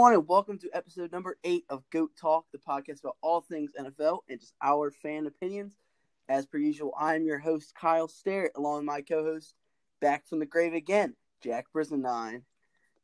everyone, 0.00 0.14
and 0.14 0.28
welcome 0.28 0.56
to 0.56 0.70
episode 0.72 1.12
number 1.12 1.36
eight 1.44 1.66
of 1.68 1.82
Goat 1.90 2.10
Talk, 2.18 2.46
the 2.52 2.58
podcast 2.58 3.00
about 3.00 3.18
all 3.20 3.42
things 3.42 3.72
NFL 3.78 4.20
and 4.30 4.40
just 4.40 4.54
our 4.62 4.90
fan 4.90 5.26
opinions. 5.26 5.76
As 6.26 6.46
per 6.46 6.56
usual, 6.56 6.94
I'm 6.98 7.26
your 7.26 7.38
host, 7.38 7.74
Kyle 7.74 8.08
Starrett, 8.08 8.52
along 8.56 8.76
with 8.76 8.84
my 8.86 9.02
co 9.02 9.22
host, 9.22 9.52
back 10.00 10.26
from 10.26 10.38
the 10.38 10.46
grave 10.46 10.72
again, 10.72 11.16
Jack 11.42 11.66
Brisson9. 11.76 12.40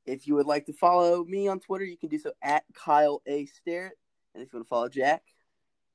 If 0.06 0.27
you 0.27 0.36
would 0.36 0.46
like 0.46 0.64
to 0.66 0.72
follow 0.72 1.22
me 1.22 1.48
on 1.48 1.61
Twitter, 1.61 1.84
you 1.84 1.98
can 1.98 2.09
do 2.09 2.18
so 2.18 2.32
at 2.43 2.64
Kyle 2.72 3.20
A. 3.26 3.44
Starrett. 3.44 3.98
And 4.34 4.42
if 4.42 4.50
you 4.50 4.56
want 4.56 4.66
to 4.66 4.70
follow 4.70 4.88
Jack, 4.88 5.22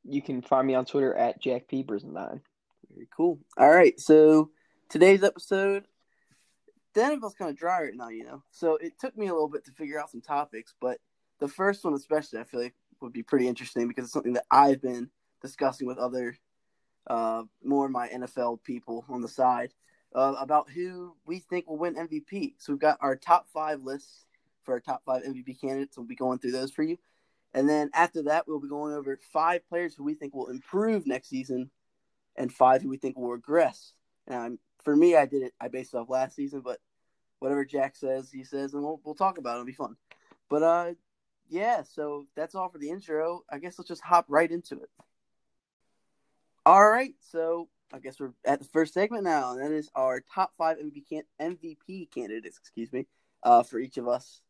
you 0.03 0.21
can 0.21 0.43
find 0.43 0.67
me 0.67 0.75
on 0.75 0.85
Twitter 0.85 1.15
at 1.15 1.41
Jack 1.41 1.67
P. 1.67 1.83
Brisson9. 1.83 2.41
Very 2.93 3.07
cool. 3.17 3.39
All 3.57 3.71
right, 3.71 3.99
so 3.99 4.51
today's 4.87 5.23
episode, 5.23 5.85
the 6.93 7.31
kind 7.37 7.49
of 7.51 7.57
dry 7.57 7.83
right 7.83 7.95
now, 7.95 8.09
you 8.09 8.23
know. 8.23 8.43
So 8.51 8.75
it 8.75 8.99
took 8.99 9.17
me 9.17 9.27
a 9.27 9.33
little 9.33 9.49
bit 9.49 9.65
to 9.65 9.71
figure 9.71 9.99
out 9.99 10.09
some 10.09 10.21
topics, 10.21 10.73
but 10.79 10.99
the 11.39 11.47
first 11.47 11.83
one 11.83 11.93
especially, 11.93 12.39
I 12.39 12.43
feel 12.43 12.61
like 12.61 12.75
would 13.01 13.13
be 13.13 13.23
pretty 13.23 13.47
interesting 13.47 13.87
because 13.87 14.05
it's 14.05 14.13
something 14.13 14.33
that 14.33 14.45
I've 14.51 14.81
been 14.81 15.09
discussing 15.41 15.87
with 15.87 15.97
other, 15.97 16.37
uh, 17.07 17.43
more 17.63 17.87
of 17.87 17.91
my 17.91 18.07
NFL 18.09 18.63
people 18.63 19.05
on 19.09 19.21
the 19.21 19.27
side 19.27 19.73
uh, 20.13 20.35
about 20.39 20.69
who 20.69 21.15
we 21.25 21.39
think 21.39 21.67
will 21.67 21.77
win 21.77 21.95
MVP. 21.95 22.55
So 22.59 22.73
we've 22.73 22.79
got 22.79 22.99
our 23.01 23.15
top 23.15 23.47
five 23.51 23.81
lists 23.81 24.25
for 24.63 24.73
our 24.75 24.79
top 24.79 25.01
five 25.05 25.23
MVP 25.23 25.59
candidates. 25.59 25.97
We'll 25.97 26.05
be 26.05 26.15
going 26.15 26.39
through 26.39 26.51
those 26.51 26.71
for 26.71 26.83
you. 26.83 26.97
And 27.53 27.67
then 27.67 27.89
after 27.93 28.23
that, 28.23 28.47
we'll 28.47 28.61
be 28.61 28.69
going 28.69 28.93
over 28.93 29.19
five 29.33 29.67
players 29.67 29.95
who 29.95 30.03
we 30.03 30.13
think 30.13 30.33
will 30.33 30.49
improve 30.49 31.05
next 31.05 31.29
season 31.29 31.69
and 32.37 32.51
five 32.51 32.81
who 32.81 32.89
we 32.89 32.97
think 32.97 33.17
will 33.17 33.31
regress. 33.31 33.93
And 34.31 34.59
for 34.83 34.95
me, 34.95 35.15
I 35.15 35.25
did 35.25 35.43
it. 35.43 35.53
I 35.59 35.67
based 35.67 35.93
it 35.93 35.97
off 35.97 36.09
last 36.09 36.35
season, 36.35 36.61
but 36.61 36.79
whatever 37.39 37.65
Jack 37.65 37.95
says, 37.95 38.31
he 38.31 38.43
says, 38.43 38.73
and 38.73 38.83
we'll 38.83 39.01
we'll 39.03 39.15
talk 39.15 39.37
about 39.37 39.51
it. 39.51 39.53
It'll 39.55 39.65
be 39.65 39.73
fun. 39.73 39.95
But 40.49 40.63
uh, 40.63 40.93
yeah. 41.49 41.83
So 41.83 42.25
that's 42.35 42.55
all 42.55 42.69
for 42.69 42.77
the 42.77 42.89
intro. 42.89 43.43
I 43.49 43.59
guess 43.59 43.77
let's 43.77 43.89
just 43.89 44.03
hop 44.03 44.25
right 44.27 44.49
into 44.49 44.75
it. 44.75 44.89
All 46.65 46.89
right. 46.89 47.13
So 47.19 47.67
I 47.93 47.99
guess 47.99 48.19
we're 48.19 48.33
at 48.45 48.59
the 48.59 48.65
first 48.65 48.93
segment 48.93 49.23
now, 49.23 49.51
and 49.51 49.61
that 49.61 49.71
is 49.71 49.89
our 49.95 50.23
top 50.33 50.53
five 50.57 50.77
MVP 50.77 51.07
can- 51.09 51.23
MVP 51.59 52.11
candidates. 52.11 52.57
Excuse 52.57 52.91
me, 52.93 53.07
uh, 53.43 53.63
for 53.63 53.79
each 53.79 53.97
of 53.97 54.07
us. 54.07 54.41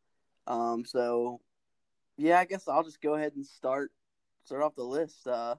Um, 0.47 0.85
so 0.85 1.41
yeah, 2.17 2.39
I 2.39 2.45
guess 2.45 2.67
I'll 2.67 2.83
just 2.83 3.01
go 3.01 3.15
ahead 3.15 3.33
and 3.35 3.45
start 3.45 3.91
start 4.43 4.61
off 4.61 4.75
the 4.75 4.83
list. 4.83 5.27
Uh, 5.27 5.55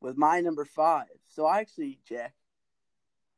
with 0.00 0.16
my 0.16 0.40
number 0.40 0.64
five. 0.64 1.08
So 1.26 1.46
I 1.46 1.60
actually, 1.60 1.98
Jack, 2.08 2.34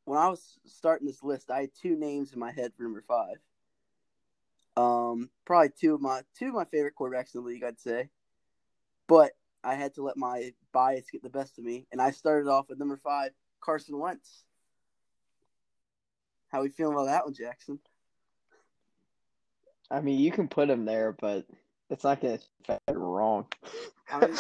when 0.05 0.19
I 0.19 0.29
was 0.29 0.59
starting 0.67 1.07
this 1.07 1.23
list, 1.23 1.51
I 1.51 1.63
had 1.63 1.71
two 1.81 1.97
names 1.97 2.33
in 2.33 2.39
my 2.39 2.53
head 2.53 2.73
for 2.77 2.83
number 2.83 3.05
five. 3.07 3.37
Um, 4.77 5.31
probably 5.45 5.71
two 5.79 5.95
of 5.95 6.01
my 6.01 6.23
two 6.39 6.49
of 6.49 6.55
my 6.55 6.65
favorite 6.65 6.95
quarterbacks 6.99 7.35
in 7.35 7.43
the 7.43 7.47
league, 7.47 7.65
I'd 7.65 7.81
say. 7.81 8.09
But 9.07 9.33
I 9.63 9.75
had 9.75 9.95
to 9.95 10.03
let 10.03 10.17
my 10.17 10.53
bias 10.73 11.11
get 11.11 11.23
the 11.23 11.29
best 11.29 11.59
of 11.59 11.65
me, 11.65 11.87
and 11.93 12.01
I 12.01 12.11
started 12.11 12.49
off 12.49 12.69
with 12.69 12.79
number 12.79 12.97
five, 12.97 13.33
Carson 13.61 13.99
Wentz. 13.99 14.45
How 16.49 16.63
we 16.63 16.69
feeling 16.69 16.95
about 16.95 17.07
that 17.07 17.25
one, 17.25 17.35
Jackson? 17.35 17.79
I 19.91 20.01
mean, 20.01 20.19
you 20.19 20.33
can 20.33 20.49
put 20.49 20.71
him 20.71 20.85
there, 20.85 21.13
but 21.13 21.47
it's 21.91 22.05
not 22.05 22.21
going 22.21 22.39
to 22.69 22.79
wrong. 22.95 23.47
I 24.11 24.27
mean, 24.27 24.37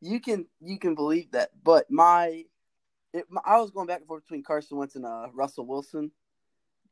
you 0.00 0.20
can 0.20 0.46
you 0.60 0.78
can 0.78 0.94
believe 0.94 1.30
that. 1.32 1.50
But 1.62 1.90
my, 1.90 2.44
it, 3.14 3.26
I 3.44 3.60
was 3.60 3.70
going 3.70 3.86
back 3.86 4.00
and 4.00 4.08
forth 4.08 4.24
between 4.24 4.42
Carson 4.42 4.76
Wentz 4.76 4.96
and 4.96 5.06
uh, 5.06 5.28
Russell 5.32 5.66
Wilson, 5.66 6.10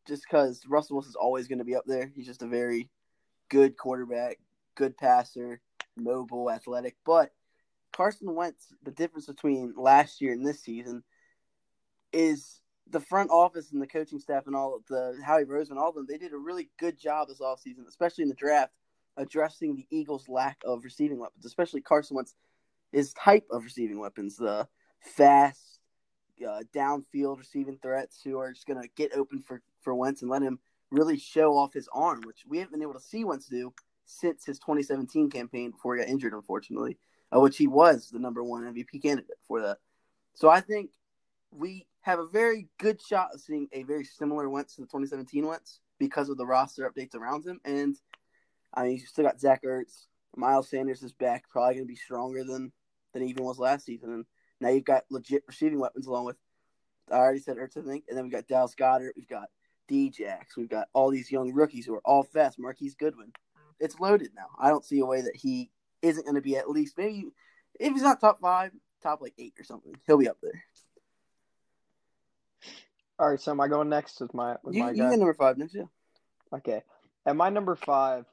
just 0.07 0.23
because 0.23 0.63
Russell 0.67 0.97
Wilson's 0.97 1.17
always 1.17 1.49
going 1.49 1.59
to 1.59 1.65
be 1.65 1.75
up 1.75 1.85
there. 1.87 2.11
He's 2.15 2.27
just 2.27 2.43
a 2.43 2.47
very 2.47 2.89
good 3.51 3.77
quarterback, 3.77 4.39
good 4.77 4.97
passer, 4.97 5.61
mobile, 5.97 6.51
athletic. 6.51 6.97
But 7.05 7.33
Carson 7.93 8.35
Wentz, 8.35 8.73
the 8.85 8.93
difference 8.93 9.27
between 9.27 9.75
last 9.77 10.21
year 10.21 10.33
and 10.33 10.47
this 10.47 10.63
season 10.63 11.03
is 12.13 12.61
the 12.89 13.01
front 13.01 13.31
office 13.31 13.73
and 13.73 13.83
the 13.83 13.87
coaching 13.87 14.21
staff 14.21 14.47
and 14.47 14.55
all 14.55 14.81
the 14.89 15.19
Howie 15.25 15.45
Roseman, 15.45 15.77
all 15.77 15.91
of 15.91 15.95
them, 15.97 16.07
they 16.09 16.19
did 16.19 16.33
a 16.33 16.39
really 16.39 16.71
good 16.79 16.99
job 16.99 17.29
this 17.29 17.41
offseason, 17.41 17.87
especially 17.89 18.23
in 18.23 18.29
the 18.29 18.35
draft, 18.35 18.73
addressing 19.17 19.75
the 19.75 19.87
Eagles' 19.91 20.29
lack 20.29 20.59
of 20.65 20.85
receiving 20.85 21.19
weapons, 21.19 21.45
especially 21.45 21.81
Carson 21.81 22.17
Wentz 22.17 22.35
his 22.93 23.13
type 23.15 23.47
of 23.51 23.65
receiving 23.65 23.99
weapons, 23.99 24.37
the 24.37 24.69
fast, 25.01 25.72
uh, 26.47 26.61
downfield 26.75 27.39
receiving 27.39 27.79
threats 27.83 28.21
who 28.23 28.39
are 28.39 28.53
just 28.53 28.67
going 28.67 28.81
to 28.81 28.89
get 28.97 29.15
open 29.15 29.43
for, 29.43 29.63
for 29.81 29.95
Wentz 29.95 30.23
and 30.23 30.31
let 30.31 30.43
him 30.43 30.59
really 30.91 31.19
show 31.19 31.57
off 31.57 31.73
his 31.73 31.89
arm, 31.93 32.23
which 32.27 32.45
we 32.47 32.59
haven't 32.59 32.73
been 32.73 32.83
able 32.83 32.95
to 32.95 33.01
see 33.01 33.25
Wentz 33.25 33.47
do 33.47 33.73
since 34.05 34.45
his 34.45 34.59
2017 34.59 35.31
campaign 35.31 35.71
before 35.71 35.97
he 35.97 36.03
got 36.03 36.11
injured, 36.11 36.35
unfortunately, 36.35 36.99
uh, 37.35 37.41
which 37.41 37.57
he 37.57 37.67
was 37.67 38.11
the 38.11 38.19
number 38.19 38.43
one 38.45 38.63
MVP 38.63 39.03
candidate 39.03 39.39
for 39.47 39.61
that. 39.63 39.79
So 40.35 40.49
I 40.49 40.61
think 40.61 40.91
we 41.51 41.87
have 42.03 42.19
a 42.19 42.27
very 42.27 42.69
good 42.79 43.01
shot 43.01 43.31
of 43.33 43.41
seeing 43.41 43.69
a 43.73 43.85
very 43.85 44.05
similar 44.05 44.49
Wentz 44.49 44.75
to 44.75 44.83
the 44.83 44.87
2017 44.87 45.47
Wentz 45.47 45.81
because 45.99 46.29
of 46.29 46.37
the 46.37 46.47
roster 46.47 46.91
updates 46.91 47.15
around 47.15 47.47
him. 47.47 47.61
And 47.65 47.97
I 48.75 48.85
mean, 48.85 48.93
you 48.93 49.07
still 49.07 49.25
got 49.25 49.41
Zach 49.41 49.63
Ertz. 49.65 50.07
Miles 50.35 50.69
Sanders 50.69 51.03
is 51.03 51.13
back, 51.13 51.49
probably 51.51 51.75
going 51.75 51.87
to 51.87 51.93
be 51.93 51.97
stronger 51.97 52.43
than 52.43 52.73
than 53.13 53.23
even 53.23 53.45
was 53.45 53.59
last 53.59 53.85
season. 53.85 54.13
And 54.13 54.25
now 54.63 54.71
you've 54.71 54.85
got 54.85 55.05
legit 55.11 55.43
receiving 55.47 55.81
weapons 55.81 56.07
along 56.07 56.27
with 56.27 56.37
I 57.11 57.17
already 57.17 57.41
said 57.41 57.57
Ertz, 57.57 57.77
I 57.77 57.83
think, 57.83 58.05
and 58.09 58.17
then 58.17 58.25
we've 58.25 58.33
got 58.33 58.47
Dallas 58.47 58.75
Goedert, 58.75 59.13
we've 59.17 59.29
got 59.29 59.49
Djax, 59.91 60.57
we've 60.57 60.69
got 60.69 60.89
all 60.95 61.11
these 61.11 61.31
young 61.31 61.53
rookies 61.53 61.85
who 61.85 61.95
are 61.95 62.03
all 62.05 62.23
fast. 62.23 62.59
Marquise 62.59 62.95
Goodwin, 62.95 63.33
it's 63.79 64.01
loaded 64.01 64.31
now. 64.35 64.47
I 64.59 64.69
don't 64.69 64.85
see 64.85 65.01
a 65.01 65.05
way 65.05 65.21
that 65.23 65.37
he 65.37 65.71
isn't 66.01 66.25
going 66.25 66.37
to 66.37 66.41
be 66.41 66.57
at 66.57 66.71
least 66.71 66.97
maybe 66.97 67.27
if 67.79 67.93
he's 67.93 68.03
not 68.03 68.21
top 68.21 68.41
five, 68.41 68.73
top 69.03 69.21
like 69.21 69.35
eight 69.39 69.55
or 69.59 69.65
something. 69.65 69.95
He'll 70.07 70.19
be 70.19 70.29
up 70.29 70.39
there. 70.43 70.63
All 73.19 73.31
right, 73.31 73.41
so 73.41 73.51
am 73.53 73.61
I 73.61 73.69
going 73.69 73.89
next 73.89 74.21
with 74.21 74.33
my 74.33 74.57
with 74.63 74.75
you, 74.75 74.85
my 74.85 74.91
you 74.91 74.97
guy? 74.97 75.15
number 75.15 75.35
five 75.35 75.59
next, 75.59 75.75
yeah. 75.75 75.85
Okay, 76.55 76.83
at 77.27 77.37
my 77.37 77.51
number 77.51 77.77
five, 77.77 78.25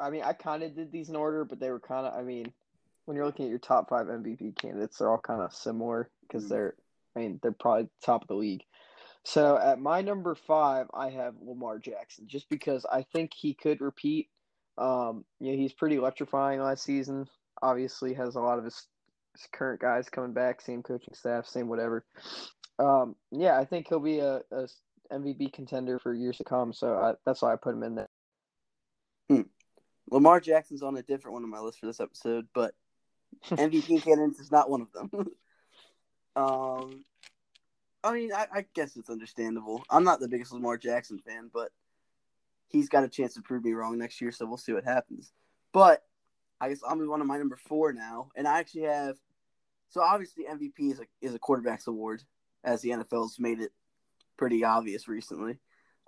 I 0.00 0.10
mean, 0.10 0.22
I 0.22 0.32
kind 0.32 0.62
of 0.62 0.74
did 0.74 0.90
these 0.90 1.08
in 1.08 1.16
order, 1.16 1.44
but 1.44 1.60
they 1.60 1.70
were 1.70 1.80
kind 1.80 2.06
of. 2.06 2.14
I 2.14 2.22
mean, 2.22 2.52
when 3.04 3.16
you're 3.16 3.26
looking 3.26 3.46
at 3.46 3.50
your 3.50 3.58
top 3.58 3.88
five 3.88 4.06
MVP 4.06 4.56
candidates, 4.56 4.98
they're 4.98 5.10
all 5.10 5.18
kind 5.18 5.42
of 5.42 5.52
similar 5.52 6.10
because 6.22 6.44
Mhm. 6.44 6.48
they're, 6.48 6.76
I 7.16 7.18
mean, 7.20 7.40
they're 7.42 7.52
probably 7.52 7.88
top 8.00 8.22
of 8.22 8.28
the 8.28 8.34
league. 8.34 8.64
So 9.24 9.56
at 9.58 9.78
my 9.80 10.02
number 10.02 10.34
five, 10.34 10.88
I 10.94 11.10
have 11.10 11.36
Lamar 11.40 11.78
Jackson, 11.78 12.26
just 12.26 12.48
because 12.48 12.84
I 12.86 13.02
think 13.02 13.32
he 13.34 13.54
could 13.54 13.80
repeat. 13.80 14.28
Um, 14.78 15.24
you 15.38 15.52
know, 15.52 15.58
he's 15.58 15.72
pretty 15.72 15.96
electrifying 15.96 16.60
last 16.60 16.82
season. 16.82 17.28
Obviously, 17.60 18.14
has 18.14 18.34
a 18.34 18.40
lot 18.40 18.58
of 18.58 18.64
his, 18.64 18.88
his 19.36 19.46
current 19.52 19.80
guys 19.80 20.08
coming 20.08 20.32
back, 20.32 20.60
same 20.60 20.82
coaching 20.82 21.14
staff, 21.14 21.46
same 21.46 21.68
whatever. 21.68 22.04
Um, 22.78 23.14
yeah, 23.30 23.58
I 23.58 23.64
think 23.64 23.88
he'll 23.88 24.00
be 24.00 24.18
a, 24.18 24.42
a 24.50 24.68
MVP 25.12 25.52
contender 25.52 25.98
for 25.98 26.14
years 26.14 26.38
to 26.38 26.44
come. 26.44 26.72
So 26.72 26.96
I, 26.96 27.14
that's 27.24 27.42
why 27.42 27.52
I 27.52 27.56
put 27.56 27.74
him 27.74 27.82
in 27.82 27.94
there. 27.94 28.08
Hmm. 29.28 29.42
Lamar 30.10 30.40
Jackson's 30.40 30.82
on 30.82 30.96
a 30.96 31.02
different 31.02 31.34
one 31.34 31.44
on 31.44 31.50
my 31.50 31.60
list 31.60 31.78
for 31.78 31.86
this 31.86 32.00
episode, 32.00 32.48
but 32.54 32.74
MVP 33.50 34.02
candidates 34.02 34.40
is 34.40 34.52
not 34.52 34.70
one 34.70 34.82
of 34.82 34.92
them. 34.92 35.10
um, 36.36 37.04
I 38.04 38.12
mean, 38.12 38.32
I, 38.32 38.46
I 38.52 38.64
guess 38.74 38.96
it's 38.96 39.10
understandable. 39.10 39.84
I'm 39.90 40.04
not 40.04 40.20
the 40.20 40.28
biggest 40.28 40.52
Lamar 40.52 40.76
Jackson 40.76 41.18
fan, 41.18 41.50
but 41.52 41.70
he's 42.68 42.88
got 42.88 43.04
a 43.04 43.08
chance 43.08 43.34
to 43.34 43.42
prove 43.42 43.64
me 43.64 43.72
wrong 43.72 43.98
next 43.98 44.20
year, 44.20 44.32
so 44.32 44.46
we'll 44.46 44.56
see 44.56 44.72
what 44.72 44.84
happens. 44.84 45.32
But 45.72 46.02
I 46.60 46.68
guess 46.68 46.80
I'll 46.86 46.96
move 46.96 47.12
on 47.12 47.20
to 47.20 47.24
my 47.24 47.38
number 47.38 47.56
four 47.68 47.92
now, 47.92 48.28
and 48.34 48.48
I 48.48 48.58
actually 48.58 48.82
have. 48.82 49.16
So 49.90 50.00
obviously, 50.00 50.44
MVP 50.44 50.92
is 50.92 51.00
a 51.00 51.04
is 51.20 51.34
a 51.34 51.38
quarterback's 51.38 51.86
award, 51.86 52.22
as 52.64 52.80
the 52.80 52.90
NFL's 52.90 53.38
made 53.38 53.60
it 53.60 53.72
pretty 54.36 54.64
obvious 54.64 55.06
recently. 55.06 55.58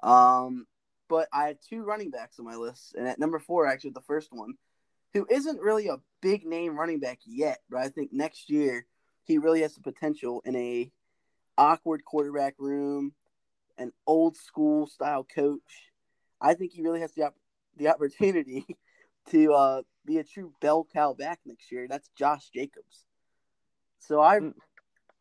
Um, 0.02 0.66
but 1.08 1.28
I 1.32 1.48
have 1.48 1.56
two 1.60 1.84
running 1.84 2.10
backs 2.10 2.38
on 2.38 2.44
my 2.44 2.56
list, 2.56 2.94
and 2.96 3.06
at 3.06 3.18
number 3.18 3.38
four, 3.38 3.66
actually 3.66 3.90
the 3.90 4.00
first 4.02 4.32
one, 4.32 4.54
who 5.14 5.26
isn't 5.30 5.60
really 5.60 5.88
a 5.88 6.00
big 6.20 6.44
name 6.44 6.78
running 6.78 7.00
back 7.00 7.20
yet, 7.24 7.60
but 7.70 7.78
I 7.78 7.88
think 7.88 8.12
next 8.12 8.50
year 8.50 8.86
he 9.22 9.38
really 9.38 9.62
has 9.62 9.74
the 9.74 9.80
potential 9.80 10.42
in 10.44 10.56
a 10.56 10.90
awkward 11.56 12.04
quarterback 12.04 12.54
room, 12.58 13.14
an 13.78 13.92
old 14.06 14.36
school 14.36 14.86
style 14.86 15.24
coach. 15.24 15.92
I 16.40 16.54
think 16.54 16.72
he 16.72 16.82
really 16.82 17.00
has 17.00 17.12
the 17.12 17.22
op- 17.22 17.36
the 17.76 17.88
opportunity 17.88 18.66
to 19.30 19.52
uh, 19.52 19.82
be 20.04 20.18
a 20.18 20.24
true 20.24 20.52
bell 20.60 20.86
cow 20.92 21.14
back 21.14 21.40
next 21.46 21.70
year. 21.72 21.86
That's 21.88 22.10
Josh 22.16 22.50
Jacobs. 22.50 23.06
So 24.00 24.20
I 24.20 24.40
Mm. 24.40 24.54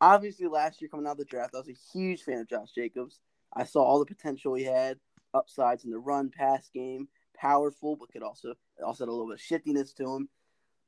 obviously 0.00 0.46
last 0.48 0.80
year 0.82 0.88
coming 0.88 1.06
out 1.06 1.12
of 1.12 1.18
the 1.18 1.24
draft, 1.24 1.54
I 1.54 1.58
was 1.58 1.68
a 1.68 1.98
huge 1.98 2.22
fan 2.22 2.40
of 2.40 2.48
Josh 2.48 2.72
Jacobs. 2.74 3.20
I 3.52 3.64
saw 3.64 3.82
all 3.82 4.00
the 4.00 4.06
potential 4.06 4.54
he 4.54 4.64
had, 4.64 4.98
upsides 5.32 5.84
in 5.84 5.90
the 5.90 5.98
run 5.98 6.30
pass 6.30 6.68
game, 6.68 7.08
powerful, 7.44 7.96
but 7.96 8.10
could 8.10 8.22
also 8.22 8.54
also 8.84 9.04
had 9.04 9.08
a 9.08 9.12
little 9.12 9.26
bit 9.26 9.34
of 9.34 9.40
shiftiness 9.40 9.92
to 9.94 10.14
him. 10.14 10.28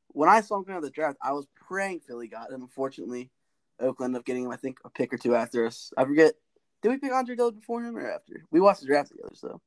When 0.08 0.28
I 0.28 0.40
saw 0.40 0.62
him 0.62 0.70
out 0.70 0.78
of 0.78 0.82
the 0.84 0.90
draft, 0.90 1.18
I 1.22 1.32
was 1.32 1.46
praying 1.68 2.00
Philly 2.00 2.28
got 2.28 2.50
him. 2.50 2.62
Unfortunately, 2.62 3.30
Oakland 3.78 4.10
ended 4.10 4.20
up 4.20 4.24
getting 4.24 4.44
him, 4.44 4.50
I 4.50 4.56
think, 4.56 4.78
a 4.84 4.90
pick 4.90 5.12
or 5.12 5.18
two 5.18 5.34
after 5.34 5.66
us. 5.66 5.92
I 5.96 6.04
forget. 6.04 6.34
Did 6.82 6.90
we 6.90 6.98
pick 6.98 7.12
Andre 7.12 7.36
Dillard 7.36 7.56
before 7.56 7.82
him 7.82 7.96
or 7.96 8.10
after? 8.10 8.44
We 8.50 8.60
watched 8.60 8.80
the 8.80 8.86
draft 8.86 9.10
together, 9.10 9.34
so 9.34 9.60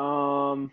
Um, 0.00 0.72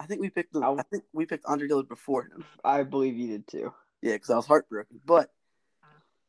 I 0.00 0.06
think 0.06 0.20
we 0.20 0.30
picked 0.30 0.54
him. 0.54 0.64
I 0.64 0.82
think 0.82 1.04
we 1.12 1.26
picked 1.26 1.46
Andre 1.46 1.68
Dillard 1.68 1.88
before 1.88 2.24
him. 2.24 2.44
I 2.64 2.82
believe 2.82 3.16
you 3.16 3.28
did 3.28 3.46
too. 3.46 3.72
Yeah, 4.02 4.14
because 4.14 4.30
I 4.30 4.36
was 4.36 4.46
heartbroken. 4.46 5.00
But 5.04 5.30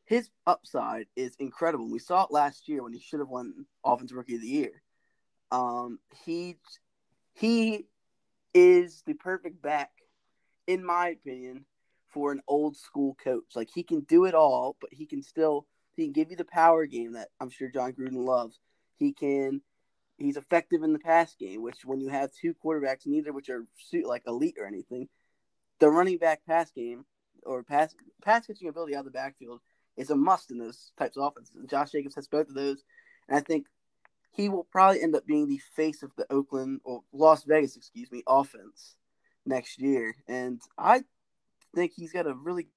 his 0.04 0.30
upside 0.46 1.06
is 1.16 1.34
incredible. 1.38 1.90
We 1.90 1.98
saw 1.98 2.24
it 2.24 2.30
last 2.30 2.68
year 2.68 2.82
when 2.82 2.92
he 2.92 3.00
should 3.00 3.20
have 3.20 3.28
won 3.28 3.66
Offensive 3.84 4.16
Rookie 4.16 4.36
of 4.36 4.42
the 4.42 4.48
Year. 4.48 4.82
Um, 5.50 5.98
he 6.24 6.56
he 7.38 7.86
is 8.52 9.02
the 9.06 9.14
perfect 9.14 9.62
back, 9.62 9.90
in 10.66 10.84
my 10.84 11.08
opinion, 11.08 11.64
for 12.08 12.32
an 12.32 12.40
old 12.48 12.76
school 12.76 13.16
coach. 13.22 13.54
Like 13.54 13.68
he 13.72 13.82
can 13.82 14.00
do 14.00 14.24
it 14.24 14.34
all, 14.34 14.76
but 14.80 14.90
he 14.92 15.06
can 15.06 15.22
still 15.22 15.66
he 15.94 16.04
can 16.04 16.12
give 16.12 16.30
you 16.30 16.36
the 16.36 16.44
power 16.44 16.86
game 16.86 17.12
that 17.12 17.28
I'm 17.40 17.50
sure 17.50 17.70
Jon 17.70 17.92
Gruden 17.92 18.24
loves. 18.24 18.58
He 18.96 19.12
can 19.12 19.60
he's 20.16 20.36
effective 20.36 20.82
in 20.82 20.92
the 20.92 20.98
pass 20.98 21.34
game, 21.36 21.62
which 21.62 21.84
when 21.84 22.00
you 22.00 22.08
have 22.08 22.32
two 22.32 22.54
quarterbacks, 22.64 23.06
neither 23.06 23.32
which 23.32 23.50
are 23.50 23.66
like 24.04 24.22
elite 24.26 24.56
or 24.58 24.66
anything, 24.66 25.08
the 25.78 25.88
running 25.88 26.18
back 26.18 26.44
pass 26.44 26.72
game 26.72 27.04
or 27.44 27.62
pass 27.62 27.94
pass 28.24 28.46
catching 28.46 28.68
ability 28.68 28.96
out 28.96 29.00
of 29.00 29.04
the 29.04 29.10
backfield 29.12 29.60
is 29.96 30.10
a 30.10 30.16
must 30.16 30.50
in 30.50 30.58
those 30.58 30.90
types 30.98 31.16
of 31.16 31.22
offenses. 31.22 31.54
And 31.54 31.68
Josh 31.68 31.92
Jacobs 31.92 32.16
has 32.16 32.26
both 32.26 32.48
of 32.48 32.54
those, 32.54 32.82
and 33.28 33.38
I 33.38 33.40
think 33.40 33.66
he 34.30 34.48
will 34.48 34.64
probably 34.64 35.02
end 35.02 35.16
up 35.16 35.26
being 35.26 35.48
the 35.48 35.60
face 35.74 36.02
of 36.02 36.10
the 36.16 36.26
Oakland 36.30 36.80
or 36.84 37.02
Las 37.12 37.44
Vegas, 37.44 37.76
excuse 37.76 38.10
me, 38.12 38.22
offense 38.26 38.96
next 39.44 39.80
year. 39.80 40.14
And 40.28 40.60
I 40.76 41.02
think 41.74 41.92
he's 41.94 42.12
got 42.12 42.26
a 42.26 42.34
really 42.34 42.68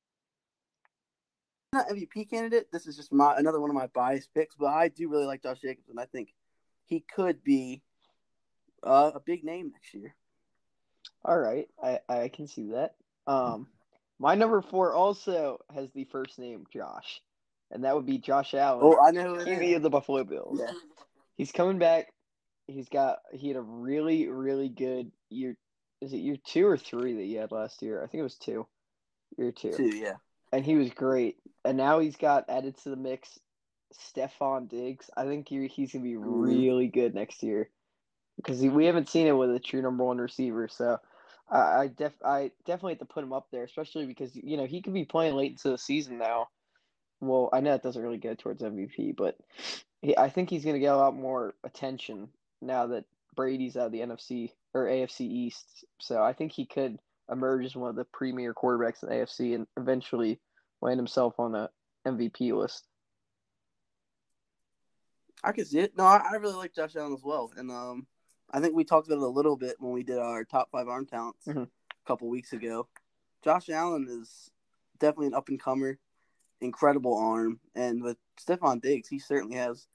not 1.73 1.87
MVP 1.87 2.29
candidate. 2.29 2.71
This 2.71 2.87
is 2.87 2.97
just 2.97 3.13
my 3.13 3.35
another 3.37 3.59
one 3.59 3.69
of 3.69 3.75
my 3.75 3.87
biased 3.87 4.33
picks, 4.33 4.55
but 4.55 4.67
I 4.67 4.89
do 4.89 5.09
really 5.09 5.25
like 5.25 5.43
Josh 5.43 5.61
Jacobs, 5.61 5.89
and 5.89 5.99
I 5.99 6.05
think 6.05 6.33
he 6.85 6.99
could 7.15 7.43
be 7.43 7.81
uh, 8.83 9.11
a 9.15 9.19
big 9.19 9.43
name 9.43 9.71
next 9.71 9.93
year. 9.93 10.13
All 11.23 11.37
right, 11.37 11.67
I 11.81 11.99
I 12.09 12.27
can 12.27 12.47
see 12.47 12.71
that. 12.71 12.95
Um, 13.25 13.67
my 14.19 14.35
number 14.35 14.61
four 14.61 14.93
also 14.93 15.59
has 15.73 15.91
the 15.91 16.03
first 16.05 16.39
name 16.39 16.65
Josh, 16.73 17.21
and 17.71 17.85
that 17.85 17.95
would 17.95 18.05
be 18.05 18.17
Josh 18.17 18.53
Allen. 18.53 18.81
Oh, 18.83 18.99
I 18.99 19.11
know 19.11 19.35
who 19.35 19.75
of 19.75 19.81
the 19.81 19.89
Buffalo 19.89 20.23
Bills. 20.23 20.59
Yeah. 20.59 20.73
He's 21.41 21.51
coming 21.51 21.79
back. 21.79 22.13
He's 22.67 22.87
got 22.87 23.17
he 23.33 23.47
had 23.47 23.57
a 23.57 23.61
really 23.61 24.27
really 24.29 24.69
good 24.69 25.11
year. 25.31 25.57
Is 25.99 26.13
it 26.13 26.17
year 26.17 26.35
two 26.45 26.67
or 26.67 26.77
three 26.77 27.15
that 27.15 27.23
he 27.23 27.33
had 27.33 27.51
last 27.51 27.81
year? 27.81 28.03
I 28.03 28.05
think 28.05 28.19
it 28.19 28.25
was 28.25 28.37
two. 28.37 28.67
Year 29.39 29.51
two. 29.51 29.71
Two, 29.71 29.97
yeah. 29.97 30.17
And 30.51 30.63
he 30.63 30.75
was 30.75 30.91
great. 30.91 31.37
And 31.65 31.77
now 31.77 31.97
he's 31.97 32.15
got 32.15 32.47
added 32.47 32.77
to 32.83 32.91
the 32.91 32.95
mix 32.95 33.39
Stefon 33.91 34.69
Diggs. 34.69 35.09
I 35.17 35.23
think 35.23 35.49
he, 35.49 35.65
he's 35.65 35.93
gonna 35.93 36.03
be 36.03 36.11
mm-hmm. 36.11 36.29
really 36.29 36.85
good 36.85 37.15
next 37.15 37.41
year 37.41 37.71
because 38.35 38.61
we 38.61 38.85
haven't 38.85 39.09
seen 39.09 39.25
it 39.25 39.31
with 39.31 39.49
a 39.49 39.59
true 39.59 39.81
number 39.81 40.03
one 40.03 40.19
receiver. 40.19 40.67
So 40.67 40.99
I 41.49 41.87
def 41.87 42.13
I 42.23 42.51
definitely 42.67 42.93
have 42.93 42.99
to 42.99 43.05
put 43.05 43.23
him 43.23 43.33
up 43.33 43.47
there, 43.51 43.63
especially 43.63 44.05
because 44.05 44.35
you 44.35 44.57
know 44.57 44.67
he 44.67 44.83
could 44.83 44.93
be 44.93 45.05
playing 45.05 45.33
late 45.33 45.53
into 45.53 45.71
the 45.71 45.79
season 45.79 46.19
now. 46.19 46.49
Well, 47.19 47.49
I 47.51 47.61
know 47.61 47.73
it 47.73 47.81
doesn't 47.81 48.03
really 48.03 48.19
get 48.19 48.37
towards 48.37 48.61
MVP, 48.61 49.15
but 49.15 49.37
he, 50.01 50.17
I 50.17 50.29
think 50.29 50.49
he's 50.49 50.63
going 50.63 50.75
to 50.75 50.79
get 50.79 50.93
a 50.93 50.97
lot 50.97 51.15
more 51.15 51.55
attention 51.63 52.29
now 52.61 52.87
that 52.87 53.05
Brady's 53.35 53.77
out 53.77 53.87
of 53.87 53.91
the 53.91 54.01
NFC 54.01 54.51
or 54.73 54.85
AFC 54.85 55.21
East. 55.21 55.85
So 55.99 56.21
I 56.21 56.33
think 56.33 56.51
he 56.51 56.65
could 56.65 56.99
emerge 57.31 57.65
as 57.65 57.75
one 57.75 57.89
of 57.89 57.95
the 57.95 58.05
premier 58.05 58.53
quarterbacks 58.53 59.03
in 59.03 59.09
the 59.09 59.15
AFC 59.15 59.55
and 59.55 59.67
eventually 59.77 60.39
land 60.81 60.99
himself 60.99 61.39
on 61.39 61.53
the 61.53 61.69
MVP 62.05 62.53
list. 62.57 62.87
I 65.43 65.51
can 65.51 65.65
see 65.65 65.79
it. 65.79 65.97
No, 65.97 66.03
I, 66.03 66.21
I 66.31 66.35
really 66.35 66.55
like 66.55 66.75
Josh 66.75 66.95
Allen 66.95 67.13
as 67.13 67.23
well, 67.23 67.51
and 67.57 67.71
um, 67.71 68.05
I 68.51 68.59
think 68.59 68.75
we 68.75 68.83
talked 68.83 69.07
about 69.07 69.17
it 69.17 69.23
a 69.23 69.27
little 69.27 69.55
bit 69.55 69.77
when 69.79 69.91
we 69.91 70.03
did 70.03 70.19
our 70.19 70.43
top 70.43 70.69
five 70.71 70.87
arm 70.87 71.05
talents 71.05 71.47
mm-hmm. 71.47 71.63
a 71.63 72.07
couple 72.07 72.29
weeks 72.29 72.53
ago. 72.53 72.87
Josh 73.43 73.69
Allen 73.69 74.07
is 74.07 74.51
definitely 74.99 75.27
an 75.27 75.33
up 75.33 75.49
and 75.49 75.59
comer, 75.59 75.97
incredible 76.61 77.17
arm, 77.17 77.59
and 77.75 78.01
with 78.01 78.17
Stefon 78.39 78.81
Diggs, 78.81 79.07
he 79.07 79.19
certainly 79.19 79.57
has. 79.57 79.87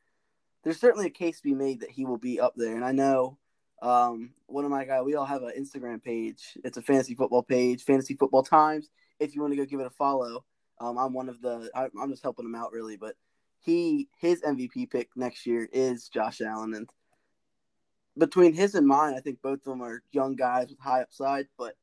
There's 0.65 0.81
certainly 0.81 1.07
a 1.07 1.11
case 1.11 1.37
to 1.39 1.43
be 1.45 1.55
made 1.55 1.81
that 1.81 1.91
he 1.91 2.05
will 2.05 2.19
be 2.19 2.41
up 2.41 2.55
there, 2.57 2.75
and 2.75 2.85
I 2.85 2.93
know 2.93 3.39
um, 3.83 4.31
one 4.47 4.65
of 4.65 4.71
my 4.71 4.85
guys. 4.85 5.03
We 5.05 5.15
all 5.15 5.25
have 5.25 5.43
an 5.43 5.53
Instagram 5.59 6.03
page. 6.03 6.59
It's 6.65 6.77
a 6.77 6.83
fantasy 6.83 7.15
football 7.15 7.43
page, 7.43 7.85
Fantasy 7.85 8.15
Football 8.15 8.43
Times. 8.43 8.91
If 9.21 9.35
you 9.35 9.41
want 9.41 9.53
to 9.53 9.57
go 9.57 9.65
give 9.65 9.81
it 9.81 9.87
a 9.87 9.91
follow, 9.91 10.45
um, 10.81 10.99
I'm 10.99 11.13
one 11.13 11.29
of 11.29 11.41
the. 11.41 11.71
I, 11.75 11.89
I'm 12.01 12.11
just 12.11 12.23
helping 12.23 12.47
him 12.47 12.55
out 12.55 12.73
really, 12.73 12.97
but 12.97 13.15
he 13.61 14.09
his 14.19 14.43
MVP 14.43 14.91
pick 14.91 15.11
next 15.17 15.47
year 15.47 15.69
is 15.73 16.09
Josh 16.09 16.41
Allen, 16.41 16.75
and 16.75 16.89
between 18.19 18.55
his 18.55 18.75
and 18.75 18.87
mine, 18.87 19.15
I 19.15 19.21
think 19.21 19.43
both 19.43 19.59
of 19.59 19.65
them 19.65 19.83
are 19.83 20.03
young 20.11 20.37
guys 20.37 20.69
with 20.69 20.79
high 20.79 21.03
upside. 21.03 21.47
But 21.59 21.75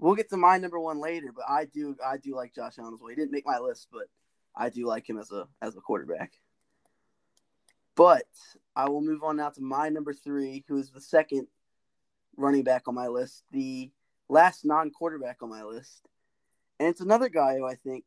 we'll 0.00 0.14
get 0.16 0.30
to 0.30 0.36
my 0.36 0.58
number 0.58 0.80
one 0.80 1.00
later. 1.00 1.32
But 1.34 1.44
I 1.48 1.66
do 1.66 1.96
I 2.04 2.16
do 2.16 2.34
like 2.34 2.54
Josh 2.54 2.78
Allen 2.78 2.94
as 2.94 3.00
well. 3.00 3.10
He 3.10 3.16
didn't 3.16 3.32
make 3.32 3.46
my 3.46 3.58
list, 3.58 3.88
but 3.92 4.06
I 4.56 4.70
do 4.70 4.86
like 4.86 5.08
him 5.08 5.18
as 5.18 5.30
a 5.30 5.46
as 5.62 5.76
a 5.76 5.80
quarterback. 5.80 6.32
But 7.96 8.26
I 8.74 8.88
will 8.88 9.02
move 9.02 9.22
on 9.22 9.36
now 9.36 9.50
to 9.50 9.60
my 9.60 9.88
number 9.90 10.14
three, 10.14 10.64
who 10.66 10.78
is 10.78 10.90
the 10.90 11.00
second 11.00 11.46
running 12.36 12.64
back 12.64 12.88
on 12.88 12.94
my 12.94 13.08
list, 13.08 13.44
the 13.52 13.90
last 14.28 14.64
non 14.64 14.90
quarterback 14.90 15.42
on 15.42 15.50
my 15.50 15.62
list. 15.62 16.06
And 16.78 16.88
it's 16.88 17.02
another 17.02 17.28
guy 17.28 17.56
who 17.56 17.66
I 17.66 17.74
think 17.74 18.04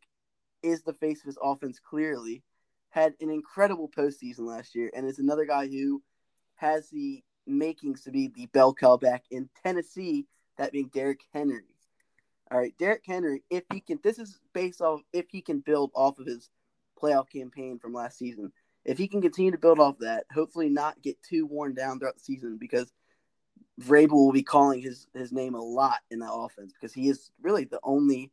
is 0.64 0.82
the 0.82 0.94
face 0.94 1.20
of 1.20 1.28
his 1.28 1.38
offense 1.42 1.80
clearly. 1.80 2.44
Had 2.90 3.16
an 3.22 3.32
incredible 3.32 3.90
postseason 3.90 4.42
last 4.42 4.76
year, 4.76 4.92
and 4.96 5.08
is 5.08 5.18
another 5.18 5.46
guy 5.46 5.68
who 5.68 6.04
has 6.56 6.90
the 6.90 7.24
makings 7.48 8.04
to 8.04 8.12
be 8.12 8.28
the 8.28 8.46
bell 8.48 8.74
cow 8.74 8.98
back 8.98 9.24
in 9.32 9.50
Tennessee, 9.64 10.28
that 10.58 10.72
being 10.72 10.90
Derrick 10.94 11.22
Henry. 11.34 11.73
All 12.52 12.60
right, 12.60 12.74
Derrick 12.78 13.04
Henry, 13.06 13.44
if 13.50 13.64
he 13.72 13.80
can, 13.80 14.00
this 14.04 14.20
is 14.20 14.40
based 14.54 14.82
off 14.82 15.02
if 15.12 15.26
he 15.30 15.42
can 15.42 15.60
build 15.60 15.92
off 15.96 16.20
of 16.20 16.28
his 16.28 16.50
playoff 17.02 17.30
campaign 17.30 17.80
from 17.80 17.94
last 17.94 18.18
season. 18.18 18.52
If 18.86 18.98
he 18.98 19.08
can 19.08 19.22
continue 19.22 19.52
to 19.52 19.58
build 19.58 19.80
off 19.80 20.00
that, 20.00 20.26
hopefully 20.32 20.70
not 20.70 21.02
get 21.02 21.22
too 21.24 21.46
worn 21.46 21.74
down 21.74 22.00
throughout 22.00 22.16
the 22.16 22.22
season 22.22 22.58
because 22.60 22.92
Vrabel 23.82 24.12
will 24.12 24.32
be 24.32 24.44
calling 24.44 24.82
his 24.82 25.08
his 25.14 25.32
name 25.32 25.56
a 25.56 25.62
lot 25.62 26.00
in 26.12 26.20
that 26.20 26.34
offense 26.34 26.74
because 26.74 26.94
he 26.94 27.10
is 27.10 27.32
really 27.42 27.64
the 27.64 27.80
only, 27.82 28.32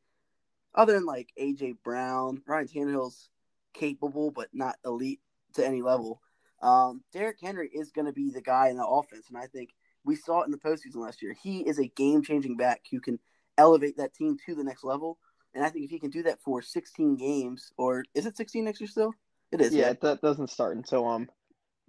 other 0.74 0.92
than 0.92 1.06
like 1.06 1.30
AJ 1.40 1.76
Brown, 1.82 2.42
Ryan 2.46 2.66
Tannehill's 2.66 3.30
capable 3.72 4.30
but 4.30 4.48
not 4.52 4.76
elite 4.84 5.20
to 5.54 5.66
any 5.66 5.82
level. 5.82 6.20
Um, 6.62 7.02
Derrick 7.12 7.38
Henry 7.40 7.70
is 7.72 7.90
going 7.90 8.06
to 8.06 8.12
be 8.12 8.30
the 8.30 8.42
guy 8.42 8.68
in 8.68 8.76
the 8.76 8.86
offense, 8.86 9.28
and 9.28 9.38
I 9.38 9.46
think 9.46 9.70
we 10.04 10.16
saw 10.16 10.42
it 10.42 10.46
in 10.46 10.50
the 10.50 10.58
postseason 10.58 10.96
last 10.96 11.22
year. 11.22 11.34
He 11.40 11.60
is 11.60 11.78
a 11.78 11.88
game 11.88 12.22
changing 12.22 12.56
back 12.56 12.82
who 12.90 13.00
can 13.00 13.18
elevate 13.58 13.96
that 13.98 14.14
team 14.14 14.36
to 14.46 14.54
the 14.54 14.64
next 14.64 14.84
level. 14.84 15.18
And 15.54 15.64
I 15.64 15.68
think 15.68 15.84
if 15.84 15.90
he 15.90 15.98
can 15.98 16.10
do 16.10 16.22
that 16.24 16.40
for 16.40 16.62
16 16.62 17.16
games, 17.16 17.72
or 17.76 18.04
is 18.14 18.26
it 18.26 18.36
16 18.36 18.64
next 18.64 18.80
year 18.80 18.88
still? 18.88 19.14
It 19.50 19.60
is. 19.60 19.74
Yeah, 19.74 19.88
right? 19.88 20.00
that 20.00 20.20
doesn't 20.22 20.50
start 20.50 20.76
until 20.76 21.06
um, 21.08 21.28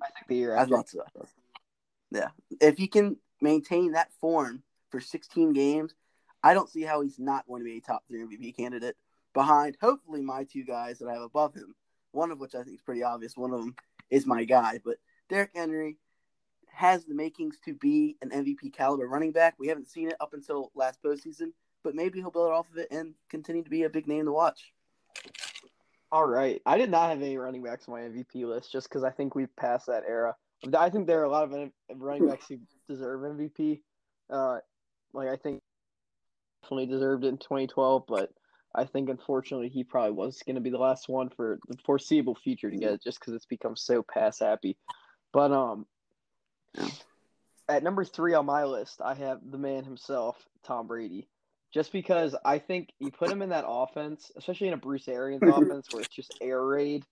I 0.02 0.08
think 0.08 0.28
the 0.28 0.36
year 0.36 0.56
after. 0.56 0.82
So. 0.88 1.04
Yeah, 2.10 2.30
if 2.60 2.78
he 2.78 2.88
can 2.88 3.18
maintain 3.40 3.92
that 3.92 4.12
form 4.20 4.64
for 4.90 5.00
16 5.00 5.54
games, 5.54 5.94
I 6.44 6.54
don't 6.54 6.70
see 6.70 6.82
how 6.82 7.02
he's 7.02 7.20
not 7.20 7.48
going 7.48 7.62
to 7.62 7.66
be 7.66 7.78
a 7.78 7.82
top 7.82 8.04
three 8.08 8.24
MVP 8.24 8.56
candidate 8.58 8.96
behind 9.34 9.78
hopefully 9.80 10.22
my 10.22 10.44
two 10.44 10.64
guys 10.64 11.00
that 11.00 11.08
I 11.08 11.14
have 11.14 11.22
above 11.22 11.54
him. 11.54 11.76
One 12.12 12.32
of 12.32 12.40
which 12.40 12.56
I 12.56 12.64
think 12.64 12.76
is 12.76 12.82
pretty 12.82 13.04
obvious. 13.04 13.38
One 13.38 13.54
of 13.54 13.60
them 13.62 13.76
is 14.10 14.26
my 14.26 14.44
guy. 14.44 14.80
But 14.84 14.98
Derrick 15.30 15.52
Henry 15.56 15.98
has 16.72 17.06
the 17.06 17.14
makings 17.14 17.58
to 17.66 17.74
be 17.74 18.18
an 18.22 18.30
MVP 18.30 18.74
caliber 18.74 19.08
running 19.08 19.32
back. 19.32 19.56
We 19.60 19.68
haven't 19.68 19.90
seen 19.90 20.08
it 20.08 20.16
up 20.20 20.34
until 20.34 20.72
last 20.76 21.02
postseason, 21.04 21.52
but 21.84 21.96
maybe 21.96 22.20
he'll 22.20 22.32
build 22.32 22.52
off 22.52 22.70
of 22.72 22.78
it 22.78 22.88
and 22.92 23.14
continue 23.30 23.64
to 23.64 23.70
be 23.70 23.84
a 23.84 23.90
big 23.90 24.08
name 24.08 24.26
to 24.26 24.32
watch. 24.32 24.74
All 26.12 26.28
right. 26.28 26.62
I 26.66 26.78
did 26.78 26.92
not 26.92 27.10
have 27.10 27.22
any 27.22 27.38
running 27.38 27.64
backs 27.64 27.88
on 27.88 27.94
my 27.94 28.02
MVP 28.02 28.46
list 28.46 28.72
just 28.72 28.90
because 28.90 29.04
I 29.04 29.12
think 29.12 29.36
we've 29.36 29.56
passed 29.56 29.88
that 29.88 30.04
era. 30.08 30.36
I 30.78 30.90
think 30.90 31.08
there 31.08 31.22
are 31.22 31.26
a 31.26 31.30
lot 31.30 31.44
of 31.44 31.72
running 31.96 32.28
backs 32.28 32.48
who 32.48 32.60
deserve 32.88 33.22
MVP. 33.22 33.82
Uh, 34.30 34.60
like 35.14 35.28
I 35.28 35.36
think 35.36 35.62
definitely 36.62 36.88
deserved 36.88 37.24
it 37.24 37.30
in 37.30 37.38
2012, 37.38 38.04
but 38.08 38.32
I 38.74 38.86
think 38.86 39.10
unfortunately 39.10 39.70
he 39.70 39.84
probably 39.84 40.12
was 40.12 40.42
going 40.46 40.56
to 40.56 40.62
be 40.62 40.70
the 40.70 40.78
last 40.78 41.10
one 41.10 41.30
for 41.30 41.60
the 41.68 41.78
foreseeable 41.86 42.36
future 42.36 42.70
to 42.70 42.78
get 42.78 42.94
it, 42.94 43.04
just 43.04 43.20
because 43.20 43.34
it's 43.34 43.46
become 43.46 43.76
so 43.76 44.04
pass 44.04 44.40
happy. 44.40 44.78
But 45.34 45.52
um, 45.52 45.86
at 47.68 47.84
number 47.84 48.04
three 48.04 48.34
on 48.34 48.46
my 48.46 48.64
list, 48.66 49.02
I 49.04 49.14
have 49.16 49.40
the 49.50 49.58
man 49.58 49.84
himself, 49.84 50.38
Tom 50.64 50.88
Brady. 50.88 51.28
Just 51.74 51.94
because 51.94 52.36
I 52.44 52.60
think 52.60 52.90
you 53.00 53.12
put 53.12 53.30
him 53.30 53.42
in 53.42 53.50
that 53.50 53.64
offense, 53.66 54.30
especially 54.36 54.68
in 54.68 54.74
a 54.74 54.78
Bruce 54.78 55.08
Arians 55.08 55.44
offense 55.48 55.88
where 55.92 56.02
it's 56.02 56.14
just 56.14 56.34
air 56.42 56.66
raid. 56.66 57.06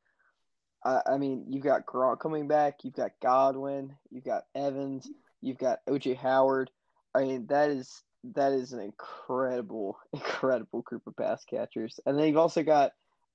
Uh, 0.84 1.00
I 1.06 1.18
mean, 1.18 1.46
you've 1.50 1.64
got 1.64 1.86
Gronk 1.86 2.20
coming 2.20 2.48
back, 2.48 2.84
you've 2.84 2.94
got 2.94 3.12
Godwin, 3.22 3.96
you've 4.10 4.26
got 4.26 4.44
Evans, 4.56 5.10
you've 5.42 5.58
got 5.58 5.80
OJ 5.88 6.18
Howard. 6.18 6.72
I 7.16 7.22
mean, 7.24 7.48
that 7.48 7.70
is 7.70 8.04
that 8.36 8.52
is 8.54 8.74
an 8.74 8.82
incredible, 8.82 9.98
incredible 10.14 10.82
group 10.82 11.08
of 11.08 11.16
pass 11.16 11.44
catchers. 11.46 12.00
And 12.06 12.18
then 12.18 12.28
you've 12.28 12.38
also 12.38 12.64
got, 12.64 12.92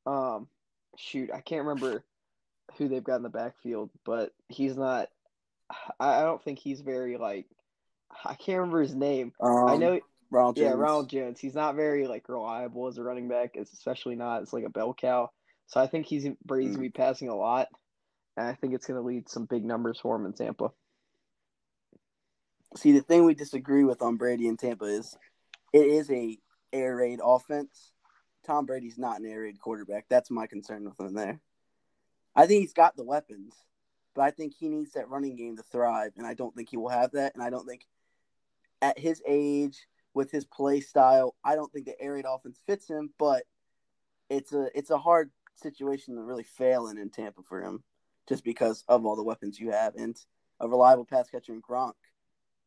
um, 0.07 0.49
shoot, 0.97 1.31
I 1.33 1.41
can't 1.41 1.65
remember 1.65 2.05
who 2.77 2.89
they've 2.89 3.05
got 3.05 3.17
in 3.17 3.23
the 3.23 3.29
backfield, 3.29 3.91
but 4.05 4.33
he's 4.49 4.77
not. 4.77 5.09
I, 5.99 6.23
don't 6.23 6.43
think 6.43 6.59
he's 6.59 6.81
very 6.81 7.17
like. 7.17 7.47
I 8.25 8.35
can't 8.35 8.59
remember 8.59 8.83
his 8.83 8.95
name. 8.95 9.33
Um, 9.41 9.69
I 9.69 9.77
know 9.77 10.01
Ronald 10.31 10.57
Jones. 10.57 10.67
Yeah, 10.67 10.73
Ronald 10.75 11.11
Jones. 11.11 11.41
He's 11.41 11.55
not 11.55 11.75
very 11.75 12.07
like 12.07 12.29
reliable 12.29 12.87
as 12.87 12.99
a 12.99 13.03
running 13.03 13.29
back, 13.29 13.53
it's 13.55 13.73
especially 13.73 14.17
not 14.17 14.43
as 14.43 14.53
like 14.53 14.65
a 14.65 14.71
bell 14.71 14.95
cow. 14.95 15.31
So 15.67 15.81
I 15.81 15.87
think 15.87 16.07
he's 16.07 16.29
Brady's 16.45 16.71
Mm. 16.71 16.75
gonna 16.75 16.89
be 16.89 16.91
passing 16.91 17.29
a 17.29 17.37
lot, 17.37 17.69
and 18.37 18.47
I 18.47 18.55
think 18.55 18.75
it's 18.75 18.87
gonna 18.87 19.01
lead 19.01 19.29
some 19.29 19.47
big 19.47 19.65
numbers 19.65 19.99
for 20.01 20.17
him 20.17 20.27
in 20.27 20.33
Tampa. 20.33 20.73
See, 22.77 22.93
the 22.93 23.03
thing 23.03 23.25
we 23.25 23.35
disagree 23.35 23.85
with 23.85 24.03
on 24.03 24.17
Brady 24.17 24.49
and 24.49 24.59
Tampa 24.59 24.85
is 24.87 25.17
it 25.73 25.87
is 25.87 26.11
a 26.11 26.39
air 26.73 26.97
raid 26.97 27.21
offense. 27.23 27.93
Tom 28.45 28.67
Brady's 28.67 28.99
not 28.99 29.21
an 29.21 29.27
air 29.27 29.41
raid 29.43 29.61
quarterback. 29.61 30.07
That's 30.09 30.31
my 30.31 30.47
concern 30.47 30.85
with 30.85 31.01
him 31.01 31.15
there. 31.15 31.41
I 32.37 32.47
think 32.47 32.63
he's 32.63 32.73
got 32.73 32.97
the 32.97 33.05
weapons, 33.05 33.55
but 34.15 34.23
I 34.23 34.31
think 34.31 34.55
he 34.55 34.69
needs 34.69 34.93
that 34.93 35.09
running 35.09 35.37
game 35.37 35.57
to 35.57 35.63
thrive, 35.63 36.13
and 36.17 36.27
I 36.27 36.35
don't 36.35 36.55
think 36.55 36.71
he 36.71 36.77
will 36.77 36.89
have 36.89 37.13
that. 37.13 37.35
And 37.35 37.43
I 37.43 37.51
don't 37.51 37.67
think 37.67 37.87
at 38.83 38.99
his 38.99 39.23
age, 39.27 39.87
with 40.15 40.31
his 40.31 40.45
play 40.45 40.81
style, 40.81 41.35
I 41.45 41.57
don't 41.57 41.73
think 41.73 41.87
the 41.87 42.01
air 42.01 42.15
raid 42.15 42.25
offense 42.29 42.61
fits 42.67 42.89
him. 42.89 43.11
But 43.19 43.45
it's 44.31 44.53
a 44.53 44.69
it's 44.77 44.91
a 44.91 44.99
hard 44.99 45.31
situation 45.57 46.17
to 46.17 46.23
really 46.23 46.45
fail 46.45 46.89
in 46.89 46.99
in 46.99 47.11
Tampa 47.11 47.43
for 47.43 47.61
him, 47.61 47.83
just 48.29 48.45
because 48.45 48.85
of 48.89 49.05
all 49.05 49.17
the 49.17 49.23
weapons 49.23 49.59
you 49.59 49.71
have 49.73 49.95
and 49.97 50.17
a 50.61 50.69
reliable 50.69 51.05
pass 51.05 51.29
catcher 51.29 51.53
in 51.53 51.61
Gronk 51.61 51.95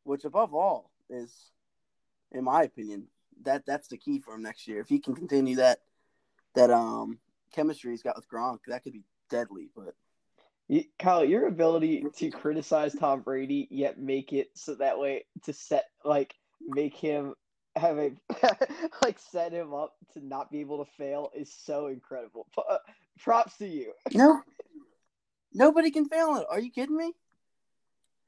which 0.07 0.23
above 0.23 0.53
all 0.53 0.89
is, 1.09 1.51
in 2.31 2.45
my 2.45 2.63
opinion, 2.63 3.07
that 3.43 3.65
that's 3.65 3.89
the 3.89 3.97
key 3.97 4.19
for 4.19 4.33
him 4.33 4.41
next 4.41 4.67
year. 4.67 4.79
If 4.79 4.87
he 4.87 4.99
can 4.99 5.13
continue 5.13 5.57
that 5.57 5.79
that 6.55 6.71
um 6.71 7.19
chemistry 7.51 7.91
he's 7.91 8.01
got 8.01 8.15
with 8.15 8.29
Gronk, 8.29 8.59
that 8.67 8.83
could 8.83 8.93
be 8.93 9.03
deadly. 9.29 9.69
But 9.75 9.95
Kyle, 10.99 11.23
your 11.23 11.47
ability 11.47 12.05
to 12.17 12.29
criticize 12.29 12.93
Tom 12.93 13.21
Brady 13.21 13.67
yet 13.71 13.99
make 13.99 14.33
it 14.33 14.49
so 14.53 14.75
that 14.75 14.99
way 14.99 15.25
to 15.43 15.53
set 15.53 15.85
like 16.03 16.35
make 16.61 16.93
him 16.93 17.35
have 17.77 17.97
a 17.97 18.11
like 19.01 19.17
set 19.19 19.53
him 19.53 19.73
up 19.73 19.95
to 20.13 20.25
not 20.25 20.51
be 20.51 20.59
able 20.59 20.83
to 20.83 20.91
fail 20.97 21.31
is 21.33 21.53
so 21.53 21.87
incredible. 21.87 22.47
Uh, 22.57 22.77
Props 23.19 23.57
to 23.57 23.67
you. 23.67 23.93
no, 24.13 24.41
nobody 25.53 25.89
can 25.89 26.07
fail 26.09 26.35
it. 26.35 26.47
Are 26.49 26.59
you 26.59 26.71
kidding 26.71 26.97
me? 26.97 27.13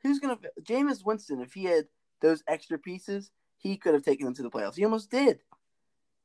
Who's 0.03 0.19
gonna 0.19 0.37
Jameis 0.61 1.03
Winston? 1.03 1.41
If 1.41 1.53
he 1.53 1.65
had 1.65 1.87
those 2.21 2.41
extra 2.47 2.79
pieces, 2.79 3.31
he 3.57 3.75
could 3.75 3.93
have 3.93 4.03
taken 4.03 4.25
them 4.25 4.35
to 4.35 4.43
the 4.43 4.49
playoffs. 4.49 4.75
He 4.75 4.85
almost 4.85 5.11
did, 5.11 5.39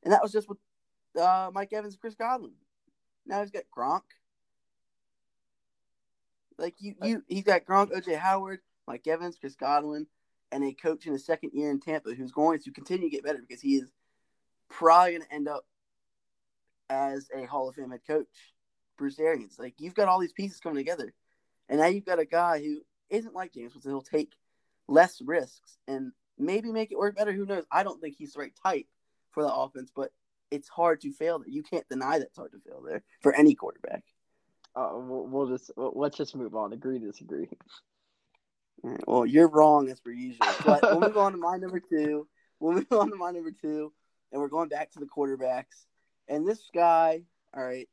and 0.03 0.13
that 0.13 0.23
was 0.23 0.31
just 0.31 0.47
with 0.47 0.59
uh, 1.19 1.51
Mike 1.53 1.73
Evans 1.73 1.95
and 1.95 2.01
Chris 2.01 2.15
Godwin. 2.15 2.53
Now 3.25 3.41
he's 3.41 3.51
got 3.51 3.63
Gronk. 3.77 4.03
Like 6.57 6.75
you, 6.79 6.95
you, 7.01 7.23
he's 7.27 7.43
got 7.43 7.65
Gronk, 7.65 7.91
OJ 7.91 8.17
Howard, 8.17 8.59
Mike 8.87 9.07
Evans, 9.07 9.37
Chris 9.39 9.55
Godwin, 9.55 10.07
and 10.51 10.63
a 10.63 10.73
coach 10.73 11.05
in 11.05 11.13
his 11.13 11.25
second 11.25 11.51
year 11.53 11.69
in 11.69 11.79
Tampa 11.79 12.13
who's 12.13 12.31
going 12.31 12.59
to 12.59 12.71
continue 12.71 13.09
to 13.09 13.15
get 13.15 13.23
better 13.23 13.39
because 13.39 13.61
he 13.61 13.75
is 13.75 13.91
probably 14.69 15.11
going 15.11 15.23
to 15.23 15.33
end 15.33 15.47
up 15.47 15.65
as 16.89 17.27
a 17.35 17.45
Hall 17.45 17.67
of 17.67 17.75
Fame 17.75 17.91
head 17.91 18.01
coach, 18.07 18.53
Bruce 18.97 19.19
Arians. 19.19 19.57
Like 19.59 19.75
you've 19.79 19.95
got 19.95 20.07
all 20.07 20.19
these 20.19 20.33
pieces 20.33 20.59
coming 20.59 20.77
together, 20.77 21.13
and 21.67 21.79
now 21.79 21.87
you've 21.87 22.05
got 22.05 22.19
a 22.19 22.25
guy 22.25 22.59
who 22.59 22.81
isn't 23.09 23.35
like 23.35 23.53
Jameis 23.53 23.73
Winston. 23.73 23.91
He'll 23.91 24.01
take 24.01 24.33
less 24.87 25.21
risks 25.21 25.77
and 25.87 26.11
maybe 26.37 26.71
make 26.71 26.91
it 26.91 26.97
work 26.97 27.17
better. 27.17 27.33
Who 27.33 27.45
knows? 27.45 27.65
I 27.71 27.83
don't 27.83 27.99
think 27.99 28.15
he's 28.17 28.33
the 28.33 28.39
right 28.39 28.53
type 28.63 28.87
for 29.31 29.43
the 29.43 29.53
offense, 29.53 29.91
but 29.95 30.11
it's 30.51 30.69
hard 30.69 31.01
to 31.01 31.11
fail 31.11 31.39
there. 31.39 31.49
You 31.49 31.63
can't 31.63 31.87
deny 31.89 32.19
that 32.19 32.27
it's 32.27 32.37
hard 32.37 32.51
to 32.51 32.59
fail 32.59 32.81
there 32.81 33.03
for 33.21 33.33
any 33.33 33.55
quarterback. 33.55 34.03
Uh, 34.75 34.89
we'll, 34.93 35.25
we'll 35.25 35.47
just 35.47 35.71
we'll, 35.77 35.93
let's 35.95 36.17
just 36.17 36.35
move 36.35 36.55
on. 36.55 36.73
Agree 36.73 36.99
disagree. 36.99 37.47
Right, 38.83 39.07
Well, 39.07 39.25
you're 39.25 39.47
wrong 39.47 39.89
as 39.89 39.99
per 39.99 40.11
usual. 40.11 40.47
But 40.65 40.81
we'll 40.83 40.99
move 40.99 41.17
on 41.17 41.31
to 41.31 41.37
my 41.37 41.57
number 41.57 41.79
two. 41.89 42.27
We'll 42.59 42.73
move 42.73 42.91
on 42.91 43.09
to 43.09 43.15
my 43.15 43.31
number 43.31 43.51
two, 43.51 43.93
and 44.31 44.41
we're 44.41 44.49
going 44.49 44.69
back 44.69 44.91
to 44.91 44.99
the 44.99 45.05
quarterbacks. 45.05 45.85
And 46.27 46.47
this 46.47 46.61
guy, 46.73 47.23
all 47.55 47.63
right, 47.63 47.87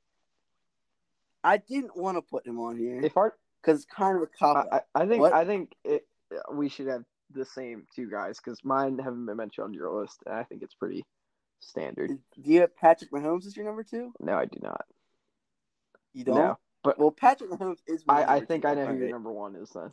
I 1.44 1.58
didn't 1.58 1.96
want 1.96 2.16
to 2.16 2.22
put 2.22 2.46
him 2.46 2.58
on 2.58 2.76
here 2.76 3.00
because 3.00 3.32
it's 3.66 3.84
kind 3.84 4.16
of 4.16 4.22
a 4.22 4.26
cop 4.26 4.68
I. 4.72 4.76
I 4.76 5.02
I 5.02 5.06
think 5.06 5.20
What? 5.20 5.32
I 5.32 5.44
think 5.44 5.72
it, 5.84 6.06
we 6.52 6.68
should 6.68 6.86
have 6.86 7.04
the 7.34 7.44
same 7.44 7.86
two 7.94 8.10
guys 8.10 8.38
because 8.38 8.64
mine 8.64 8.98
haven't 8.98 9.26
been 9.26 9.36
mentioned 9.36 9.64
on 9.64 9.74
your 9.74 9.90
list, 10.00 10.22
and 10.26 10.34
I 10.34 10.42
think 10.44 10.62
it's 10.62 10.74
pretty 10.74 11.04
standard. 11.60 12.10
Do 12.10 12.52
you 12.52 12.60
have 12.60 12.76
Patrick 12.76 13.10
Mahomes 13.10 13.46
as 13.46 13.56
your 13.56 13.66
number 13.66 13.84
two? 13.84 14.12
No, 14.20 14.34
I 14.34 14.46
do 14.46 14.58
not. 14.62 14.84
You 16.12 16.24
don't. 16.24 16.36
No, 16.36 16.58
but 16.82 16.98
Well, 16.98 17.10
Patrick 17.10 17.50
Mahomes 17.50 17.78
is. 17.86 18.04
my 18.06 18.22
I, 18.22 18.36
I 18.36 18.40
think. 18.44 18.64
I 18.64 18.74
know 18.74 18.86
who 18.86 18.96
your 18.96 19.08
number 19.10 19.30
one 19.32 19.54
is. 19.56 19.70
Then 19.70 19.92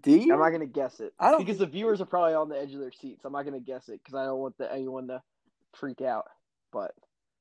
Do 0.00 0.12
you? 0.12 0.32
I'm 0.32 0.38
not 0.40 0.50
gonna 0.50 0.66
guess 0.66 1.00
it 1.00 1.12
I 1.18 1.30
don't 1.30 1.40
because 1.44 1.58
the 1.58 1.66
viewers 1.66 2.00
are 2.00 2.06
probably 2.06 2.34
on 2.34 2.48
the 2.48 2.58
edge 2.58 2.72
of 2.74 2.80
their 2.80 2.92
seats. 2.92 3.24
I'm 3.24 3.32
not 3.32 3.44
gonna 3.44 3.60
guess 3.60 3.88
it 3.88 4.00
because 4.02 4.14
I 4.14 4.24
don't 4.24 4.38
want 4.38 4.58
the, 4.58 4.72
anyone 4.72 5.08
to 5.08 5.22
freak 5.74 6.00
out. 6.02 6.26
But 6.72 6.94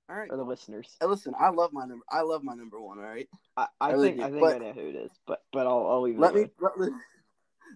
All 0.09 0.15
right. 0.15 0.29
or 0.31 0.37
the 0.37 0.43
listeners, 0.43 0.95
Hey, 1.01 1.07
listen, 1.07 1.33
I 1.39 1.49
love 1.49 1.73
my 1.73 1.85
number. 1.85 2.05
I 2.09 2.21
love 2.21 2.43
my 2.43 2.55
number 2.55 2.79
one. 2.79 2.97
All 2.97 3.05
right. 3.05 3.27
I, 3.57 3.67
I, 3.81 3.89
I 3.89 3.91
really 3.91 4.09
think 4.09 4.19
do, 4.19 4.23
I 4.25 4.29
think 4.29 4.41
but- 4.41 4.55
I 4.55 4.57
know 4.59 4.73
who 4.73 4.87
it 4.89 4.95
is. 4.95 5.11
But 5.27 5.43
but 5.51 5.67
I'll 5.67 5.85
I'll 5.87 6.01
leave 6.01 6.15
it. 6.15 6.19
Let 6.21 6.33
me 6.33 6.49
alone. 6.61 6.73
let, 6.77 6.89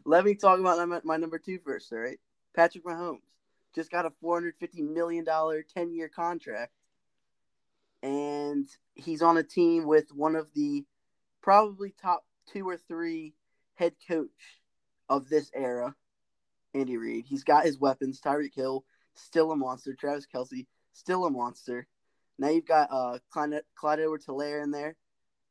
let 0.05 0.25
me 0.25 0.35
talk 0.35 0.59
about 0.59 0.87
my, 0.87 1.01
my 1.03 1.17
number 1.17 1.37
two 1.39 1.59
first. 1.65 1.91
All 1.91 1.99
right. 1.99 2.19
Patrick 2.55 2.83
Mahomes 2.85 3.19
just 3.75 3.91
got 3.91 4.05
a 4.05 4.11
four 4.21 4.35
hundred 4.35 4.55
fifty 4.59 4.81
million 4.81 5.23
dollar 5.23 5.63
ten 5.63 5.93
year 5.93 6.09
contract, 6.09 6.71
and 8.03 8.67
he's 8.95 9.21
on 9.21 9.37
a 9.37 9.43
team 9.43 9.85
with 9.85 10.11
one 10.13 10.35
of 10.35 10.53
the 10.53 10.85
probably 11.41 11.93
top 12.01 12.25
two 12.51 12.67
or 12.67 12.77
three 12.77 13.33
head 13.75 13.93
coach 14.07 14.29
of 15.09 15.29
this 15.29 15.51
era, 15.53 15.95
Andy 16.73 16.97
Reid. 16.97 17.25
He's 17.27 17.43
got 17.43 17.65
his 17.65 17.79
weapons. 17.79 18.21
Tyreek 18.21 18.55
Hill 18.55 18.83
still 19.13 19.51
a 19.51 19.55
monster. 19.55 19.93
Travis 19.93 20.27
Kelce 20.33 20.67
still 20.93 21.25
a 21.25 21.29
monster. 21.29 21.87
Now 22.39 22.49
you've 22.49 22.65
got 22.65 22.89
uh 22.91 23.19
Clyde, 23.31 23.61
Clyde 23.75 23.99
Edwards 23.99 24.25
Helaire 24.25 24.63
in 24.63 24.71
there, 24.71 24.95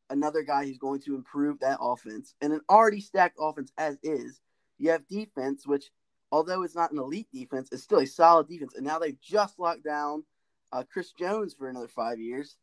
another 0.09 0.43
guy 0.43 0.65
who's 0.65 0.79
going 0.79 1.01
to 1.03 1.15
improve 1.15 1.61
that 1.61 1.79
offense, 1.81 2.35
and 2.41 2.53
an 2.53 2.61
already 2.69 3.01
stacked 3.01 3.37
offense 3.39 3.73
as 3.79 3.99
is. 4.03 4.41
You 4.79 4.91
have 4.91 5.07
defense, 5.07 5.67
which 5.67 5.91
although 6.33 6.63
it's 6.63 6.75
not 6.75 6.93
an 6.93 6.99
elite 6.99 7.29
defense, 7.33 7.71
is 7.73 7.83
still 7.83 7.99
a 7.99 8.07
solid 8.07 8.49
defense. 8.49 8.75
And 8.75 8.85
now 8.85 8.99
they've 8.99 9.21
just 9.21 9.59
locked 9.59 9.85
down 9.85 10.25
uh, 10.73 10.85
Chris 10.91 11.13
Jones 11.13 11.55
for 11.55 11.69
another 11.69 11.89
five 11.89 12.19
years. 12.19 12.57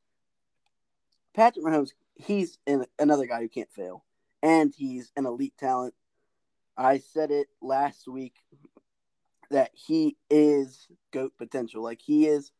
Patrick 1.34 1.66
Mahomes, 1.66 1.92
he's 2.16 2.58
an, 2.66 2.86
another 2.98 3.28
guy 3.28 3.42
who 3.42 3.50
can't 3.50 3.72
fail, 3.72 4.04
and 4.42 4.74
he's 4.76 5.12
an 5.16 5.26
elite 5.26 5.54
talent. 5.58 5.94
I 6.76 7.00
said 7.00 7.32
it 7.32 7.48
last 7.62 8.08
week 8.08 8.36
that 9.50 9.72
he 9.74 10.18
is 10.30 10.88
goat 11.12 11.34
potential. 11.38 11.84
Like 11.84 12.02
he 12.02 12.28
is. 12.28 12.52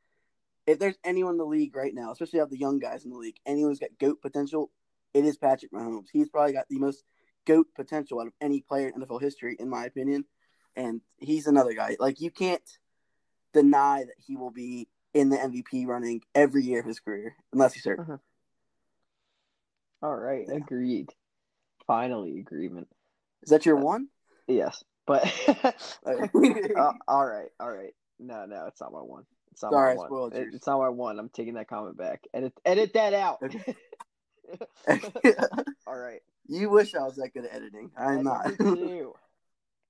If 0.66 0.80
there's 0.80 0.98
anyone 1.06 1.36
in 1.36 1.38
the 1.38 1.46
league 1.46 1.76
right 1.78 1.94
now, 1.94 2.12
especially 2.12 2.40
of 2.40 2.50
the 2.50 2.60
young 2.60 2.78
guys 2.78 3.06
in 3.06 3.12
the 3.12 3.18
league, 3.18 3.40
anyone's 3.46 3.80
got 3.80 3.98
goat 3.98 4.22
potential, 4.22 4.70
it 5.14 5.24
is 5.24 5.38
Patrick 5.38 5.72
Mahomes. 5.72 6.08
He's 6.12 6.28
probably 6.28 6.52
got 6.52 6.68
the 6.70 6.78
most 6.78 7.04
goat 7.46 7.68
potential 7.74 8.20
out 8.20 8.28
of 8.28 8.34
any 8.42 8.62
player 8.62 8.90
in 8.90 9.02
NFL 9.02 9.22
history, 9.22 9.56
in 9.60 9.70
my 9.70 9.86
opinion. 9.86 10.26
And 10.76 11.02
he's 11.18 11.48
another 11.48 11.74
guy. 11.74 11.96
Like 12.00 12.20
you 12.20 12.32
can't 12.32 12.62
deny 13.54 14.04
that 14.04 14.16
he 14.18 14.36
will 14.36 14.52
be 14.52 14.90
in 15.18 15.30
the 15.30 15.38
MVP 15.38 15.86
running 15.88 16.22
every 16.36 16.64
year 16.64 16.80
of 16.80 16.86
his 16.86 17.00
career, 17.00 17.36
unless 17.54 17.74
he's 17.74 17.86
hurt. 17.86 18.20
All 20.02 20.16
right, 20.16 20.46
Yeah. 20.48 20.56
agreed. 20.56 21.10
Finally, 21.88 22.40
agreement. 22.40 22.88
Is 23.44 23.50
that 23.50 23.66
your 23.66 23.78
one? 23.78 24.10
Yes, 24.48 24.84
but 25.06 25.24
uh, 25.64 25.72
all 27.08 27.26
right, 27.26 27.50
all 27.60 27.72
right. 27.72 27.94
No, 28.20 28.46
no, 28.46 28.66
it's 28.68 28.80
not 28.82 28.92
my 28.92 29.00
one. 29.00 29.26
It's 29.52 29.64
not 29.64 29.72
Sorry, 29.72 29.96
my 29.96 30.08
one. 30.08 30.34
It- 30.34 30.54
it's 30.54 30.68
not 30.68 30.80
my 30.80 30.90
one. 30.90 31.18
I'm 31.20 31.30
taking 31.30 31.56
that 31.56 31.68
comment 31.68 31.98
back. 31.98 32.24
Edit, 32.34 32.54
edit 32.66 32.94
that 32.94 33.14
out. 33.14 33.40
Okay. 33.42 33.76
all 35.88 35.98
right. 35.98 36.22
you 36.48 36.70
wish 36.70 36.96
I 36.96 37.00
was 37.04 37.16
that 37.18 37.34
good 37.34 37.46
at 37.46 37.54
editing. 37.54 37.92
I'm 37.98 38.24
not. 38.24 38.46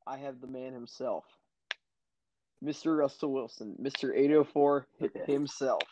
I 0.08 0.18
have 0.18 0.40
the 0.40 0.48
man 0.48 0.74
himself, 0.74 1.26
Mr. 2.64 2.98
Russell 2.98 3.32
Wilson, 3.34 3.76
Mr. 3.82 4.12
804 4.16 4.88
himself. 5.26 5.84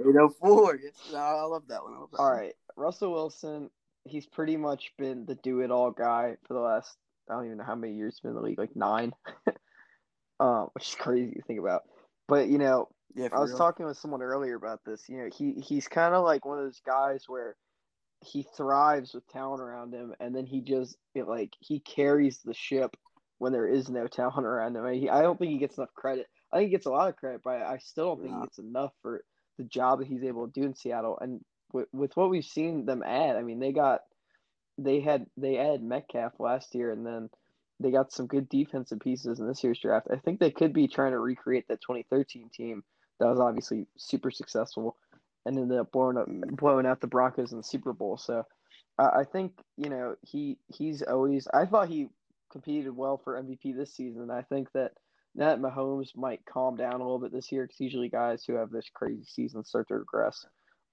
804. 0.00 0.80
Yes, 0.82 1.14
I 1.14 1.42
love 1.42 1.64
that 1.68 1.82
one. 1.82 1.98
Love 1.98 2.10
that 2.12 2.18
All 2.18 2.30
one. 2.30 2.38
right, 2.38 2.54
Russell 2.76 3.12
Wilson. 3.12 3.70
He's 4.04 4.26
pretty 4.26 4.56
much 4.56 4.92
been 4.98 5.24
the 5.24 5.36
do-it-all 5.36 5.92
guy 5.92 6.36
for 6.46 6.54
the 6.54 6.60
last 6.60 6.96
I 7.30 7.34
don't 7.34 7.46
even 7.46 7.58
know 7.58 7.64
how 7.64 7.74
many 7.74 7.94
years 7.94 8.14
he's 8.14 8.20
been 8.20 8.30
in 8.32 8.36
the 8.36 8.42
league, 8.42 8.58
like 8.58 8.76
nine, 8.76 9.12
um, 10.40 10.68
which 10.74 10.88
is 10.90 10.94
crazy 10.94 11.32
to 11.34 11.42
think 11.42 11.58
about. 11.58 11.84
But 12.28 12.48
you 12.48 12.58
know, 12.58 12.88
Yeah, 13.14 13.28
I 13.32 13.40
was 13.40 13.50
real. 13.50 13.58
talking 13.58 13.86
with 13.86 13.96
someone 13.96 14.20
earlier 14.22 14.56
about 14.56 14.80
this. 14.84 15.08
You 15.08 15.18
know, 15.18 15.30
he 15.34 15.52
he's 15.52 15.88
kind 15.88 16.14
of 16.14 16.24
like 16.24 16.44
one 16.44 16.58
of 16.58 16.64
those 16.64 16.82
guys 16.84 17.24
where 17.26 17.56
he 18.20 18.46
thrives 18.56 19.14
with 19.14 19.26
talent 19.28 19.62
around 19.62 19.94
him, 19.94 20.14
and 20.20 20.34
then 20.34 20.44
he 20.46 20.60
just 20.60 20.96
it, 21.14 21.26
like 21.28 21.52
he 21.60 21.80
carries 21.80 22.40
the 22.44 22.54
ship 22.54 22.94
when 23.38 23.52
there 23.52 23.66
is 23.66 23.88
no 23.88 24.06
talent 24.06 24.46
around 24.46 24.76
him. 24.76 24.84
I, 24.84 25.08
I 25.10 25.22
don't 25.22 25.38
think 25.38 25.52
he 25.52 25.58
gets 25.58 25.76
enough 25.76 25.92
credit. 25.94 26.26
I 26.52 26.58
think 26.58 26.68
he 26.68 26.72
gets 26.72 26.86
a 26.86 26.90
lot 26.90 27.08
of 27.08 27.16
credit, 27.16 27.40
but 27.44 27.62
I 27.62 27.78
still 27.78 28.14
don't 28.14 28.20
think 28.22 28.32
No. 28.32 28.40
he 28.40 28.46
gets 28.46 28.58
enough 28.58 28.92
for 29.02 29.24
the 29.58 29.64
job 29.64 29.98
that 29.98 30.08
he's 30.08 30.24
able 30.24 30.46
to 30.46 30.52
do 30.60 30.66
in 30.66 30.74
Seattle. 30.74 31.18
And 31.20 31.40
with, 31.72 31.88
with 31.92 32.16
what 32.16 32.30
we've 32.30 32.44
seen 32.44 32.86
them 32.86 33.02
add, 33.04 33.36
I 33.36 33.42
mean, 33.42 33.58
they 33.58 33.72
got 33.72 34.00
they 34.78 35.00
had 35.00 35.26
they 35.36 35.58
added 35.58 35.82
Metcalf 35.82 36.32
last 36.40 36.74
year, 36.74 36.90
and 36.90 37.06
then 37.06 37.30
they 37.80 37.90
got 37.90 38.12
some 38.12 38.26
good 38.26 38.48
defensive 38.48 39.00
pieces 39.00 39.40
in 39.40 39.46
this 39.48 39.62
year's 39.62 39.80
draft. 39.80 40.08
I 40.10 40.16
think 40.16 40.38
they 40.40 40.50
could 40.50 40.72
be 40.72 40.88
trying 40.88 41.12
to 41.12 41.18
recreate 41.18 41.66
that 41.68 41.80
2013 41.80 42.50
team 42.52 42.82
that 43.20 43.26
was 43.26 43.40
obviously 43.40 43.86
super 43.96 44.30
successful 44.30 44.96
and 45.46 45.58
ended 45.58 45.78
up 45.78 45.92
blowing 45.92 46.16
up 46.16 46.26
blowing 46.56 46.86
out 46.86 47.00
the 47.00 47.06
Broncos 47.06 47.52
in 47.52 47.58
the 47.58 47.64
Super 47.64 47.92
Bowl. 47.92 48.16
So 48.16 48.44
uh, 48.98 49.10
I 49.14 49.24
think 49.24 49.52
you 49.76 49.90
know 49.90 50.16
he 50.22 50.58
he's 50.68 51.02
always. 51.02 51.46
I 51.52 51.66
thought 51.66 51.88
he 51.88 52.08
competed 52.54 52.96
well 52.96 53.20
for 53.22 53.42
MVP 53.42 53.76
this 53.76 53.96
season. 53.96 54.30
I 54.30 54.42
think 54.42 54.70
that 54.74 54.92
that 55.34 55.58
Mahomes 55.58 56.16
might 56.16 56.46
calm 56.46 56.76
down 56.76 57.00
a 57.00 57.02
little 57.02 57.18
bit 57.18 57.32
this 57.32 57.50
year 57.50 57.64
because 57.64 57.80
usually 57.80 58.08
guys 58.08 58.44
who 58.44 58.54
have 58.54 58.70
this 58.70 58.88
crazy 58.94 59.24
season 59.24 59.64
start 59.64 59.88
to 59.88 59.96
regress. 59.96 60.46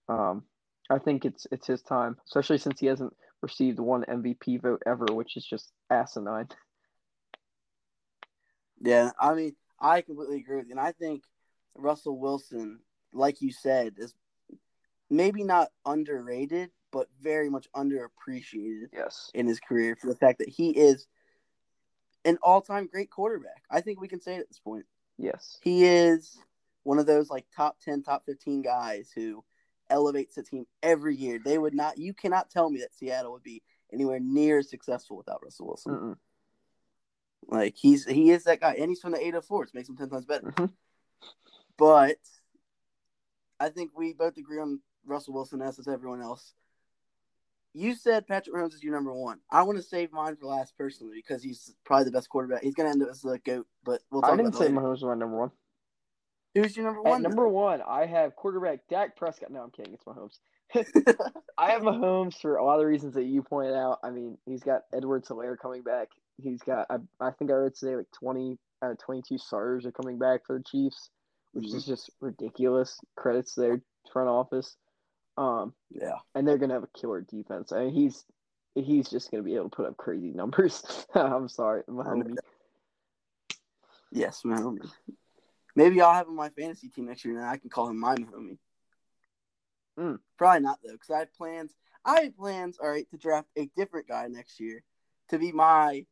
Um, 0.10 0.44
I 0.90 0.98
think 0.98 1.24
it's 1.24 1.46
it's 1.52 1.68
his 1.68 1.84
time, 1.84 2.18
especially 2.26 2.58
since 2.58 2.80
he 2.80 2.88
hasn't 2.88 3.14
received 3.44 3.80
one 3.80 4.04
MVP 4.10 4.64
vote 4.64 4.82
ever, 4.88 5.06
which 5.12 5.38
is 5.38 5.46
just 5.46 5.72
asinine. 5.92 6.48
Yeah, 8.80 9.12
I 9.20 9.36
mean, 9.36 9.56
I 9.80 10.02
completely 10.02 10.38
agree 10.38 10.58
with 10.58 10.66
you, 10.66 10.72
and 10.72 10.80
I 10.80 10.94
think 10.94 11.24
Russell 11.76 12.18
Wilson, 12.18 12.80
like 13.14 13.40
you 13.40 13.52
said, 13.52 13.94
is 13.98 14.16
maybe 15.12 15.44
not 15.44 15.70
underrated, 15.86 16.72
but 16.92 17.08
very 17.22 17.52
much 17.52 17.68
underappreciated. 17.76 18.88
Yes, 18.92 19.30
in 19.36 19.46
his 19.46 19.60
career 19.60 19.96
for 19.96 20.08
the 20.08 20.16
fact 20.16 20.40
that 20.40 20.50
he 20.50 20.72
is 20.72 21.06
an 22.26 22.38
all-time 22.42 22.88
great 22.92 23.10
quarterback. 23.10 23.64
I 23.70 23.82
think 23.82 24.00
we 24.00 24.08
can 24.08 24.22
say 24.22 24.36
it 24.36 24.42
at 24.42 24.48
this 24.48 24.60
point. 24.60 24.86
Yes, 25.18 25.58
he 25.62 25.86
is 25.86 26.38
one 26.84 27.00
of 27.00 27.06
those 27.06 27.30
like 27.30 27.46
top 27.56 27.80
ten, 27.80 28.04
top 28.04 28.26
fifteen 28.26 28.62
guys 28.62 29.12
who 29.14 29.44
elevates 29.90 30.36
the 30.36 30.44
team 30.44 30.66
every 30.82 31.16
year. 31.16 31.40
They 31.44 31.58
would 31.58 31.74
not. 31.74 31.98
You 31.98 32.14
cannot 32.14 32.50
tell 32.50 32.70
me 32.70 32.80
that 32.80 32.94
Seattle 32.96 33.34
would 33.34 33.44
be 33.44 33.62
anywhere 33.92 34.20
near 34.20 34.62
successful 34.62 35.18
without 35.18 35.44
Russell 35.44 35.68
Wilson. 35.68 35.94
Mm-mm. 35.94 36.16
Like 37.48 37.76
he's 37.76 38.06
he 38.06 38.32
is 38.32 38.46
that 38.46 38.62
guy, 38.62 38.76
and 38.80 38.90
he's 38.90 39.02
from 39.02 39.12
the 39.12 39.26
eight 39.26 39.36
of 39.36 39.46
four, 39.46 39.62
which 39.62 39.74
makes 39.74 39.90
him 39.90 39.98
ten 39.98 40.10
times 40.10 40.26
better. 40.26 40.52
Mm-hmm. 40.52 40.66
But 41.78 42.18
I 43.60 43.70
think 43.70 43.92
we 43.96 44.14
both 44.14 44.38
agree 44.38 44.60
on 44.60 44.80
Russell 45.06 45.34
Wilson 45.34 45.62
as 45.62 45.78
does 45.78 45.88
everyone 45.88 46.22
else. 46.22 46.54
You 47.74 47.96
said 47.96 48.28
Patrick 48.28 48.56
Mahomes 48.56 48.74
is 48.74 48.84
your 48.84 48.94
number 48.94 49.14
one. 49.14 49.40
I 49.50 49.64
want 49.64 49.78
to 49.78 49.84
save 49.84 50.12
mine 50.12 50.36
for 50.36 50.48
last 50.48 50.78
personally 50.78 51.16
because 51.16 51.42
he's 51.42 51.74
probably 51.86 52.06
the 52.06 52.12
best 52.12 52.30
quarterback. 52.30 52.64
He's 52.64 52.74
going 52.76 52.88
to 52.88 52.92
end 52.92 53.02
up 53.04 53.10
as 53.10 53.22
the 53.22 53.40
goat, 53.46 53.66
but 53.86 54.02
we'll 54.12 54.22
talk 54.22 54.32
I 54.34 54.38
didn't 54.38 54.54
say 54.54 54.66
later. 54.66 54.76
Mahomes 54.76 54.92
was 54.92 55.04
my 55.04 55.16
number 55.16 55.38
one. 55.38 55.52
Who's 56.54 56.76
your 56.76 56.86
number 56.86 57.00
At 57.08 57.12
one? 57.12 57.22
number 57.22 57.48
one, 57.48 57.82
I 57.88 58.06
have 58.06 58.36
quarterback 58.36 58.80
Dak 58.90 59.16
Prescott. 59.16 59.52
No, 59.52 59.62
I'm 59.64 59.72
kidding. 59.72 59.94
It's 59.94 60.04
Mahomes. 60.04 60.40
I 61.58 61.72
have 61.72 61.82
Mahomes 61.82 62.36
for 62.42 62.58
a 62.58 62.64
lot 62.66 62.76
of 62.76 62.82
the 62.82 62.88
reasons 62.88 63.14
that 63.14 63.24
you 63.24 63.42
pointed 63.42 63.74
out. 63.76 64.00
I 64.04 64.10
mean, 64.10 64.38
he's 64.46 64.62
got 64.64 64.82
Edwards 64.94 65.30
Helaire 65.30 65.58
coming 65.58 65.82
back. 65.82 66.10
He's 66.42 66.62
got, 66.62 66.88
I, 66.90 66.98
I 67.22 67.32
think 67.32 67.52
I 67.52 67.54
read 67.54 67.76
today, 67.76 67.96
like 67.96 68.12
20 68.20 68.58
out 68.84 68.92
of 68.92 68.98
22 69.00 69.38
starters 69.38 69.86
are 69.86 69.92
coming 69.94 70.18
back 70.18 70.42
for 70.46 70.58
the 70.58 70.64
Chiefs, 70.64 71.10
which 71.54 71.68
Mhm. 71.68 71.76
is 71.76 71.86
just 71.86 72.10
ridiculous. 72.20 73.00
Credits 73.16 73.54
to 73.56 73.62
their 73.62 73.82
front 74.12 74.28
office. 74.28 74.76
Um, 75.38 75.74
yeah. 75.90 76.18
and 76.36 76.48
they're 76.48 76.58
gonna 76.58 76.74
have 76.74 76.84
a 76.84 77.00
killer 77.00 77.22
defense. 77.22 77.72
I 77.72 77.86
mean, 77.86 77.94
he's 77.94 78.26
he's 78.76 79.10
just 79.10 79.32
gonna 79.32 79.44
be 79.44 79.56
able 79.56 79.70
to 79.70 79.76
put 79.76 79.86
up 79.88 79.98
crazy 79.98 80.32
numbers. 80.32 81.06
I'm 81.16 81.48
sorry, 81.48 81.84
I 81.88 82.14
Yes, 84.12 84.42
my 84.44 84.58
homie. 84.58 84.90
Maybe 85.76 86.02
I'll 86.02 86.14
have 86.14 86.28
him 86.28 86.32
on 86.32 86.36
my 86.36 86.50
fantasy 86.50 86.90
team 86.90 87.06
next 87.06 87.24
year, 87.24 87.38
and 87.38 87.48
I 87.48 87.58
can 87.58 87.70
call 87.70 87.88
him 87.88 87.98
my 87.98 88.16
homie. 88.16 88.58
Mm. 89.98 90.20
Probably 90.38 90.62
not 90.62 90.80
though, 90.84 90.92
because 90.92 91.10
I 91.10 91.20
have 91.20 91.34
plans. 91.34 91.74
I 92.04 92.22
have 92.22 92.36
plans. 92.36 92.78
All 92.82 92.90
right, 92.90 93.10
to 93.12 93.18
draft 93.18 93.48
a 93.58 93.70
different 93.78 94.08
guy 94.08 94.28
next 94.28 94.60
year 94.60 94.84
to 95.30 95.40
be 95.40 95.52
my 95.52 96.06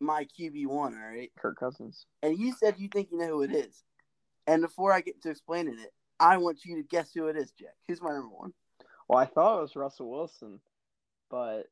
my 0.00 0.26
QB 0.38 0.66
one. 0.66 0.94
All 0.94 1.10
right, 1.10 1.30
Kirk 1.36 1.58
Cousins. 1.58 2.06
and 2.22 2.38
you 2.38 2.54
said 2.54 2.76
you 2.78 2.88
think 2.88 3.08
you 3.10 3.18
know 3.18 3.28
who 3.28 3.42
it 3.42 3.52
is. 3.52 3.82
And 4.46 4.62
before 4.62 4.92
I 4.92 5.00
get 5.00 5.22
to 5.22 5.30
explaining 5.30 5.78
it, 5.78 5.92
I 6.20 6.36
want 6.36 6.64
you 6.64 6.76
to 6.76 6.82
guess 6.82 7.12
who 7.14 7.26
it 7.28 7.36
is, 7.36 7.50
Jack. 7.52 7.74
Who's 7.88 8.00
my 8.02 8.10
number 8.10 8.28
one? 8.28 8.52
Well, 9.08 9.18
I 9.18 9.24
thought 9.24 9.58
it 9.58 9.62
was 9.62 9.74
Russell 9.74 10.10
Wilson, 10.10 10.60
but 11.30 11.62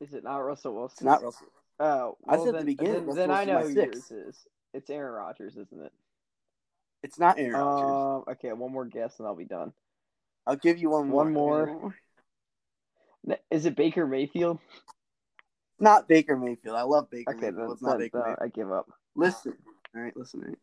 is 0.00 0.14
it 0.14 0.24
not 0.24 0.38
Russell 0.38 0.74
Wilson? 0.74 0.94
It's 0.94 1.02
not 1.02 1.22
Russell. 1.22 1.48
Oh, 1.78 2.16
I 2.28 2.36
well, 2.36 2.44
said 2.46 2.54
at 2.54 2.60
the 2.60 2.66
beginning, 2.66 3.06
Then, 3.06 3.16
then 3.16 3.30
I 3.30 3.44
know 3.44 3.60
who 3.60 3.72
sixth. 3.72 4.10
yours 4.10 4.26
is. 4.28 4.46
It's 4.72 4.88
Aaron 4.90 5.12
Rodgers, 5.14 5.56
isn't 5.56 5.82
it? 5.84 5.92
It's 7.02 7.18
not 7.18 7.38
Aaron 7.38 7.54
Rodgers. 7.54 8.24
Um. 8.28 8.34
Okay, 8.34 8.52
one 8.52 8.72
more 8.72 8.84
guess 8.84 9.18
and 9.18 9.26
I'll 9.26 9.34
be 9.34 9.44
done. 9.44 9.72
I'll 10.46 10.56
give 10.56 10.78
you 10.78 10.90
one 10.90 11.08
more. 11.08 11.24
one 11.24 11.36
I'll 11.36 11.66
give 11.66 11.74
you 11.74 11.80
more. 11.80 13.38
Is 13.50 13.66
it 13.66 13.76
Baker 13.76 14.06
Mayfield? 14.06 14.58
Not 15.78 16.08
Baker 16.08 16.36
Mayfield. 16.36 16.76
I 16.76 16.82
love 16.82 17.10
Baker 17.10 17.32
Okay, 17.32 17.46
Mayfield. 17.50 17.58
then, 17.58 17.70
It's 17.72 17.82
not 17.82 17.90
then, 17.92 17.98
Baker 17.98 18.18
then 18.18 18.26
Mayfield. 18.32 18.38
I 18.42 18.48
give 18.48 18.72
up. 18.72 18.90
Listen, 19.14 19.54
all 19.94 20.02
right, 20.02 20.16
listen. 20.16 20.40
All 20.42 20.48
right. 20.48 20.58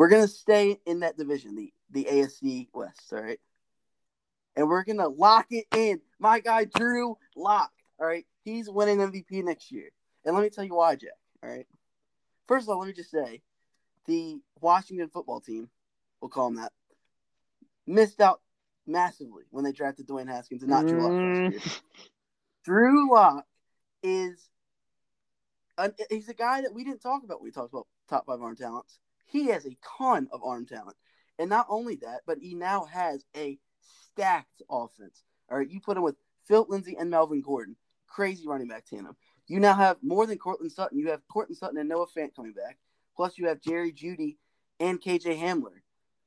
We're 0.00 0.08
gonna 0.08 0.28
stay 0.28 0.78
in 0.86 1.00
that 1.00 1.18
division, 1.18 1.54
the 1.54 1.74
the 1.90 2.06
AFC 2.10 2.68
West. 2.72 3.12
All 3.12 3.20
right, 3.20 3.38
and 4.56 4.66
we're 4.66 4.82
gonna 4.82 5.08
lock 5.08 5.48
it 5.50 5.66
in. 5.76 6.00
My 6.18 6.40
guy 6.40 6.64
Drew 6.64 7.18
Lock. 7.36 7.70
All 8.00 8.06
right, 8.06 8.24
he's 8.42 8.70
winning 8.70 8.96
MVP 8.96 9.44
next 9.44 9.70
year, 9.70 9.90
and 10.24 10.34
let 10.34 10.42
me 10.42 10.48
tell 10.48 10.64
you 10.64 10.74
why, 10.74 10.96
Jack. 10.96 11.10
All 11.42 11.50
right. 11.50 11.66
First 12.48 12.64
of 12.64 12.70
all, 12.70 12.78
let 12.78 12.86
me 12.86 12.94
just 12.94 13.10
say, 13.10 13.42
the 14.06 14.40
Washington 14.62 15.10
football 15.10 15.38
team, 15.38 15.68
we'll 16.22 16.30
call 16.30 16.48
them 16.48 16.62
that, 16.62 16.72
missed 17.86 18.22
out 18.22 18.40
massively 18.86 19.42
when 19.50 19.64
they 19.64 19.72
drafted 19.72 20.08
Dwayne 20.08 20.28
Haskins 20.28 20.62
and 20.62 20.70
not 20.70 20.86
Drew 20.86 21.02
Lock 21.02 21.12
Mm. 21.12 21.80
Drew 22.64 23.12
Lock 23.12 23.44
is 24.02 24.48
an, 25.76 25.92
he's 26.08 26.30
a 26.30 26.34
guy 26.34 26.62
that 26.62 26.72
we 26.72 26.84
didn't 26.84 27.02
talk 27.02 27.22
about 27.22 27.42
when 27.42 27.48
we 27.48 27.52
talked 27.52 27.74
about 27.74 27.86
top 28.08 28.24
five 28.24 28.40
arm 28.40 28.56
talents. 28.56 28.98
He 29.30 29.46
has 29.48 29.64
a 29.64 29.76
ton 29.98 30.28
of 30.32 30.42
arm 30.44 30.66
talent. 30.66 30.96
And 31.38 31.48
not 31.48 31.66
only 31.68 31.96
that, 31.96 32.20
but 32.26 32.38
he 32.38 32.54
now 32.54 32.84
has 32.84 33.24
a 33.36 33.58
stacked 33.80 34.62
offense. 34.68 35.22
All 35.50 35.58
right, 35.58 35.70
you 35.70 35.80
put 35.80 35.96
him 35.96 36.02
with 36.02 36.16
Phil 36.46 36.66
Lindsay 36.68 36.96
and 36.98 37.10
Melvin 37.10 37.40
Gordon. 37.40 37.76
Crazy 38.06 38.46
running 38.46 38.68
back 38.68 38.84
tandem. 38.86 39.16
You 39.46 39.60
now 39.60 39.74
have 39.74 39.96
more 40.02 40.26
than 40.26 40.38
Courtland 40.38 40.72
Sutton. 40.72 40.98
You 40.98 41.10
have 41.10 41.26
Courtland 41.28 41.56
Sutton 41.56 41.78
and 41.78 41.88
Noah 41.88 42.06
Fant 42.06 42.34
coming 42.34 42.52
back. 42.52 42.78
Plus, 43.16 43.38
you 43.38 43.48
have 43.48 43.60
Jerry 43.60 43.92
Jeudy 43.92 44.36
and 44.78 45.00
KJ 45.00 45.38
Hamler, 45.38 45.80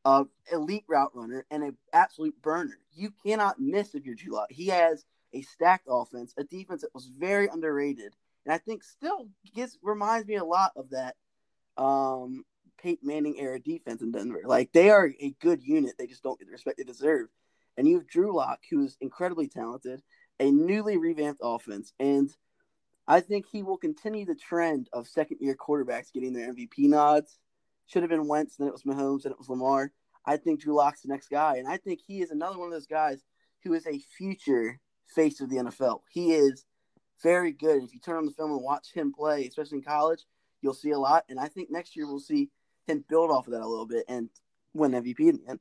a 0.05 0.25
elite 0.51 0.85
route 0.87 1.11
runner 1.13 1.45
and 1.51 1.63
an 1.63 1.77
absolute 1.91 2.41
burner. 2.41 2.79
You 2.93 3.11
cannot 3.25 3.59
miss 3.59 3.95
if 3.95 4.05
you're 4.05 4.15
Lock. 4.27 4.51
He 4.51 4.67
has 4.67 5.05
a 5.33 5.41
stacked 5.41 5.87
offense, 5.89 6.33
a 6.37 6.43
defense 6.43 6.81
that 6.81 6.93
was 6.93 7.07
very 7.07 7.47
underrated, 7.47 8.13
and 8.45 8.53
I 8.53 8.57
think 8.57 8.83
still 8.83 9.29
gets 9.55 9.77
reminds 9.81 10.27
me 10.27 10.35
a 10.35 10.43
lot 10.43 10.71
of 10.75 10.91
that 10.91 11.15
um, 11.77 12.43
Peyton 12.81 13.07
Manning 13.07 13.39
era 13.39 13.59
defense 13.59 14.01
in 14.01 14.12
Denver. 14.12 14.41
Like 14.45 14.71
they 14.73 14.89
are 14.89 15.12
a 15.19 15.36
good 15.41 15.63
unit, 15.63 15.95
they 15.97 16.07
just 16.07 16.23
don't 16.23 16.39
get 16.39 16.47
the 16.47 16.51
respect 16.51 16.77
they 16.77 16.83
deserve. 16.83 17.29
And 17.77 17.88
you 17.88 17.97
have 17.97 18.07
Drew 18.07 18.36
Lock, 18.36 18.59
who's 18.69 18.97
incredibly 19.01 19.47
talented, 19.47 20.01
a 20.39 20.51
newly 20.51 20.97
revamped 20.97 21.41
offense, 21.43 21.93
and 21.99 22.29
I 23.07 23.19
think 23.19 23.45
he 23.45 23.63
will 23.63 23.77
continue 23.77 24.25
the 24.25 24.36
trend 24.36 24.89
of 24.93 25.07
second 25.07 25.38
year 25.41 25.55
quarterbacks 25.55 26.13
getting 26.13 26.33
their 26.33 26.53
MVP 26.53 26.88
nods. 26.89 27.38
Should 27.88 28.03
have 28.03 28.09
been 28.09 28.27
Wentz, 28.27 28.55
then 28.55 28.67
it 28.67 28.73
was 28.73 28.83
Mahomes, 28.83 29.23
then 29.23 29.33
it 29.33 29.38
was 29.38 29.49
Lamar. 29.49 29.91
I 30.25 30.38
think 30.38 30.62
Drew 30.62 30.73
Lock's 30.73 31.01
the 31.01 31.09
next 31.09 31.27
guy, 31.29 31.57
and 31.57 31.67
I 31.67 31.77
think 31.77 31.99
he 32.05 32.21
is 32.21 32.31
another 32.31 32.57
one 32.57 32.67
of 32.67 32.73
those 32.73 32.88
guys 32.88 33.23
who 33.63 33.73
is 33.73 33.86
a 33.86 33.99
future 34.17 34.79
face 35.13 35.41
of 35.41 35.49
the 35.49 35.57
NFL. 35.57 36.01
He 36.09 36.33
is 36.33 36.65
very 37.21 37.51
good. 37.51 37.83
If 37.83 37.93
you 37.93 37.99
turn 37.99 38.17
on 38.17 38.25
the 38.25 38.31
film 38.31 38.51
and 38.51 38.63
watch 38.63 38.93
him 38.93 39.13
play, 39.13 39.45
especially 39.47 39.79
in 39.79 39.83
college, 39.83 40.25
you'll 40.62 40.73
see 40.73 40.91
a 40.91 40.99
lot. 40.99 41.25
And 41.29 41.39
I 41.39 41.47
think 41.47 41.69
next 41.69 41.95
year 41.95 42.07
we'll 42.07 42.19
see 42.19 42.49
him 42.87 43.03
build 43.07 43.31
off 43.31 43.47
of 43.47 43.53
that 43.53 43.61
a 43.61 43.67
little 43.67 43.85
bit 43.85 44.05
and 44.07 44.29
win 44.73 44.91
MVP 44.91 45.19
in 45.19 45.37
the 45.37 45.49
end. 45.49 45.59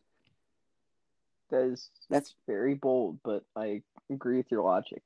That 1.50 1.64
is 1.64 1.90
That's 2.08 2.34
very 2.46 2.74
bold, 2.74 3.18
but 3.22 3.44
I 3.54 3.82
agree 4.10 4.38
with 4.38 4.50
your 4.50 4.62
logic. 4.62 5.02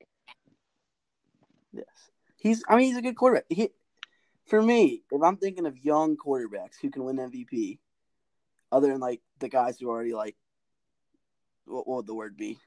yes. 1.72 1.84
He's 2.36 2.62
I 2.68 2.76
mean 2.76 2.86
he's 2.86 2.96
a 2.96 3.02
good 3.02 3.16
quarterback. 3.16 3.46
He, 3.48 3.70
for 4.46 4.62
me, 4.62 5.02
if 5.10 5.22
I'm 5.22 5.36
thinking 5.36 5.66
of 5.66 5.84
young 5.84 6.16
quarterbacks 6.16 6.76
who 6.80 6.90
can 6.90 7.04
win 7.04 7.16
MVP, 7.16 7.78
other 8.70 8.88
than 8.88 9.00
like 9.00 9.20
the 9.40 9.48
guys 9.48 9.78
who 9.78 9.88
already 9.88 10.14
like 10.14 10.36
what, 11.66 11.86
what 11.86 11.96
would 11.96 12.06
the 12.06 12.14
word 12.14 12.36
be? 12.36 12.58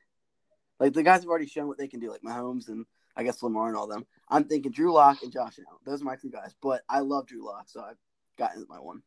Like 0.79 0.93
the 0.93 1.03
guys 1.03 1.21
who've 1.21 1.29
already 1.29 1.47
shown 1.47 1.67
what 1.67 1.77
they 1.77 1.87
can 1.87 1.99
do, 1.99 2.11
like 2.11 2.21
Mahomes 2.21 2.67
and 2.67 2.85
I 3.15 3.23
guess 3.23 3.41
Lamar 3.43 3.67
and 3.67 3.77
all 3.77 3.87
them. 3.87 4.05
I'm 4.29 4.45
thinking 4.45 4.71
Drew 4.71 4.93
Lock 4.93 5.23
and 5.23 5.31
Josh 5.31 5.57
Allen. 5.57 5.79
Those 5.85 6.01
are 6.01 6.05
my 6.05 6.15
two 6.15 6.29
guys. 6.29 6.53
But 6.61 6.83
I 6.87 6.99
love 6.99 7.27
Drew 7.27 7.45
Lock, 7.45 7.67
so 7.67 7.81
I've 7.81 7.97
gotten 8.37 8.65
my 8.69 8.79
one. 8.79 9.01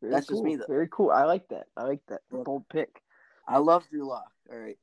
Very 0.00 0.12
That's 0.12 0.26
cool. 0.26 0.38
just 0.38 0.44
me, 0.44 0.56
though. 0.56 0.64
Very 0.68 0.88
cool. 0.90 1.10
I 1.10 1.24
like 1.24 1.48
that. 1.48 1.66
I 1.76 1.84
like 1.84 2.00
that. 2.08 2.20
Yeah. 2.32 2.42
Bold 2.44 2.68
pick. 2.68 3.02
I 3.48 3.58
love 3.58 3.84
Drew 3.90 4.06
Lock. 4.06 4.30
All 4.52 4.58
right. 4.58 4.78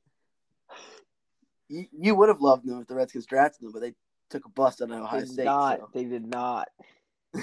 You 1.68 1.86
you 1.92 2.14
would 2.14 2.28
have 2.28 2.40
loved 2.40 2.66
him 2.66 2.80
if 2.80 2.86
the 2.86 2.94
Redskins 2.94 3.26
drafted 3.26 3.64
him, 3.64 3.72
but 3.72 3.80
they 3.80 3.94
took 4.30 4.44
a 4.44 4.48
bust 4.48 4.82
out 4.82 4.90
of 4.90 4.96
Ohio 5.00 5.20
They 5.20 5.26
did 5.26 5.32
State. 5.34 5.44
not. 5.44 5.78
so. 5.78 5.88
They 5.94 6.04
did 6.04 6.26
not. 6.26 6.68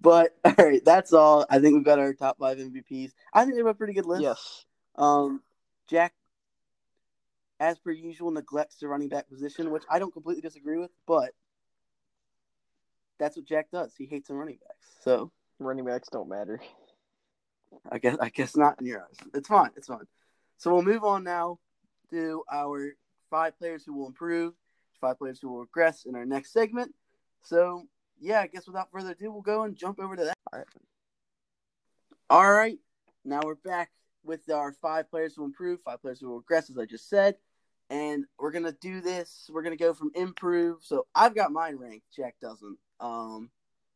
But 0.00 0.36
all 0.44 0.54
right, 0.58 0.84
that's 0.84 1.12
all. 1.12 1.44
I 1.50 1.58
think 1.58 1.74
we've 1.74 1.84
got 1.84 1.98
our 1.98 2.14
top 2.14 2.38
five 2.38 2.58
MVPs. 2.58 3.10
I 3.32 3.42
think 3.42 3.54
they 3.54 3.58
have 3.58 3.66
a 3.66 3.74
pretty 3.74 3.94
good 3.94 4.06
list. 4.06 4.22
Yes. 4.22 4.64
Um, 4.94 5.42
Jack, 5.88 6.14
as 7.58 7.78
per 7.78 7.90
usual, 7.90 8.30
neglects 8.30 8.76
the 8.76 8.86
running 8.88 9.08
back 9.08 9.28
position, 9.28 9.70
which 9.70 9.82
I 9.90 9.98
don't 9.98 10.12
completely 10.12 10.40
disagree 10.42 10.78
with, 10.78 10.90
but 11.06 11.32
that's 13.18 13.36
what 13.36 13.46
Jack 13.46 13.70
does. 13.72 13.92
He 13.96 14.06
hates 14.06 14.28
the 14.28 14.34
running 14.34 14.58
backs. 14.64 14.86
So 15.02 15.32
running 15.58 15.84
backs 15.84 16.08
don't 16.10 16.28
matter. 16.28 16.60
I 17.90 17.98
guess 17.98 18.16
I 18.20 18.28
guess 18.30 18.56
not 18.56 18.80
in 18.80 18.86
your 18.86 19.00
eyes. 19.02 19.16
It's 19.34 19.48
fine. 19.48 19.70
It's 19.76 19.88
fine. 19.88 20.06
So 20.56 20.72
we'll 20.72 20.82
move 20.82 21.04
on 21.04 21.24
now 21.24 21.58
to 22.10 22.42
our 22.52 22.94
five 23.30 23.58
players 23.58 23.84
who 23.84 23.94
will 23.94 24.06
improve, 24.06 24.54
five 25.00 25.18
players 25.18 25.38
who 25.40 25.50
will 25.50 25.60
regress 25.60 26.04
in 26.04 26.14
our 26.14 26.24
next 26.24 26.52
segment. 26.52 26.94
So 27.42 27.86
yeah, 28.20 28.40
I 28.40 28.46
guess 28.46 28.66
without 28.66 28.90
further 28.90 29.12
ado, 29.12 29.30
we'll 29.30 29.42
go 29.42 29.62
and 29.62 29.76
jump 29.76 30.00
over 30.00 30.16
to 30.16 30.24
that. 30.24 30.36
All 30.52 30.58
right. 30.58 30.68
All 32.30 32.52
right. 32.52 32.78
Now 33.24 33.40
we're 33.44 33.54
back 33.54 33.90
with 34.24 34.50
our 34.50 34.72
five 34.72 35.10
players 35.10 35.34
who 35.34 35.44
improve, 35.44 35.80
five 35.82 36.02
players 36.02 36.20
who 36.20 36.28
will 36.28 36.38
regress, 36.38 36.70
as 36.70 36.78
I 36.78 36.84
just 36.84 37.08
said. 37.08 37.36
And 37.90 38.24
we're 38.38 38.50
gonna 38.50 38.74
do 38.80 39.00
this. 39.00 39.48
We're 39.52 39.62
gonna 39.62 39.76
go 39.76 39.94
from 39.94 40.10
improve. 40.14 40.78
So 40.82 41.06
I've 41.14 41.34
got 41.34 41.52
mine 41.52 41.76
ranked. 41.76 42.06
Jack 42.14 42.36
doesn't. 42.40 42.78
Um, 43.00 43.50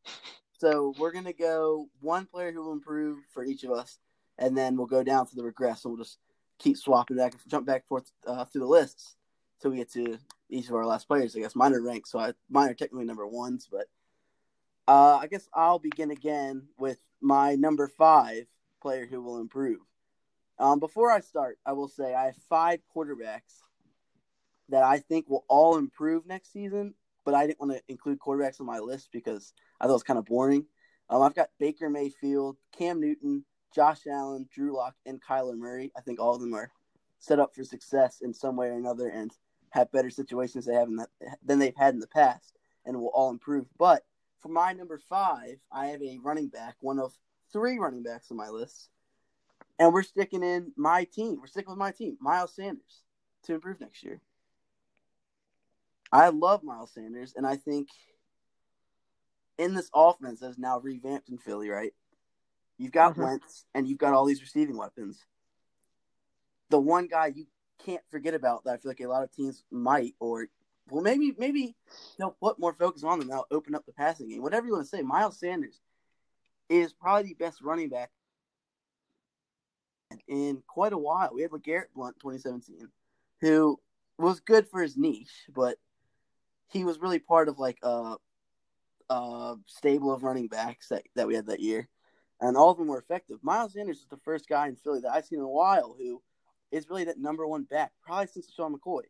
so 0.63 0.95
we're 0.97 1.11
gonna 1.11 1.33
go 1.33 1.89
one 2.01 2.25
player 2.25 2.53
who 2.53 2.63
will 2.63 2.73
improve 2.73 3.19
for 3.35 3.45
each 3.45 3.65
of 3.65 3.73
us, 3.73 3.99
and 4.39 4.57
then 4.57 4.77
we'll 4.77 4.87
go 4.87 5.03
down 5.03 5.27
to 5.27 5.35
the 5.35 5.43
regress, 5.43 5.85
and 5.85 5.93
we'll 5.93 6.05
just 6.05 6.19
keep 6.61 6.77
swapping 6.77 7.17
back, 7.17 7.33
and 7.33 7.43
jump 7.49 7.67
back 7.67 7.85
forth 7.89 8.13
uh, 8.29 8.45
through 8.45 8.61
the 8.61 8.67
lists 8.69 9.17
until 9.59 9.73
we 9.73 9.79
get 9.79 9.91
to 9.91 10.19
each 10.51 10.69
of 10.69 10.77
our 10.77 10.87
last 10.87 11.09
players. 11.09 11.35
I 11.35 11.41
guess 11.41 11.57
mine 11.57 11.75
are 11.75 11.83
ranked, 11.83 12.07
so 12.07 12.21
I, 12.21 12.35
mine 12.49 12.69
are 12.69 12.75
technically 12.75 13.05
number 13.05 13.27
ones, 13.27 13.69
but 13.69 13.89
uh, 14.87 15.17
I 15.17 15.27
guess 15.27 15.49
I'll 15.53 15.81
begin 15.81 16.13
again 16.13 16.69
with 16.79 16.99
my 17.21 17.57
number 17.57 17.89
five 17.89 18.45
player 18.81 19.05
who 19.05 19.21
will 19.21 19.39
improve. 19.39 19.81
Um, 20.61 20.79
before 20.79 21.11
I 21.11 21.23
start, 21.23 21.59
I 21.67 21.73
will 21.73 21.89
say 21.89 22.15
I 22.15 22.27
have 22.27 22.37
five 22.49 22.79
quarterbacks 22.97 23.63
that 24.69 24.85
I 24.85 25.01
think 25.01 25.29
will 25.29 25.45
all 25.49 25.77
improve 25.77 26.25
next 26.25 26.53
season, 26.53 26.95
but 27.25 27.35
I 27.35 27.49
didn't 27.49 27.59
want 27.59 27.73
to 27.73 27.83
include 27.89 28.21
quarterbacks 28.21 28.61
on 28.61 28.67
my 28.67 28.79
list 28.79 29.09
because 29.13 29.53
I 29.83 29.87
thought 29.87 29.93
it 29.93 29.95
was 29.95 30.03
kind 30.05 30.19
of 30.19 30.27
boring. 30.27 30.65
Um, 31.11 31.23
I've 31.23 31.35
got 31.35 31.51
Baker 31.59 31.91
Mayfield, 31.91 32.57
Cam 32.79 33.01
Newton, 33.01 33.45
Josh 33.75 34.07
Allen, 34.07 34.49
Drew 34.55 34.77
Lock, 34.77 34.95
and 35.05 35.21
Kyler 35.21 35.59
Murray. 35.59 35.91
I 35.97 36.01
think 36.01 36.21
all 36.21 36.35
of 36.35 36.41
them 36.41 36.55
are 36.55 36.71
set 37.19 37.41
up 37.41 37.55
for 37.55 37.65
success 37.65 38.21
in 38.23 38.33
some 38.33 38.57
way 38.57 38.69
or 38.69 38.77
another 38.77 39.09
and 39.09 39.33
have 39.71 39.91
better 39.91 40.11
situations 40.11 40.65
they 40.65 40.75
have 40.75 40.89
in 40.89 40.97
the, 40.97 41.09
than 41.45 41.59
they've 41.59 41.77
had 41.77 41.95
in 41.95 42.01
the 42.01 42.07
past 42.07 42.55
and 42.87 42.97
will 42.97 43.09
all 43.09 43.31
improve. 43.31 43.67
But 43.77 44.05
for 44.41 44.49
my 44.49 44.73
number 44.73 44.99
five, 44.99 45.57
I 45.71 45.87
have 45.87 46.03
a 46.03 46.19
running 46.23 46.49
back, 46.49 46.77
one 46.81 46.99
of 46.99 47.13
three 47.53 47.79
running 47.79 48.03
backs 48.03 48.31
on 48.31 48.37
my 48.37 48.49
list. 48.49 48.91
And 49.79 49.93
we're 49.93 50.03
sticking 50.03 50.43
in 50.43 50.73
my 50.77 51.05
team. 51.05 51.39
We're 51.41 51.47
sticking 51.47 51.71
with 51.71 51.79
my 51.79 51.93
team, 51.93 52.17
Miles 52.21 52.55
Sanders, 52.55 53.03
to 53.45 53.55
improve 53.55 53.81
next 53.81 54.05
year. 54.05 54.21
I 56.13 56.29
love 56.29 56.63
Miles 56.63 56.93
Sanders, 56.93 57.33
and 57.37 57.47
I 57.47 57.57
think 57.57 57.89
in 59.59 59.75
this 59.75 59.91
offense 59.95 60.41
that's 60.41 60.59
now 60.59 60.81
revamped 60.81 61.29
in 61.29 61.39
Philly, 61.39 61.69
right? 61.69 61.93
You've 62.79 62.93
got 62.93 63.13
mm-hmm. 63.13 63.23
Wentz 63.23 63.65
and 63.75 63.87
you've 63.87 63.99
got 63.99 64.15
all 64.15 64.25
these 64.25 64.41
receiving 64.41 64.77
weapons. 64.77 65.19
The 66.71 66.81
one 66.81 67.07
guy 67.07 67.27
you 67.27 67.47
can't 67.85 68.03
forget 68.11 68.35
about 68.35 68.65
that 68.65 68.75
I 68.75 68.77
feel 68.79 68.91
like 68.91 69.01
a 69.01 69.07
lot 69.07 69.23
of 69.23 69.33
teams 69.33 69.63
might, 69.71 70.15
or 70.21 70.49
well, 70.91 71.03
maybe 71.03 71.35
maybe 71.39 71.77
they'll 72.19 72.37
put 72.41 72.59
more 72.59 72.73
focus 72.73 73.05
on 73.05 73.19
them. 73.19 73.29
They'll 73.29 73.47
open 73.51 73.75
up 73.75 73.87
the 73.87 73.93
passing 73.93 74.29
game. 74.29 74.43
Whatever 74.43 74.67
you 74.67 74.73
want 74.73 74.85
to 74.85 74.97
say, 74.97 75.03
Miles 75.03 75.39
Sanders 75.39 75.81
is 76.69 76.93
probably 76.93 77.29
the 77.29 77.35
best 77.35 77.61
running 77.63 77.89
back 77.89 78.11
in 80.29 80.63
quite 80.67 80.93
a 80.93 80.99
while. 80.99 81.31
We 81.35 81.43
have 81.43 81.53
had 81.53 81.63
LeGarrette 81.63 81.93
Blunt 81.95 82.17
2017, 82.21 82.89
who 83.41 83.79
was 84.19 84.41
good 84.41 84.67
for 84.69 84.83
his 84.83 84.97
niche, 84.97 85.47
but 85.55 85.77
he 86.69 86.85
was 86.85 86.99
really 86.99 87.19
part 87.19 87.49
of 87.49 87.59
like 87.59 87.79
a, 87.83 88.17
a 89.11 89.55
stable 89.67 90.13
of 90.13 90.23
running 90.23 90.49
backs 90.49 90.89
that, 90.89 91.03
that 91.15 91.27
we 91.27 91.35
had 91.35 91.47
that 91.47 91.61
year. 91.61 91.89
And 92.41 92.57
all 92.57 92.71
of 92.71 92.79
them 92.79 92.89
were 92.89 92.99
effective. 92.99 93.39
Miles 93.43 93.75
Sanders 93.75 93.99
is 93.99 94.07
the 94.11 94.17
first 94.25 94.49
guy 94.49 94.67
in 94.67 94.77
Philly 94.77 95.01
that 95.01 95.13
I've 95.13 95.25
seen 95.25 95.39
in 95.39 95.45
a 95.45 95.49
while 95.49 95.95
who 95.97 96.21
is 96.73 96.89
really 96.89 97.05
that 97.05 97.19
number 97.19 97.47
one 97.47 97.65
back, 97.65 97.93
probably 98.03 98.27
since 98.27 98.53
Sean 98.53 98.75
McCoy. 98.75 99.03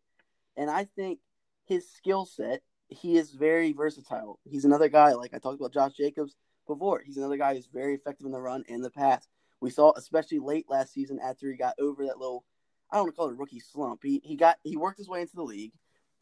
And 0.56 0.70
I 0.70 0.84
think 0.96 1.20
his 1.64 1.90
skill 1.90 2.26
set, 2.26 2.62
he 2.88 3.16
is 3.16 3.30
very 3.30 3.72
versatile. 3.72 4.38
He's 4.44 4.66
another 4.66 4.88
guy, 4.88 5.12
like 5.12 5.32
I 5.32 5.38
talked 5.38 5.58
about 5.58 5.72
Josh 5.72 5.94
Jacobs 5.94 6.36
before. 6.66 7.02
He's 7.04 7.16
another 7.16 7.38
guy 7.38 7.54
who's 7.54 7.68
very 7.72 7.94
effective 7.94 8.26
in 8.26 8.32
the 8.32 8.40
run 8.40 8.64
and 8.68 8.84
the 8.84 8.90
pass. 8.90 9.26
We 9.60 9.70
saw, 9.70 9.92
especially 9.96 10.40
late 10.40 10.66
last 10.68 10.92
season, 10.92 11.18
after 11.22 11.50
he 11.50 11.56
got 11.56 11.76
over 11.78 12.04
that 12.06 12.18
little, 12.18 12.44
I 12.90 12.96
don't 12.96 13.04
want 13.04 13.14
to 13.14 13.16
call 13.16 13.28
it 13.28 13.32
a 13.32 13.36
rookie 13.36 13.60
slump. 13.60 14.00
He 14.02 14.20
he 14.24 14.36
got 14.36 14.58
he 14.62 14.76
worked 14.76 14.98
his 14.98 15.08
way 15.08 15.22
into 15.22 15.36
the 15.36 15.42
league, 15.42 15.72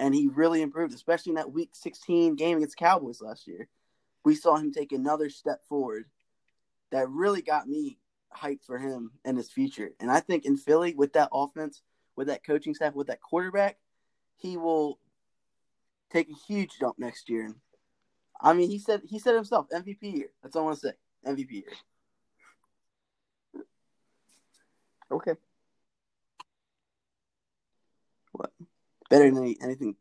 and 0.00 0.14
he 0.14 0.28
really 0.28 0.62
improved, 0.62 0.94
especially 0.94 1.30
in 1.30 1.36
that 1.36 1.52
Week 1.52 1.68
16 1.74 2.34
game 2.34 2.56
against 2.56 2.78
Cowboys 2.78 3.20
last 3.20 3.46
year. 3.46 3.68
We 4.24 4.34
saw 4.34 4.56
him 4.56 4.72
take 4.72 4.92
another 4.92 5.28
step 5.28 5.60
forward 5.68 6.06
that 6.90 7.10
really 7.10 7.42
got 7.42 7.68
me 7.68 7.98
hyped 8.34 8.64
for 8.64 8.78
him 8.78 9.12
and 9.26 9.36
his 9.36 9.50
future. 9.50 9.90
And 10.00 10.10
I 10.10 10.20
think 10.20 10.46
in 10.46 10.56
Philly, 10.56 10.94
with 10.94 11.12
that 11.12 11.28
offense, 11.32 11.82
with 12.16 12.28
that 12.28 12.44
coaching 12.44 12.74
staff, 12.74 12.94
with 12.94 13.08
that 13.08 13.20
quarterback, 13.20 13.76
he 14.36 14.56
will 14.56 14.98
take 16.10 16.30
a 16.30 16.46
huge 16.48 16.78
jump 16.80 16.98
next 16.98 17.28
year. 17.28 17.54
I 18.40 18.54
mean, 18.54 18.70
he 18.70 18.78
said 18.78 19.02
he 19.06 19.18
said 19.18 19.34
himself, 19.34 19.66
MVP 19.68 19.98
year. 20.00 20.28
That's 20.42 20.56
all 20.56 20.62
I 20.62 20.64
want 20.64 20.80
to 20.80 20.88
say. 20.88 21.30
MVP 21.30 21.50
year. 21.50 23.64
Okay. 25.12 25.34
Better 29.10 29.30
than 29.30 29.38
any, 29.38 29.56
anything 29.60 29.96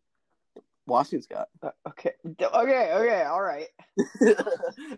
Washington's 0.89 1.27
got. 1.27 1.49
Uh, 1.61 1.69
okay. 1.87 2.13
Okay. 2.25 2.91
Okay. 2.93 3.23
All 3.23 3.41
right. 3.41 3.67
all 4.21 4.35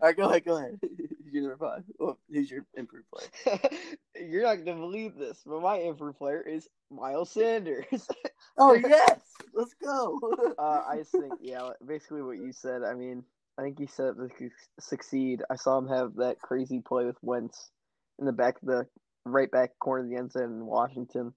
right. 0.01 0.15
Go 0.15 0.29
ahead. 0.29 0.45
Go 0.45 0.57
ahead. 0.57 0.79
Who's 0.81 1.33
your 1.33 1.43
number 1.43 1.57
five? 1.57 2.15
Who's 2.29 2.49
your 2.49 2.65
improved 2.75 3.05
player? 3.13 3.59
You're 4.19 4.43
not 4.43 4.65
gonna 4.65 4.79
believe 4.79 5.15
this, 5.15 5.41
but 5.45 5.61
my 5.61 5.77
improved 5.77 6.17
player 6.17 6.41
is 6.41 6.67
Miles 6.89 7.31
Sanders. 7.31 8.07
oh 8.57 8.73
yes, 8.73 9.19
let's 9.53 9.73
go. 9.75 10.19
uh, 10.57 10.83
I 10.87 10.97
just 10.97 11.11
think, 11.11 11.33
yeah, 11.41 11.69
basically 11.85 12.21
what 12.21 12.37
you 12.37 12.53
said. 12.53 12.83
I 12.83 12.93
mean, 12.93 13.23
I 13.59 13.63
think 13.63 13.77
he 13.77 13.87
set 13.87 14.07
up 14.07 14.17
to 14.17 14.49
succeed. 14.79 15.43
I 15.49 15.55
saw 15.55 15.77
him 15.77 15.87
have 15.87 16.15
that 16.15 16.39
crazy 16.41 16.79
play 16.79 17.05
with 17.05 17.17
Wentz 17.21 17.69
in 18.17 18.25
the 18.25 18.31
back 18.31 18.55
of 18.61 18.67
the 18.67 18.87
right 19.25 19.51
back 19.51 19.71
corner 19.79 20.03
of 20.03 20.09
the 20.09 20.15
end 20.15 20.31
zone 20.31 20.43
in 20.43 20.65
Washington. 20.65 21.33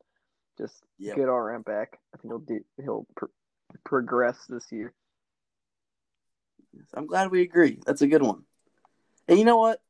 Just 0.58 0.84
yep. 0.98 1.18
all 1.18 1.24
around 1.24 1.64
back. 1.64 1.98
I 2.14 2.18
think 2.18 2.32
he'll 2.32 2.38
do. 2.38 2.60
He'll 2.82 3.06
pr- 3.16 3.26
progress 3.84 4.38
this 4.48 4.70
year. 4.70 4.94
I'm 6.94 7.06
glad 7.06 7.30
we 7.30 7.42
agree. 7.42 7.80
That's 7.86 8.02
a 8.02 8.06
good 8.06 8.22
one. 8.22 8.44
And 9.28 9.38
you 9.38 9.44
know 9.44 9.58
what? 9.58 9.80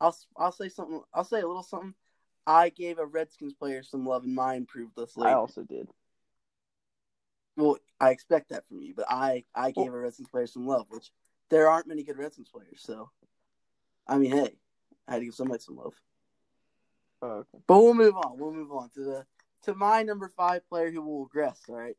I'll 0.00 0.16
I'll 0.36 0.52
say 0.52 0.68
something. 0.68 1.00
I'll 1.12 1.24
say 1.24 1.40
a 1.40 1.46
little 1.46 1.62
something. 1.62 1.94
I 2.46 2.68
gave 2.68 2.98
a 2.98 3.06
Redskins 3.06 3.54
player 3.54 3.82
some 3.82 4.06
love 4.06 4.24
in 4.24 4.34
my 4.34 4.54
improved 4.54 4.96
list. 4.96 5.16
Later. 5.16 5.30
I 5.30 5.34
also 5.34 5.62
did. 5.62 5.88
Well, 7.56 7.78
I 8.00 8.10
expect 8.10 8.50
that 8.50 8.66
from 8.68 8.80
you, 8.80 8.94
but 8.94 9.06
I 9.08 9.44
I 9.54 9.70
gave 9.70 9.86
well, 9.86 9.94
a 9.94 10.02
Redskins 10.02 10.28
player 10.28 10.46
some 10.46 10.66
love, 10.66 10.86
which 10.88 11.10
there 11.50 11.68
aren't 11.68 11.86
many 11.86 12.02
good 12.02 12.18
Redskins 12.18 12.50
players. 12.50 12.80
So, 12.80 13.10
I 14.06 14.18
mean, 14.18 14.32
hey, 14.32 14.56
I 15.06 15.12
had 15.12 15.18
to 15.20 15.24
give 15.26 15.34
somebody 15.34 15.60
some 15.60 15.76
love. 15.76 15.94
Oh, 17.22 17.28
okay. 17.28 17.58
But 17.66 17.80
we'll 17.80 17.94
move 17.94 18.16
on. 18.16 18.38
We'll 18.38 18.52
move 18.52 18.72
on 18.72 18.90
to 18.90 19.00
the 19.00 19.26
to 19.64 19.74
my 19.74 20.02
number 20.02 20.28
five 20.28 20.66
player 20.68 20.90
who 20.90 21.02
will 21.02 21.24
regress. 21.24 21.60
All 21.68 21.74
right. 21.74 21.96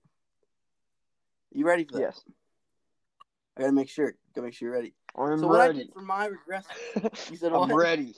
You 1.52 1.66
ready 1.66 1.86
for 1.86 1.94
this? 1.94 2.02
Yes. 2.02 2.22
I 3.58 3.62
gotta 3.62 3.74
make 3.74 3.90
sure. 3.90 4.16
Gotta 4.34 4.46
make 4.46 4.54
sure 4.54 4.68
you're 4.70 4.78
ready. 4.78 4.94
I'm 5.18 5.40
so 5.40 5.48
what 5.48 5.62
I 5.62 5.72
did 5.72 5.94
for 5.94 6.02
my 6.02 6.26
regress, 6.26 6.66
you 7.32 7.38
said 7.38 7.54
I'm 7.54 7.70
what? 7.70 7.74
ready. 7.74 8.16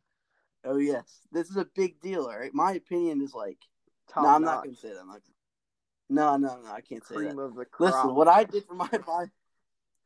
oh 0.64 0.76
yes, 0.76 1.26
this 1.32 1.50
is 1.50 1.56
a 1.56 1.66
big 1.74 2.00
deal. 2.00 2.26
All 2.26 2.38
right, 2.38 2.54
my 2.54 2.72
opinion 2.72 3.20
is 3.22 3.34
like. 3.34 3.58
Top 4.08 4.22
no, 4.22 4.30
I'm 4.30 4.42
notch. 4.42 4.54
not 4.54 4.64
gonna 4.64 4.76
say 4.76 4.88
that. 4.88 5.00
I'm 5.00 5.08
not 5.08 5.20
gonna... 5.20 5.34
No, 6.08 6.36
no, 6.38 6.60
no, 6.62 6.72
I 6.72 6.80
can't 6.80 7.04
say 7.04 7.16
Cream 7.16 7.36
that. 7.36 7.42
Of 7.42 7.56
the 7.56 7.66
crop. 7.66 7.92
Listen, 7.92 8.14
what 8.14 8.28
I 8.28 8.44
did 8.44 8.64
for 8.64 8.74
my 8.74 8.88
five. 9.06 9.28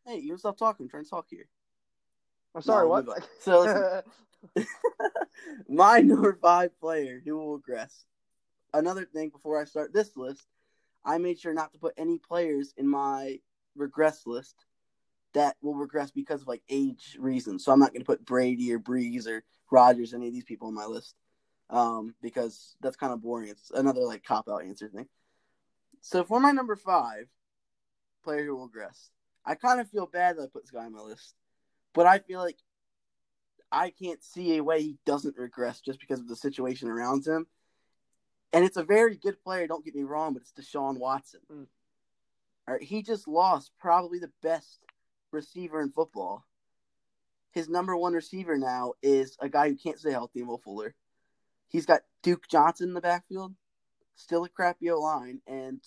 Hey, 0.06 0.18
you 0.18 0.36
stop 0.38 0.56
talking. 0.56 0.88
Trying 0.88 1.04
to 1.04 1.10
talk 1.10 1.26
here. 1.30 1.46
I'm 2.54 2.62
sorry. 2.62 2.88
No, 2.88 3.02
what? 3.02 3.28
So 3.40 4.02
my 5.68 6.00
number 6.00 6.36
five 6.42 6.76
player 6.80 7.22
who 7.24 7.36
will 7.36 7.56
regress. 7.56 8.04
Another 8.74 9.04
thing 9.04 9.30
before 9.30 9.60
I 9.60 9.64
start 9.64 9.92
this 9.92 10.16
list, 10.16 10.46
I 11.04 11.18
made 11.18 11.38
sure 11.38 11.54
not 11.54 11.72
to 11.72 11.78
put 11.78 11.94
any 11.96 12.18
players 12.18 12.72
in 12.76 12.88
my 12.88 13.38
regress 13.74 14.26
list 14.26 14.54
that 15.34 15.56
will 15.62 15.74
regress 15.74 16.10
because 16.10 16.42
of 16.42 16.48
like 16.48 16.62
age 16.68 17.16
reasons. 17.18 17.64
So 17.64 17.72
I'm 17.72 17.78
not 17.78 17.92
going 17.92 18.02
to 18.02 18.06
put 18.06 18.24
Brady 18.24 18.72
or 18.72 18.78
Brees 18.78 19.26
or 19.26 19.42
Rodgers, 19.70 20.14
any 20.14 20.28
of 20.28 20.34
these 20.34 20.44
people 20.44 20.68
on 20.68 20.74
my 20.74 20.84
list, 20.84 21.14
um, 21.70 22.14
because 22.22 22.76
that's 22.80 22.96
kind 22.96 23.12
of 23.12 23.22
boring. 23.22 23.48
It's 23.48 23.70
another 23.70 24.02
like 24.02 24.24
cop 24.24 24.48
out 24.48 24.64
answer 24.64 24.88
thing. 24.88 25.08
So 26.00 26.24
for 26.24 26.40
my 26.40 26.52
number 26.52 26.76
five 26.76 27.26
player 28.24 28.44
who 28.44 28.56
will 28.56 28.66
regress, 28.66 29.10
I 29.44 29.54
kind 29.54 29.80
of 29.80 29.88
feel 29.88 30.06
bad 30.06 30.36
that 30.36 30.42
I 30.42 30.46
put 30.52 30.64
this 30.64 30.70
guy 30.70 30.84
on 30.84 30.92
my 30.92 31.00
list, 31.00 31.34
but 31.94 32.06
I 32.06 32.18
feel 32.18 32.40
like 32.40 32.58
I 33.70 33.90
can't 33.90 34.22
see 34.22 34.56
a 34.56 34.62
way 34.62 34.82
he 34.82 34.98
doesn't 35.06 35.38
regress 35.38 35.80
just 35.80 35.98
because 35.98 36.20
of 36.20 36.28
the 36.28 36.36
situation 36.36 36.88
around 36.88 37.26
him. 37.26 37.46
And 38.52 38.64
it's 38.64 38.76
a 38.76 38.84
very 38.84 39.16
good 39.16 39.42
player. 39.42 39.66
Don't 39.66 39.84
get 39.84 39.94
me 39.94 40.02
wrong, 40.02 40.34
but 40.34 40.42
it's 40.42 40.52
Deshaun 40.52 40.98
Watson. 40.98 41.40
Mm. 41.50 41.66
All 42.68 42.74
right, 42.74 42.82
he 42.82 43.02
just 43.02 43.26
lost 43.26 43.72
probably 43.80 44.18
the 44.18 44.32
best 44.42 44.80
receiver 45.32 45.80
in 45.80 45.90
football. 45.90 46.44
His 47.52 47.68
number 47.68 47.96
one 47.96 48.12
receiver 48.12 48.56
now 48.56 48.94
is 49.02 49.36
a 49.40 49.48
guy 49.48 49.68
who 49.68 49.76
can't 49.76 49.98
stay 49.98 50.12
healthy, 50.12 50.42
Will 50.42 50.58
Fuller. 50.58 50.94
He's 51.68 51.86
got 51.86 52.02
Duke 52.22 52.46
Johnson 52.48 52.88
in 52.88 52.94
the 52.94 53.00
backfield, 53.00 53.54
still 54.14 54.44
a 54.44 54.48
crappy 54.48 54.90
O 54.90 55.00
line, 55.00 55.40
and 55.46 55.82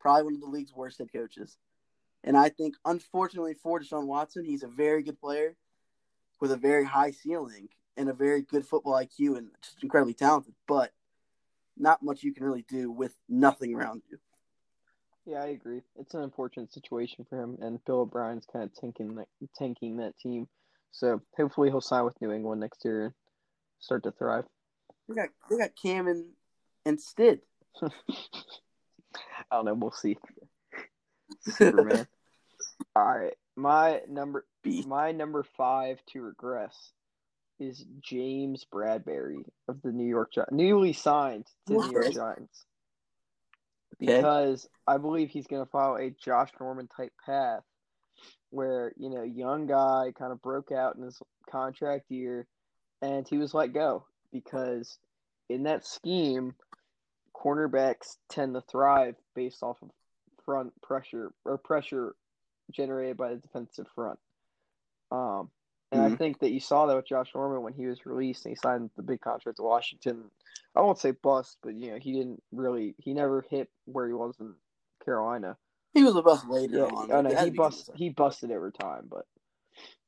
probably 0.00 0.24
one 0.24 0.34
of 0.34 0.40
the 0.40 0.46
league's 0.46 0.74
worst 0.74 0.98
head 0.98 1.12
coaches. 1.12 1.56
And 2.24 2.36
I 2.36 2.48
think, 2.48 2.74
unfortunately 2.84 3.54
for 3.54 3.80
Deshaun 3.80 4.06
Watson, 4.06 4.44
he's 4.44 4.62
a 4.62 4.68
very 4.68 5.02
good 5.02 5.20
player 5.20 5.56
with 6.40 6.52
a 6.52 6.56
very 6.56 6.84
high 6.84 7.12
ceiling 7.12 7.68
and 7.96 8.08
a 8.08 8.14
very 8.14 8.42
good 8.42 8.66
football 8.66 8.94
IQ 8.94 9.38
and 9.38 9.50
just 9.62 9.82
incredibly 9.82 10.14
talented. 10.14 10.54
But 10.66 10.92
not 11.78 12.02
much 12.02 12.22
you 12.22 12.32
can 12.32 12.44
really 12.44 12.64
do 12.68 12.90
with 12.90 13.14
nothing 13.28 13.74
around 13.74 14.02
you. 14.10 14.18
Yeah, 15.26 15.42
I 15.42 15.48
agree. 15.48 15.82
It's 15.96 16.14
an 16.14 16.22
unfortunate 16.22 16.72
situation 16.72 17.26
for 17.28 17.42
him, 17.42 17.58
and 17.60 17.84
Bill 17.84 18.00
O'Brien's 18.00 18.46
kind 18.50 18.64
of 18.64 18.74
tanking 18.74 19.16
that 19.16 19.28
tanking 19.58 19.98
that 19.98 20.18
team. 20.18 20.48
So 20.90 21.20
hopefully 21.36 21.68
he'll 21.68 21.82
sign 21.82 22.04
with 22.04 22.20
New 22.22 22.32
England 22.32 22.60
next 22.60 22.84
year 22.84 23.04
and 23.04 23.14
start 23.78 24.04
to 24.04 24.12
thrive. 24.12 24.44
We 25.06 25.14
got 25.14 25.28
they 25.50 25.58
got 25.58 25.70
Cam 25.80 26.06
and, 26.06 26.30
and 26.86 27.00
Stid. 27.00 27.40
I 27.82 27.90
don't 29.52 29.66
know. 29.66 29.74
We'll 29.74 29.90
see. 29.90 30.16
Superman. 31.42 32.06
All 32.96 33.04
right, 33.04 33.34
my 33.54 34.00
number 34.08 34.46
my 34.86 35.12
number 35.12 35.42
five 35.42 35.98
to 36.12 36.22
regress 36.22 36.92
is 37.58 37.84
James 38.00 38.64
Bradberry 38.72 39.44
of 39.68 39.80
the 39.82 39.92
New 39.92 40.06
York 40.06 40.32
Giants, 40.32 40.52
newly 40.52 40.92
signed 40.92 41.46
to 41.66 41.74
the 41.74 41.80
New 41.80 41.92
York 41.92 42.06
Okay. 42.06 42.14
Giants. 42.14 42.64
Okay. 44.00 44.16
Because 44.16 44.68
I 44.86 44.98
believe 44.98 45.30
he's 45.30 45.46
going 45.46 45.64
to 45.64 45.70
follow 45.70 45.96
a 45.96 46.10
Josh 46.10 46.50
Norman 46.60 46.88
type 46.88 47.12
path, 47.24 47.62
where 48.50 48.92
you 48.96 49.10
know, 49.10 49.22
young 49.22 49.66
guy 49.66 50.12
kind 50.16 50.32
of 50.32 50.40
broke 50.42 50.72
out 50.72 50.96
in 50.96 51.02
his 51.02 51.20
contract 51.50 52.10
year, 52.10 52.46
and 53.02 53.26
he 53.28 53.38
was 53.38 53.54
let 53.54 53.72
go 53.72 54.06
because 54.32 54.98
in 55.48 55.64
that 55.64 55.86
scheme, 55.86 56.54
cornerbacks 57.34 58.16
tend 58.28 58.54
to 58.54 58.60
thrive 58.60 59.14
based 59.34 59.62
off 59.62 59.78
of 59.82 59.90
front 60.44 60.72
pressure 60.82 61.32
or 61.44 61.58
pressure 61.58 62.14
generated 62.72 63.16
by 63.16 63.30
the 63.30 63.36
defensive 63.36 63.86
front. 63.94 64.18
Um, 65.10 65.50
and 65.92 66.02
I 66.02 66.10
Mhm. 66.10 66.18
think 66.18 66.38
that 66.40 66.50
you 66.50 66.60
saw 66.60 66.86
that 66.86 66.96
with 66.96 67.06
Josh 67.06 67.34
Norman 67.34 67.62
when 67.62 67.72
he 67.72 67.86
was 67.86 68.04
released 68.04 68.44
and 68.44 68.52
he 68.52 68.56
signed 68.56 68.90
the 68.96 69.02
big 69.02 69.20
contract 69.20 69.56
to 69.56 69.62
Washington. 69.62 70.30
I 70.74 70.82
won't 70.82 70.98
say 70.98 71.12
bust, 71.12 71.58
but 71.62 71.74
you 71.74 71.92
know 71.92 71.98
he 71.98 72.12
didn't 72.12 72.42
really 72.52 72.94
he 72.98 73.14
never 73.14 73.42
hit 73.48 73.70
where 73.86 74.06
he 74.06 74.12
was 74.12 74.36
in 74.40 74.54
Carolina. 75.04 75.56
He 75.94 76.04
was 76.04 76.14
a 76.16 76.22
bust 76.22 76.46
later 76.48 76.76
Yeah, 76.76 76.84
on. 76.84 77.10
I 77.12 77.20
know 77.22 77.34
he 77.34 77.50
to 77.50 77.56
bust 77.56 77.90
he 77.94 78.10
busted 78.10 78.50
every 78.50 78.72
time, 78.72 79.08
but 79.10 79.26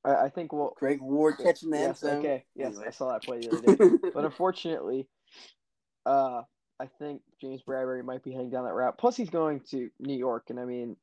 I, 0.05 0.27
I 0.27 0.29
think 0.29 0.53
well 0.53 0.75
Greg 0.77 1.01
Ward 1.01 1.39
catching 1.39 1.71
the 1.71 1.79
yes 1.79 2.01
zone. 2.01 2.19
okay 2.19 2.45
yes 2.55 2.75
Anyway. 2.75 2.87
I 2.89 2.91
saw 2.91 3.13
that 3.13 3.25
play 3.25 3.41
the 3.41 3.49
other 3.49 3.63
day. 3.63 4.11
but 4.15 4.25
unfortunately, 4.25 5.09
uh, 6.07 6.43
I 6.79 6.87
think 6.99 7.23
James 7.41 7.63
Bradberry 7.63 8.05
might 8.05 8.23
be 8.23 8.33
heading 8.33 8.51
down 8.51 8.65
that 8.65 8.75
route. 8.75 8.99
Plus, 8.99 9.17
he's 9.17 9.31
going 9.31 9.61
to 9.71 9.91
New 9.99 10.17
York, 10.17 10.45
and 10.51 10.59
I 10.61 10.65
mean, 10.65 10.97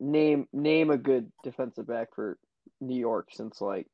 name 0.00 0.46
name 0.52 0.90
a 0.90 0.98
good 0.98 1.30
defensive 1.42 1.86
back 1.86 2.14
for 2.14 2.38
New 2.80 2.98
York 2.98 3.28
since 3.32 3.60
like, 3.60 3.86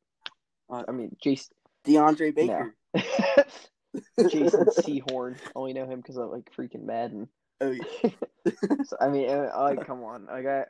Uh, 0.70 0.84
I 0.88 0.92
mean, 0.92 1.16
Jason 1.22 1.54
DeAndre 1.84 2.34
Baker. 2.34 2.74
Jason 4.28 4.66
Sehorn. 4.66 5.36
Only 5.54 5.72
know 5.72 5.86
him 5.86 6.00
because 6.00 6.16
of 6.16 6.30
like 6.30 6.50
freaking 6.56 6.84
Madden. 6.84 7.28
Oh 7.60 7.70
yeah. 7.70 8.10
So, 8.84 8.96
I 8.98 9.08
mean, 9.08 9.28
uh, 9.28 9.50
like, 9.58 9.86
come 9.86 10.02
on, 10.04 10.24
like 10.24 10.46
I, 10.46 10.64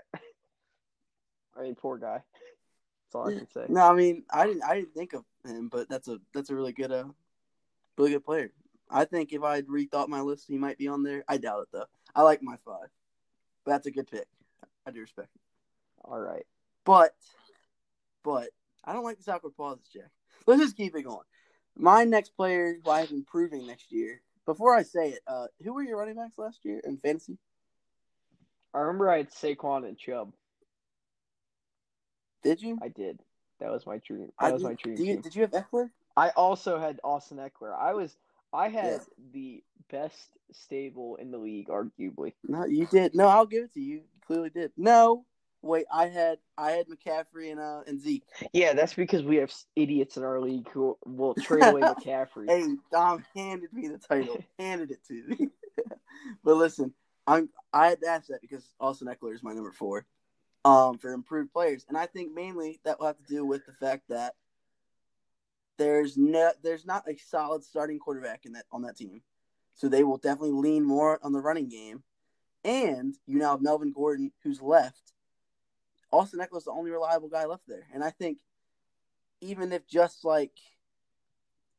I 1.56 1.62
mean, 1.62 1.76
poor 1.76 1.96
guy. 1.96 2.22
That's 3.04 3.14
all 3.14 3.28
I 3.28 3.34
can 3.34 3.48
say. 3.50 3.66
No, 3.68 3.82
I 3.82 3.94
mean 3.94 4.24
I 4.30 4.46
didn't 4.46 4.64
I 4.64 4.74
didn't 4.74 4.94
think 4.94 5.12
of 5.12 5.24
him, 5.46 5.68
but 5.68 5.88
that's 5.88 6.08
a 6.08 6.18
that's 6.34 6.50
a 6.50 6.56
really 6.56 6.72
good 6.72 6.90
uh 6.90 7.04
really 7.96 8.10
good 8.10 8.24
player. 8.24 8.52
I 8.90 9.04
think 9.04 9.32
if 9.32 9.42
I 9.42 9.56
had 9.56 9.66
rethought 9.66 10.08
my 10.08 10.22
list, 10.22 10.46
he 10.48 10.58
might 10.58 10.78
be 10.78 10.88
on 10.88 11.04
there. 11.04 11.24
I 11.28 11.36
doubt 11.36 11.62
it 11.62 11.68
though. 11.72 11.86
I 12.14 12.22
like 12.22 12.42
my 12.42 12.56
five, 12.64 12.88
but 13.64 13.72
that's 13.72 13.86
a 13.86 13.92
good 13.92 14.10
pick. 14.10 14.26
I 14.86 14.90
do 14.90 15.00
respect 15.00 15.28
it. 15.34 15.40
All 16.04 16.18
right. 16.18 16.46
But, 16.84 17.14
but 18.24 18.48
I 18.84 18.92
don't 18.92 19.04
like 19.04 19.16
this 19.18 19.28
awkward 19.28 19.56
pauses, 19.56 19.88
Jack. 19.92 20.10
Let's 20.46 20.62
just 20.62 20.76
keep 20.76 20.94
it 20.96 21.02
going. 21.02 21.24
My 21.76 22.04
next 22.04 22.30
player 22.36 22.76
who 22.82 22.90
I 22.90 23.00
have 23.00 23.10
improving 23.10 23.66
next 23.66 23.92
year. 23.92 24.22
Before 24.46 24.74
I 24.74 24.82
say 24.82 25.10
it, 25.10 25.20
uh, 25.26 25.46
who 25.62 25.74
were 25.74 25.82
your 25.82 25.98
running 25.98 26.14
backs 26.16 26.38
last 26.38 26.60
year 26.64 26.80
in 26.84 26.96
fantasy? 26.98 27.36
I 28.74 28.78
remember 28.78 29.10
I 29.10 29.18
had 29.18 29.30
Saquon 29.30 29.86
and 29.86 29.98
Chubb. 29.98 30.32
Did 32.42 32.62
you? 32.62 32.78
I 32.82 32.88
did. 32.88 33.20
That 33.60 33.70
was 33.70 33.86
my 33.86 33.98
dream. 33.98 34.30
I 34.38 34.46
That 34.48 34.54
was 34.54 34.62
my 34.62 34.74
dream 34.74 34.96
do 34.96 35.04
you, 35.04 35.14
team. 35.14 35.22
Did 35.22 35.34
you 35.34 35.42
have 35.42 35.50
Ekeler? 35.50 35.90
I 36.16 36.30
also 36.30 36.78
had 36.78 37.00
Austin 37.04 37.38
Ekeler. 37.38 37.76
I 37.78 37.92
was 37.92 38.16
I 38.52 38.68
had 38.68 38.84
Yeah. 38.92 38.98
the 39.32 39.64
best 39.90 40.30
stable 40.52 41.16
in 41.16 41.30
the 41.30 41.38
league, 41.38 41.68
arguably. 41.68 42.32
No, 42.44 42.64
you 42.64 42.86
did. 42.86 43.14
No, 43.14 43.26
I'll 43.28 43.46
give 43.46 43.64
it 43.64 43.74
to 43.74 43.80
you. 43.80 43.96
You 43.96 44.02
clearly 44.26 44.50
did. 44.50 44.72
No, 44.76 45.24
wait, 45.62 45.86
I 45.92 46.06
had 46.06 46.38
I 46.56 46.72
had 46.72 46.86
McCaffrey 46.88 47.50
and 47.50 47.60
uh 47.60 47.82
and 47.86 48.00
Zeke. 48.00 48.24
Yeah, 48.52 48.72
that's 48.72 48.94
because 48.94 49.22
we 49.22 49.36
have 49.36 49.52
idiots 49.76 50.16
in 50.16 50.24
our 50.24 50.40
league 50.40 50.68
who 50.70 50.96
will 51.06 51.34
trade 51.34 51.66
away 51.66 51.82
McCaffrey. 51.82 52.48
Hey, 52.48 52.76
Dom 52.90 53.24
handed 53.34 53.72
me 53.72 53.88
the 53.88 53.98
title, 53.98 54.42
handed 54.58 54.90
it 54.90 55.04
to 55.08 55.14
me. 55.14 55.48
but 56.44 56.54
listen, 56.54 56.92
I'm 57.26 57.48
I 57.72 57.88
had 57.88 58.00
to 58.02 58.08
ask 58.08 58.28
that 58.28 58.40
because 58.40 58.68
Austin 58.80 59.08
Ekeler 59.08 59.34
is 59.34 59.42
my 59.42 59.52
number 59.52 59.72
four, 59.72 60.06
um, 60.64 60.98
for 60.98 61.12
improved 61.12 61.52
players, 61.52 61.84
and 61.88 61.96
I 61.96 62.06
think 62.06 62.32
mainly 62.34 62.80
that 62.84 62.98
will 62.98 63.06
have 63.06 63.18
to 63.18 63.34
do 63.34 63.44
with 63.44 63.66
the 63.66 63.72
fact 63.72 64.04
that 64.08 64.34
there's 65.76 66.16
no 66.16 66.52
there's 66.62 66.86
not 66.86 67.08
a 67.08 67.16
solid 67.16 67.62
starting 67.64 67.98
quarterback 67.98 68.44
in 68.44 68.52
that 68.52 68.64
on 68.72 68.82
that 68.82 68.96
team, 68.96 69.22
so 69.74 69.88
they 69.88 70.04
will 70.04 70.16
definitely 70.16 70.52
lean 70.52 70.84
more 70.84 71.18
on 71.22 71.32
the 71.32 71.40
running 71.40 71.68
game, 71.68 72.02
and 72.64 73.14
you 73.26 73.38
now 73.38 73.52
have 73.52 73.62
Melvin 73.62 73.92
Gordon 73.92 74.32
who's 74.42 74.60
left. 74.60 75.12
Austin 76.10 76.40
Ekeler's 76.40 76.64
the 76.64 76.70
only 76.70 76.90
reliable 76.90 77.28
guy 77.28 77.44
left 77.44 77.64
there, 77.66 77.86
and 77.92 78.02
I 78.02 78.10
think 78.10 78.38
even 79.40 79.72
if 79.72 79.86
just 79.86 80.24
like 80.24 80.52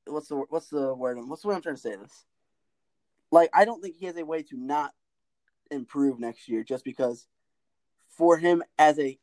what's 0.05 0.27
the 0.27 0.37
what's 0.49 0.69
the 0.69 0.93
word 0.93 1.17
what's 1.27 1.41
the 1.41 1.49
way 1.49 1.55
I'm 1.55 1.61
trying 1.61 1.75
to 1.75 1.81
say 1.81 1.95
this? 1.95 2.25
Like 3.31 3.49
I 3.53 3.65
don't 3.65 3.81
think 3.81 3.95
he 3.95 4.05
has 4.05 4.17
a 4.17 4.25
way 4.25 4.43
to 4.43 4.57
not 4.57 4.93
improve 5.71 6.19
next 6.19 6.47
year 6.47 6.63
just 6.63 6.83
because 6.83 7.27
for 8.09 8.37
him 8.37 8.63
as 8.77 8.99
a 8.99 9.17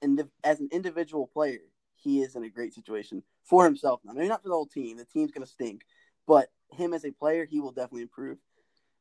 as 0.44 0.60
an 0.60 0.68
individual 0.72 1.26
player, 1.26 1.60
he 1.96 2.22
is 2.22 2.36
in 2.36 2.44
a 2.44 2.50
great 2.50 2.74
situation 2.74 3.22
for 3.44 3.64
himself 3.64 4.00
now. 4.04 4.12
Maybe 4.12 4.28
not 4.28 4.42
for 4.42 4.48
the 4.48 4.54
whole 4.54 4.66
team. 4.66 4.96
The 4.96 5.04
team's 5.04 5.32
gonna 5.32 5.46
stink, 5.46 5.82
but 6.26 6.50
him 6.72 6.94
as 6.94 7.04
a 7.04 7.10
player, 7.10 7.44
he 7.44 7.60
will 7.60 7.72
definitely 7.72 8.02
improve, 8.02 8.38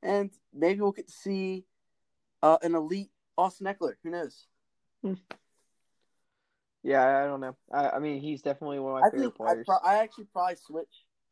and 0.02 0.32
maybe 0.54 0.82
we'll 0.82 0.92
get 0.92 1.08
to 1.08 1.14
see 1.14 1.66
uh, 2.44 2.58
an 2.62 2.76
elite 2.76 3.12
Austin 3.38 3.68
Ekeler. 3.68 3.94
Who 4.04 4.10
knows? 4.12 4.48
Yeah, 6.86 7.24
I 7.24 7.26
don't 7.26 7.42
know. 7.42 7.58
I, 7.74 7.90
I 7.90 8.00
mean, 8.00 8.22
he's 8.22 8.44
definitely 8.44 8.78
one 8.78 8.92
of 8.94 9.02
my 9.02 9.08
I 9.08 9.10
favorite 9.10 9.22
think 9.22 9.34
I, 9.42 9.54
players. 9.54 9.66
pro- 9.66 9.90
I 9.90 9.96
actually 10.04 10.26
probably 10.32 10.56
switch. 10.56 10.86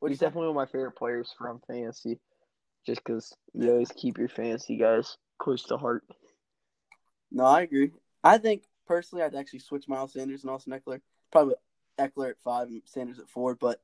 He's 0.07 0.17
definitely 0.17 0.47
one 0.47 0.65
of 0.65 0.67
my 0.67 0.71
favorite 0.71 0.97
players 0.97 1.31
from 1.37 1.61
fantasy, 1.67 2.19
just 2.87 3.03
because 3.05 3.31
you 3.53 3.69
always 3.69 3.91
keep 3.91 4.17
your 4.17 4.29
fantasy 4.29 4.77
guys 4.77 5.15
close 5.37 5.61
to 5.65 5.77
heart. 5.77 6.03
No, 7.31 7.45
I 7.45 7.61
agree. 7.61 7.91
I 8.23 8.39
think 8.39 8.63
personally, 8.87 9.23
I'd 9.23 9.35
actually 9.35 9.59
switch 9.59 9.87
Miles 9.87 10.13
Sanders 10.13 10.41
and 10.41 10.49
Austin 10.49 10.73
Ekeler. 10.73 11.01
Probably 11.31 11.53
Ekeler 11.99 12.31
at 12.31 12.41
five 12.43 12.69
and 12.69 12.81
Sanders 12.85 13.19
at 13.19 13.29
four, 13.29 13.53
but 13.53 13.79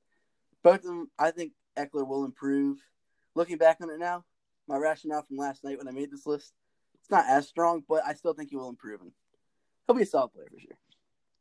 both 0.63 0.79
of 0.79 0.85
them, 0.85 1.11
I 1.19 1.29
think 1.29 1.51
Ekeler 1.77 2.07
will 2.07 2.25
improve. 2.25 2.79
Looking 3.35 3.59
back 3.59 3.77
on 3.79 3.91
it 3.91 3.99
now, 3.99 4.25
my 4.67 4.77
rationale 4.77 5.21
from 5.21 5.37
last 5.37 5.63
night 5.63 5.77
when 5.77 5.87
I 5.87 5.91
made 5.91 6.09
this 6.09 6.25
list, 6.25 6.51
it's 6.95 7.11
not 7.11 7.25
as 7.27 7.47
strong, 7.47 7.83
but 7.87 8.01
I 8.07 8.15
still 8.15 8.33
think 8.33 8.49
he 8.49 8.55
will 8.55 8.69
improve. 8.69 9.01
And 9.01 9.11
he'll 9.85 9.95
be 9.95 10.01
a 10.01 10.07
solid 10.07 10.29
player 10.29 10.47
for 10.51 10.59
sure. 10.59 10.75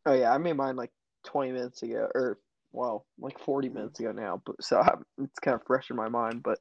Oh 0.09 0.15
yeah, 0.15 0.33
I 0.33 0.39
made 0.39 0.55
mine 0.55 0.75
like 0.77 0.91
20 1.27 1.53
minutes 1.53 1.83
ago, 1.83 2.09
or 2.15 2.39
well, 2.73 3.05
like 3.19 3.39
40 3.41 3.69
mm-hmm. 3.69 3.77
minutes 3.77 4.01
ago 4.01 4.13
now. 4.13 4.41
But 4.45 4.63
so 4.63 4.79
i 4.81 4.95
it's 5.19 5.39
kind 5.39 5.55
of 5.55 5.67
fresh 5.67 5.91
in 5.91 5.97
my 5.97 6.09
mind. 6.09 6.43
But 6.43 6.59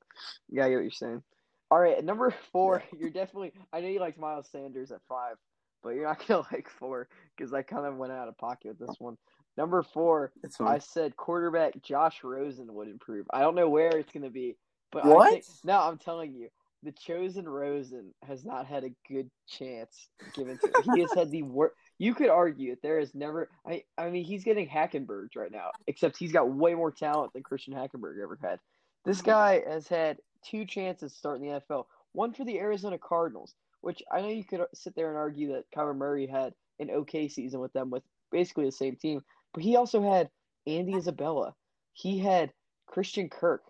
yeah, 0.49 0.65
I 0.65 0.69
get 0.69 0.75
what 0.75 0.81
you're 0.81 0.91
saying. 0.91 1.23
All 1.71 1.79
right, 1.79 2.03
number 2.03 2.33
four, 2.51 2.83
you're 2.99 3.09
definitely. 3.09 3.53
I 3.71 3.79
know 3.79 3.87
you 3.87 4.01
liked 4.01 4.19
Miles 4.19 4.49
Sanders 4.51 4.91
at 4.91 4.99
five, 5.07 5.35
but 5.81 5.91
you're 5.91 6.07
not 6.07 6.19
gonna 6.27 6.45
like 6.51 6.69
four 6.69 7.07
because 7.37 7.53
I 7.53 7.61
kind 7.61 7.85
of 7.85 7.95
went 7.95 8.11
out 8.11 8.27
of 8.27 8.37
pocket 8.37 8.75
with 8.77 8.87
this 8.87 8.97
one. 8.99 9.17
Number 9.55 9.81
four, 9.81 10.33
I 10.59 10.77
said 10.79 11.15
quarterback 11.15 11.81
Josh 11.81 12.23
Rosen 12.23 12.73
would 12.73 12.89
improve. 12.89 13.25
I 13.33 13.39
don't 13.39 13.55
know 13.55 13.69
where 13.69 13.97
it's 13.97 14.11
gonna 14.11 14.29
be, 14.29 14.57
but 14.91 15.05
I 15.05 15.07
What? 15.07 15.31
think, 15.31 15.45
no, 15.63 15.79
I'm 15.79 15.97
telling 15.97 16.35
you, 16.35 16.49
the 16.83 16.91
chosen 16.91 17.49
Rosen 17.49 18.13
has 18.23 18.45
not 18.45 18.67
had 18.67 18.83
a 18.83 18.91
good 19.11 19.29
chance 19.47 20.09
given 20.35 20.59
to 20.59 20.67
him. 20.67 20.95
He 20.95 21.01
has 21.01 21.13
had 21.13 21.31
the 21.31 21.43
worst. 21.43 21.75
You 21.99 22.13
could 22.13 22.29
argue 22.29 22.71
that 22.71 22.81
there 22.81 22.99
is 22.99 23.15
never. 23.15 23.49
I 23.65 23.83
I 23.97 24.09
mean, 24.09 24.23
he's 24.23 24.43
getting 24.43 24.67
Hackenberg 24.67 25.35
right 25.35 25.51
now, 25.51 25.71
except 25.87 26.17
he's 26.17 26.31
got 26.31 26.49
way 26.49 26.75
more 26.75 26.91
talent 26.91 27.33
than 27.33 27.43
Christian 27.43 27.73
Hackenberg 27.73 28.21
ever 28.21 28.37
had. 28.41 28.59
This 29.05 29.21
guy 29.21 29.63
has 29.67 29.87
had 29.87 30.17
two 30.43 30.65
chances 30.65 31.13
to 31.13 31.17
start 31.17 31.39
in 31.41 31.47
the 31.47 31.61
NFL. 31.69 31.85
one 32.11 32.33
for 32.33 32.43
the 32.43 32.59
Arizona 32.59 32.97
Cardinals, 32.97 33.55
which 33.81 34.03
I 34.11 34.21
know 34.21 34.29
you 34.29 34.43
could 34.43 34.61
sit 34.73 34.95
there 34.95 35.09
and 35.09 35.17
argue 35.17 35.53
that 35.53 35.71
Kyler 35.75 35.95
Murray 35.95 36.27
had 36.27 36.53
an 36.79 36.91
okay 36.91 37.27
season 37.27 37.59
with 37.59 37.73
them 37.73 37.89
with 37.89 38.03
basically 38.31 38.65
the 38.65 38.71
same 38.71 38.95
team, 38.95 39.21
but 39.53 39.63
he 39.63 39.75
also 39.75 40.01
had 40.01 40.29
Andy 40.67 40.95
Isabella. 40.95 41.55
He 41.93 42.19
had 42.19 42.51
Christian 42.85 43.29
Kirk. 43.29 43.63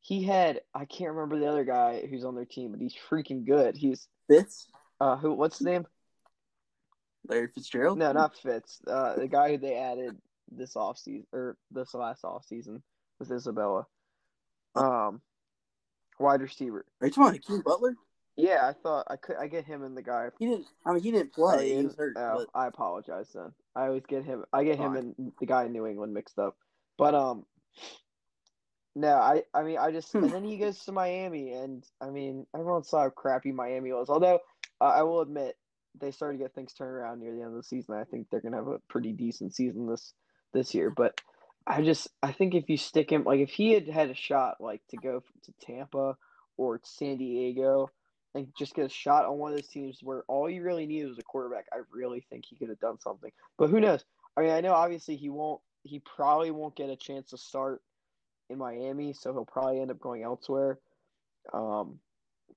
He 0.00 0.22
had 0.22 0.60
I 0.74 0.86
can't 0.86 1.12
remember 1.12 1.38
the 1.38 1.48
other 1.48 1.64
guy 1.64 2.06
who's 2.08 2.24
on 2.24 2.34
their 2.34 2.46
team, 2.46 2.70
but 2.70 2.80
he's 2.80 2.94
freaking 3.10 3.44
good. 3.46 3.76
He's 3.76 4.08
Fitz, 4.28 4.68
uh 5.00 5.16
who 5.16 5.34
what's 5.34 5.58
his 5.58 5.66
name? 5.66 5.86
Larry 7.28 7.48
Fitzgerald. 7.48 7.98
No, 7.98 8.12
not 8.12 8.36
Fitz. 8.36 8.80
Uh 8.86 9.16
the 9.16 9.28
guy 9.28 9.50
who 9.50 9.58
they 9.58 9.74
added 9.76 10.16
this 10.50 10.74
off 10.76 10.98
season 10.98 11.26
or 11.32 11.56
this 11.70 11.94
last 11.94 12.24
off 12.24 12.44
season 12.44 12.82
with 13.18 13.30
Isabella. 13.30 13.86
Um 14.74 15.20
wide 16.18 16.42
receiver. 16.42 16.84
Are 17.00 17.06
you 17.06 17.12
talking 17.12 17.62
Butler? 17.64 17.94
Yeah, 18.36 18.60
I 18.66 18.72
thought 18.72 19.06
I 19.10 19.16
could 19.16 19.36
I 19.36 19.48
get 19.48 19.64
him 19.64 19.82
and 19.82 19.96
the 19.96 20.02
guy 20.02 20.28
He 20.38 20.46
didn't. 20.46 20.66
I 20.86 20.92
mean, 20.92 21.02
he 21.02 21.10
didn't 21.10 21.32
play. 21.34 21.82
was 21.82 21.94
hurt. 21.96 22.14
Oh, 22.16 22.44
but 22.46 22.58
I 22.58 22.66
apologize 22.68 23.30
then. 23.34 23.52
I 23.76 23.86
always 23.86 24.04
get 24.08 24.24
him. 24.24 24.44
I 24.52 24.64
get 24.64 24.78
him 24.78 24.94
Fine. 24.94 25.14
and 25.18 25.32
the 25.38 25.46
guy 25.46 25.64
in 25.64 25.72
New 25.72 25.86
England 25.86 26.14
mixed 26.14 26.38
up. 26.38 26.56
But 26.96 27.14
um, 27.14 27.44
no, 28.96 29.14
I 29.14 29.42
I 29.54 29.62
mean 29.62 29.78
I 29.78 29.90
just 29.92 30.10
Hmm. 30.12 30.24
and 30.24 30.32
then 30.32 30.44
he 30.44 30.56
goes 30.56 30.84
to 30.84 30.92
Miami 30.92 31.52
and 31.52 31.84
I 32.00 32.10
mean 32.10 32.46
everyone 32.54 32.82
saw 32.84 33.02
how 33.02 33.10
crappy 33.10 33.52
Miami 33.52 33.92
was. 33.92 34.08
Although 34.08 34.40
uh, 34.80 34.84
I 34.84 35.02
will 35.02 35.20
admit 35.20 35.56
they 35.98 36.10
started 36.10 36.38
to 36.38 36.44
get 36.44 36.54
things 36.54 36.72
turned 36.72 36.90
around 36.90 37.20
near 37.20 37.34
the 37.34 37.42
end 37.42 37.50
of 37.50 37.56
the 37.56 37.62
season. 37.62 37.94
I 37.94 38.04
think 38.04 38.28
they're 38.30 38.40
gonna 38.40 38.56
have 38.56 38.68
a 38.68 38.78
pretty 38.88 39.12
decent 39.12 39.54
season 39.54 39.86
this 39.86 40.14
this 40.52 40.74
year. 40.74 40.90
But 40.90 41.20
I 41.66 41.82
just 41.82 42.08
I 42.22 42.32
think 42.32 42.54
if 42.54 42.68
you 42.68 42.76
stick 42.76 43.10
him 43.10 43.24
like 43.24 43.40
if 43.40 43.50
he 43.50 43.72
had 43.72 43.88
had 43.88 44.10
a 44.10 44.14
shot 44.14 44.60
like 44.60 44.82
to 44.90 44.96
go 44.96 45.22
to 45.44 45.52
Tampa 45.60 46.16
or 46.56 46.80
San 46.84 47.18
Diego 47.18 47.90
and 48.34 48.48
just 48.56 48.74
get 48.74 48.86
a 48.86 48.88
shot 48.88 49.24
on 49.24 49.38
one 49.38 49.52
of 49.52 49.58
those 49.58 49.68
teams 49.68 49.98
where 50.02 50.22
all 50.28 50.48
you 50.48 50.62
really 50.62 50.86
needed 50.86 51.08
was 51.08 51.18
a 51.18 51.22
quarterback, 51.22 51.66
I 51.72 51.78
really 51.92 52.24
think 52.30 52.44
he 52.46 52.56
could 52.56 52.68
have 52.68 52.80
done 52.80 53.00
something. 53.00 53.30
But 53.58 53.70
who 53.70 53.80
knows? 53.80 54.04
I 54.36 54.42
mean, 54.42 54.50
I 54.50 54.60
know 54.60 54.72
obviously 54.72 55.16
he 55.16 55.28
won't. 55.28 55.60
He 55.82 56.00
probably 56.00 56.50
won't 56.50 56.76
get 56.76 56.90
a 56.90 56.96
chance 56.96 57.30
to 57.30 57.38
start 57.38 57.82
in 58.50 58.58
Miami, 58.58 59.14
so 59.14 59.32
he'll 59.32 59.46
probably 59.46 59.80
end 59.80 59.90
up 59.90 59.98
going 59.98 60.22
elsewhere. 60.22 60.78
Um, 61.52 61.98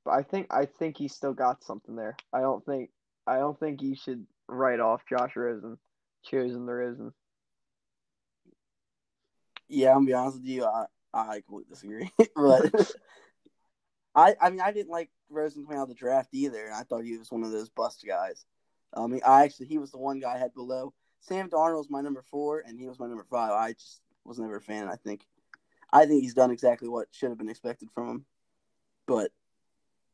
but 0.03 0.11
I 0.11 0.23
think 0.23 0.47
I 0.51 0.65
think 0.65 0.97
he 0.97 1.07
still 1.07 1.33
got 1.33 1.63
something 1.63 1.95
there. 1.95 2.15
I 2.33 2.41
don't 2.41 2.65
think 2.65 2.89
I 3.25 3.37
don't 3.37 3.59
think 3.59 3.81
you 3.81 3.95
should 3.95 4.25
write 4.47 4.79
off 4.79 5.05
Josh 5.07 5.35
Rosen, 5.35 5.77
chosen 6.23 6.65
the 6.65 6.73
Rosen. 6.73 7.13
yeah, 9.67 9.89
I'm 9.89 9.97
gonna 9.97 10.07
be 10.07 10.13
honest 10.13 10.37
with 10.37 10.45
you. 10.45 10.65
I 10.65 10.85
I 11.13 11.41
completely 11.41 11.69
disagree. 11.69 12.11
but 12.35 12.91
I 14.15 14.35
I 14.41 14.49
mean, 14.49 14.61
I 14.61 14.71
didn't 14.71 14.91
like 14.91 15.09
Rosen 15.29 15.63
coming 15.63 15.79
out 15.79 15.83
of 15.83 15.89
the 15.89 15.95
draft 15.95 16.29
either, 16.33 16.65
and 16.65 16.75
I 16.75 16.83
thought 16.83 17.03
he 17.03 17.17
was 17.17 17.31
one 17.31 17.43
of 17.43 17.51
those 17.51 17.69
bust 17.69 18.03
guys. 18.07 18.45
I 18.93 19.07
mean, 19.07 19.21
I 19.25 19.43
actually 19.43 19.67
he 19.67 19.77
was 19.77 19.91
the 19.91 19.97
one 19.97 20.19
guy 20.19 20.35
I 20.35 20.37
had 20.37 20.53
below. 20.53 20.93
Sam 21.21 21.49
Darnold 21.49 21.77
was 21.77 21.89
my 21.89 22.01
number 22.01 22.23
four, 22.29 22.63
and 22.65 22.77
he 22.77 22.87
was 22.87 22.99
my 22.99 23.07
number 23.07 23.25
five. 23.29 23.51
I 23.51 23.73
just 23.73 24.01
was 24.25 24.39
never 24.39 24.57
a 24.57 24.61
fan. 24.61 24.87
I 24.87 24.95
think, 24.95 25.25
I 25.91 26.05
think 26.05 26.21
he's 26.21 26.33
done 26.33 26.51
exactly 26.51 26.89
what 26.89 27.07
should 27.11 27.29
have 27.29 27.37
been 27.37 27.49
expected 27.49 27.89
from 27.93 28.09
him. 28.09 28.25
But, 29.07 29.31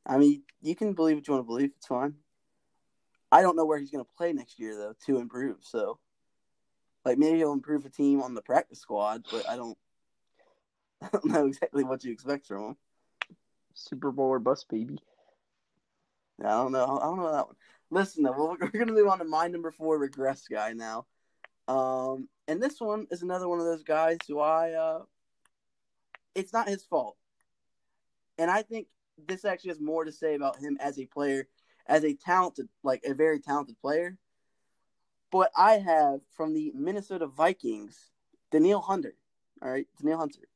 I 0.05 0.17
mean, 0.17 0.43
you 0.61 0.75
can 0.75 0.93
believe 0.93 1.17
what 1.17 1.27
you 1.27 1.33
want 1.33 1.43
to 1.43 1.47
believe. 1.47 1.71
It's 1.77 1.87
fine. 1.87 2.15
I 3.31 3.41
don't 3.41 3.55
know 3.55 3.65
where 3.65 3.79
he's 3.79 3.91
going 3.91 4.03
to 4.03 4.11
play 4.17 4.33
next 4.33 4.59
year 4.59 4.75
though 4.75 4.93
to 5.05 5.19
improve. 5.19 5.57
So, 5.61 5.99
like 7.05 7.17
maybe 7.17 7.37
he'll 7.37 7.53
improve 7.53 7.85
a 7.85 7.89
team 7.89 8.21
on 8.21 8.33
the 8.33 8.41
practice 8.41 8.79
squad, 8.79 9.25
but 9.31 9.47
I 9.49 9.55
don't. 9.55 9.77
I 11.01 11.09
don't 11.13 11.25
know 11.25 11.45
exactly 11.45 11.83
what 11.83 12.03
you 12.03 12.11
expect 12.11 12.47
from 12.47 12.63
him. 12.63 12.77
Super 13.73 14.11
Bowl 14.11 14.27
or 14.27 14.39
bust, 14.39 14.67
baby. 14.69 14.99
I 16.43 16.49
don't 16.49 16.71
know. 16.71 16.99
I 17.01 17.05
don't 17.05 17.17
know 17.17 17.31
that 17.31 17.47
one. 17.47 17.55
Listen, 17.91 18.23
though, 18.23 18.31
we're, 18.31 18.57
we're 18.61 18.69
going 18.69 18.87
to 18.87 18.93
move 18.93 19.07
on 19.07 19.19
to 19.19 19.25
my 19.25 19.47
number 19.47 19.71
four 19.71 19.97
regress 19.97 20.47
guy 20.47 20.73
now. 20.73 21.05
Um, 21.67 22.27
and 22.47 22.61
this 22.61 22.79
one 22.79 23.07
is 23.11 23.21
another 23.21 23.47
one 23.47 23.59
of 23.59 23.65
those 23.65 23.83
guys 23.83 24.17
who 24.27 24.39
I, 24.39 24.71
uh, 24.71 25.03
it's 26.35 26.53
not 26.53 26.67
his 26.67 26.83
fault. 26.83 27.15
And 28.37 28.49
I 28.49 28.61
think 28.61 28.87
this 29.27 29.45
actually 29.45 29.69
has 29.69 29.81
more 29.81 30.05
to 30.05 30.11
say 30.11 30.35
about 30.35 30.57
him 30.57 30.77
as 30.79 30.97
a 30.97 31.05
player, 31.05 31.47
as 31.89 32.05
a 32.05 32.13
talented, 32.13 32.69
like 32.83 33.03
a 33.03 33.13
very 33.13 33.39
talented 33.39 33.75
player. 33.81 34.17
But 35.31 35.51
I 35.57 35.73
have 35.73 36.21
from 36.37 36.53
the 36.53 36.71
Minnesota 36.73 37.27
Vikings, 37.27 38.11
Danielle 38.51 38.81
Hunter. 38.81 39.15
All 39.61 39.69
right, 39.69 39.87
Danielle 39.99 40.19
Hunter. 40.19 40.47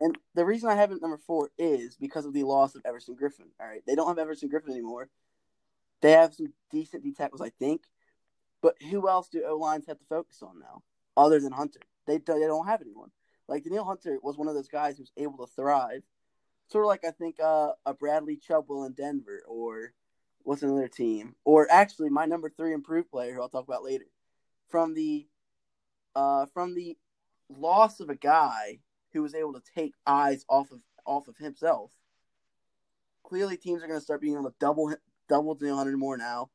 And 0.00 0.18
the 0.34 0.44
reason 0.44 0.68
I 0.68 0.74
have 0.74 0.92
at 0.92 1.00
number 1.00 1.16
four 1.16 1.50
is 1.56 1.96
because 1.96 2.26
of 2.26 2.34
the 2.34 2.42
loss 2.42 2.74
of 2.74 2.82
Everson 2.84 3.16
Griffen. 3.16 3.48
All 3.58 3.66
right, 3.66 3.82
they 3.86 3.94
don't 3.94 4.08
have 4.08 4.18
Everson 4.18 4.50
Griffen 4.50 4.70
anymore. 4.70 5.08
They 6.02 6.12
have 6.12 6.34
some 6.34 6.52
decent 6.70 7.02
D 7.02 7.12
tackles, 7.12 7.40
I 7.40 7.48
think. 7.48 7.84
But 8.60 8.76
who 8.90 9.08
else 9.08 9.28
do 9.28 9.44
O 9.46 9.56
lines 9.56 9.86
have 9.86 9.98
to 9.98 10.04
focus 10.04 10.42
on 10.42 10.58
now, 10.58 10.82
other 11.16 11.40
than 11.40 11.52
Hunter? 11.52 11.80
They 12.06 12.18
they 12.18 12.40
don't 12.40 12.66
have 12.66 12.82
anyone. 12.82 13.10
Like 13.48 13.64
Danielle 13.64 13.84
Hunter 13.84 14.18
was 14.22 14.36
one 14.36 14.48
of 14.48 14.54
those 14.54 14.68
guys 14.68 14.98
who's 14.98 15.12
able 15.16 15.46
to 15.46 15.52
thrive, 15.54 16.02
sort 16.68 16.84
of 16.84 16.88
like 16.88 17.04
I 17.04 17.12
think 17.12 17.36
uh, 17.40 17.72
a 17.86 17.94
Bradley 17.94 18.36
Chubwell 18.36 18.86
in 18.86 18.92
Denver, 18.92 19.42
or 19.48 19.92
what's 20.46 20.62
another 20.62 20.86
team, 20.86 21.34
or 21.44 21.66
actually 21.70 22.08
my 22.08 22.24
number 22.24 22.48
three 22.48 22.72
improved 22.72 23.10
player, 23.10 23.34
who 23.34 23.42
I'll 23.42 23.48
talk 23.48 23.66
about 23.66 23.82
later, 23.82 24.06
from 24.68 24.94
the 24.94 25.26
uh, 26.14 26.46
from 26.54 26.74
the 26.74 26.96
loss 27.48 28.00
of 28.00 28.08
a 28.08 28.14
guy 28.14 28.78
who 29.12 29.22
was 29.22 29.34
able 29.34 29.52
to 29.54 29.62
take 29.74 29.92
eyes 30.06 30.44
off 30.48 30.70
of 30.70 30.80
off 31.04 31.26
of 31.26 31.36
himself. 31.36 31.90
Clearly, 33.24 33.56
teams 33.56 33.82
are 33.82 33.88
going 33.88 33.98
to 33.98 34.04
start 34.04 34.20
being 34.20 34.34
able 34.34 34.48
to 34.48 34.54
double 34.60 34.94
double 35.28 35.56
Danielle 35.56 35.78
Hunter 35.78 35.96
more 35.96 36.16
now. 36.16 36.50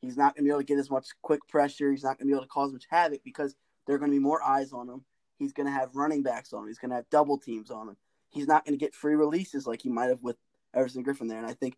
He's 0.00 0.16
not 0.16 0.34
going 0.34 0.44
to 0.44 0.48
be 0.48 0.50
able 0.50 0.60
to 0.60 0.66
get 0.66 0.78
as 0.78 0.90
much 0.90 1.06
quick 1.22 1.46
pressure. 1.48 1.90
He's 1.90 2.02
not 2.02 2.18
going 2.18 2.26
to 2.26 2.32
be 2.32 2.32
able 2.32 2.44
to 2.44 2.48
cause 2.48 2.72
much 2.72 2.86
havoc 2.90 3.22
because 3.24 3.54
there 3.86 3.94
are 3.94 3.98
going 3.98 4.10
to 4.10 4.16
be 4.16 4.22
more 4.22 4.42
eyes 4.42 4.72
on 4.72 4.88
him. 4.88 5.04
He's 5.38 5.52
going 5.52 5.66
to 5.66 5.72
have 5.72 5.94
running 5.94 6.24
backs 6.24 6.52
on 6.52 6.62
him. 6.62 6.68
He's 6.68 6.78
going 6.78 6.90
to 6.90 6.96
have 6.96 7.10
double 7.10 7.38
teams 7.38 7.70
on 7.70 7.88
him. 7.88 7.96
He's 8.30 8.48
not 8.48 8.64
going 8.64 8.76
to 8.76 8.84
get 8.84 8.94
free 8.94 9.14
releases 9.14 9.66
like 9.66 9.82
he 9.82 9.88
might 9.88 10.08
have 10.08 10.22
with 10.22 10.36
Everson 10.74 11.04
Griffen 11.04 11.28
there. 11.28 11.38
And 11.38 11.46
I 11.46 11.54
think 11.54 11.76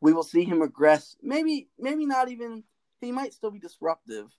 we 0.00 0.12
will 0.12 0.22
see 0.22 0.44
him 0.44 0.60
regress. 0.60 1.16
Maybe, 1.22 1.68
maybe 1.78 2.06
not 2.06 2.30
even. 2.30 2.64
He 3.00 3.12
might 3.12 3.34
still 3.34 3.50
be 3.50 3.58
disruptive. 3.58 4.30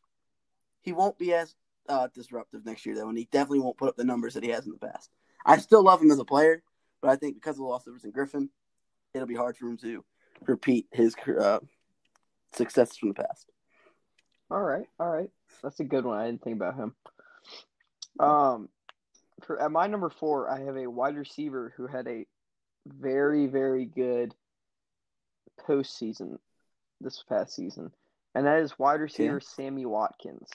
He 0.82 0.92
won't 0.92 1.18
be 1.18 1.34
as 1.34 1.56
uh, 1.90 2.08
disruptive 2.14 2.66
next 2.66 2.86
year 2.86 2.96
though, 2.96 3.10
and 3.10 3.18
he 3.18 3.28
definitely 3.32 3.60
won't 3.60 3.78
put 3.78 3.90
up 3.90 3.96
the 3.96 4.04
numbers 4.04 4.34
that 4.34 4.44
he 4.44 4.50
has 4.50 4.66
in 4.66 4.72
the 4.72 4.88
past. 4.88 5.10
I 5.46 5.58
still 5.58 5.84
love 5.84 6.02
him 6.02 6.12
as 6.12 6.20
a 6.20 6.26
player, 6.26 6.64
but 7.02 7.10
I 7.10 7.16
think 7.16 7.36
because 7.36 7.56
of 7.56 7.64
the 7.64 7.64
loss 7.64 7.88
of 7.88 7.94
Everson 7.94 8.12
Griffen, 8.12 8.50
it'll 9.14 9.28
be 9.28 9.36
hard 9.36 9.58
for 9.58 9.68
him 9.68 9.78
to 9.78 10.04
repeat 10.46 10.88
his 10.92 11.16
uh, 11.40 11.60
successes 12.54 12.98
from 12.98 13.10
the 13.10 13.16
past. 13.16 13.50
All 14.50 14.62
right, 14.62 14.86
all 15.00 15.10
right. 15.10 15.30
That's 15.64 15.80
a 15.80 15.86
good 15.86 16.06
one. 16.06 16.20
I 16.20 16.26
didn't 16.26 16.44
think 16.44 16.58
about 16.58 16.76
him. 16.76 16.96
Um, 18.20 18.70
for 19.44 19.62
at 19.62 19.72
my 19.72 19.88
number 19.88 20.10
four, 20.10 20.50
I 20.50 20.60
have 20.62 20.78
a 20.78 20.88
wide 20.88 21.16
receiver 21.16 21.74
who 21.78 21.88
had 21.88 22.08
a 22.08 22.26
very, 22.86 23.48
very 23.48 23.86
good 23.86 24.36
postseason 25.68 26.38
this 27.00 27.24
past 27.28 27.56
season, 27.56 27.92
and 28.36 28.46
that 28.46 28.60
is 28.60 28.78
wide 28.78 29.02
receiver 29.02 29.40
Sammy 29.40 29.86
Watkins. 29.86 30.50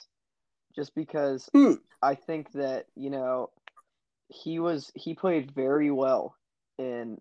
Just 0.75 0.93
because 0.95 1.49
Hmm. 1.53 1.73
I 2.01 2.15
think 2.15 2.51
that 2.53 2.85
you 2.95 3.09
know 3.09 3.49
he 4.29 4.59
was 4.59 4.91
he 4.95 5.13
played 5.13 5.51
very 5.51 5.89
well 5.91 6.35
in 6.77 7.19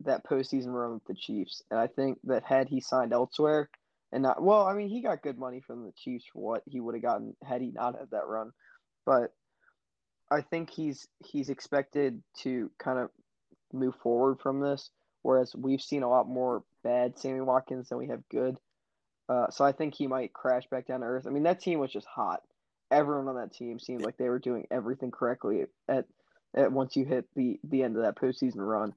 that 0.00 0.24
postseason 0.24 0.68
run 0.74 0.94
with 0.94 1.04
the 1.06 1.14
Chiefs, 1.14 1.62
and 1.70 1.80
I 1.80 1.86
think 1.86 2.18
that 2.24 2.44
had 2.44 2.68
he 2.68 2.80
signed 2.80 3.12
elsewhere, 3.12 3.70
and 4.12 4.22
not 4.22 4.42
well, 4.42 4.66
I 4.66 4.74
mean 4.74 4.88
he 4.88 5.00
got 5.00 5.22
good 5.22 5.38
money 5.38 5.60
from 5.60 5.84
the 5.84 5.92
Chiefs 5.92 6.26
for 6.32 6.42
what 6.42 6.62
he 6.66 6.80
would 6.80 6.94
have 6.94 7.02
gotten 7.02 7.36
had 7.42 7.62
he 7.62 7.70
not 7.70 7.98
had 7.98 8.10
that 8.10 8.26
run, 8.26 8.52
but 9.06 9.32
I 10.30 10.42
think 10.42 10.70
he's 10.70 11.06
he's 11.24 11.48
expected 11.48 12.22
to 12.40 12.70
kind 12.78 12.98
of 12.98 13.10
move 13.72 13.94
forward 14.02 14.40
from 14.40 14.60
this, 14.60 14.90
whereas 15.22 15.54
we've 15.54 15.80
seen 15.82 16.02
a 16.02 16.08
lot 16.08 16.28
more 16.28 16.64
bad 16.84 17.18
Sammy 17.18 17.40
Watkins 17.40 17.88
than 17.88 17.98
we 17.98 18.08
have 18.08 18.28
good. 18.30 18.58
Uh, 19.28 19.50
so 19.50 19.64
I 19.64 19.72
think 19.72 19.94
he 19.94 20.06
might 20.06 20.32
crash 20.32 20.66
back 20.70 20.86
down 20.86 21.00
to 21.00 21.06
earth. 21.06 21.26
I 21.26 21.30
mean 21.30 21.42
that 21.44 21.60
team 21.60 21.80
was 21.80 21.90
just 21.90 22.06
hot. 22.06 22.42
Everyone 22.90 23.26
on 23.26 23.36
that 23.36 23.54
team 23.54 23.80
seemed 23.80 24.02
like 24.02 24.18
they 24.18 24.28
were 24.28 24.38
doing 24.38 24.66
everything 24.70 25.10
correctly 25.10 25.64
at, 25.88 26.04
at 26.54 26.70
once 26.70 26.94
you 26.94 27.04
hit 27.04 27.26
the 27.34 27.58
the 27.64 27.82
end 27.82 27.96
of 27.96 28.02
that 28.02 28.16
postseason 28.16 28.58
run. 28.58 28.92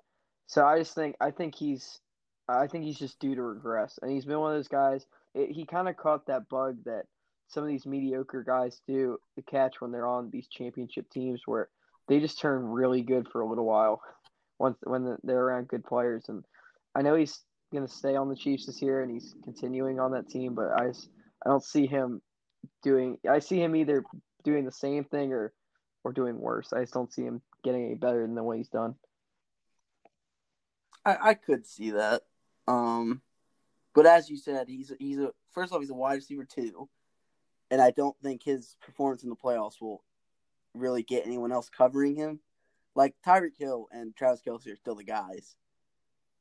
So 0.45 0.65
I 0.65 0.77
just 0.77 0.93
think 0.93 1.15
I 1.19 1.31
think 1.31 1.55
he's 1.55 1.99
I 2.49 2.67
think 2.67 2.85
he's 2.85 2.99
just 2.99 3.19
due 3.19 3.35
to 3.35 3.41
regress, 3.41 3.99
and 4.01 4.11
he's 4.11 4.25
been 4.25 4.39
one 4.39 4.51
of 4.51 4.57
those 4.57 4.69
guys. 4.69 5.05
It, 5.33 5.51
he 5.51 5.65
kind 5.65 5.89
of 5.89 5.97
caught 5.97 6.27
that 6.27 6.47
bug 6.49 6.77
that 6.85 7.05
some 7.49 7.63
of 7.63 7.69
these 7.69 7.85
mediocre 7.85 8.43
guys 8.43 8.81
do 8.87 9.17
to 9.35 9.41
catch 9.41 9.79
when 9.79 9.91
they're 9.91 10.07
on 10.07 10.29
these 10.29 10.47
championship 10.47 11.09
teams, 11.09 11.41
where 11.45 11.69
they 12.07 12.19
just 12.19 12.39
turn 12.39 12.63
really 12.65 13.01
good 13.01 13.27
for 13.29 13.41
a 13.41 13.47
little 13.47 13.65
while 13.65 14.01
once 14.59 14.77
when 14.83 15.17
they're 15.23 15.43
around 15.43 15.67
good 15.67 15.85
players. 15.85 16.25
And 16.29 16.45
I 16.95 17.01
know 17.01 17.15
he's 17.15 17.41
going 17.71 17.85
to 17.85 17.93
stay 17.93 18.15
on 18.15 18.29
the 18.29 18.35
Chiefs 18.35 18.65
this 18.65 18.81
year, 18.81 19.01
and 19.01 19.11
he's 19.11 19.35
continuing 19.43 19.99
on 19.99 20.11
that 20.11 20.29
team, 20.29 20.53
but 20.53 20.69
I 20.71 20.87
I 21.45 21.49
don't 21.49 21.63
see 21.63 21.85
him 21.85 22.21
doing. 22.83 23.17
I 23.29 23.39
see 23.39 23.61
him 23.61 23.75
either 23.75 24.03
doing 24.43 24.65
the 24.65 24.71
same 24.71 25.03
thing 25.03 25.33
or 25.33 25.53
or 26.03 26.13
doing 26.13 26.39
worse. 26.39 26.73
I 26.73 26.81
just 26.81 26.93
don't 26.93 27.11
see 27.11 27.23
him 27.23 27.41
getting 27.63 27.85
any 27.85 27.95
better 27.95 28.21
than 28.21 28.35
the 28.35 28.43
what 28.43 28.57
he's 28.57 28.69
done. 28.69 28.95
I, 31.05 31.17
I 31.29 31.33
could 31.33 31.65
see 31.65 31.91
that. 31.91 32.23
Um, 32.67 33.21
but 33.93 34.05
as 34.05 34.29
you 34.29 34.37
said, 34.37 34.67
he's 34.67 34.91
he's 34.99 35.19
a 35.19 35.31
first 35.51 35.73
off 35.73 35.81
he's 35.81 35.89
a 35.89 35.95
wide 35.95 36.15
receiver 36.15 36.45
too, 36.45 36.89
and 37.71 37.81
I 37.81 37.91
don't 37.91 38.17
think 38.21 38.43
his 38.43 38.75
performance 38.81 39.23
in 39.23 39.29
the 39.29 39.35
playoffs 39.35 39.81
will 39.81 40.03
really 40.73 41.03
get 41.03 41.25
anyone 41.25 41.51
else 41.51 41.69
covering 41.69 42.15
him. 42.15 42.39
Like 42.95 43.15
Tyreek 43.25 43.57
Hill 43.57 43.87
and 43.91 44.15
Travis 44.15 44.41
Kelce 44.45 44.71
are 44.71 44.75
still 44.75 44.95
the 44.95 45.03
guys. 45.03 45.55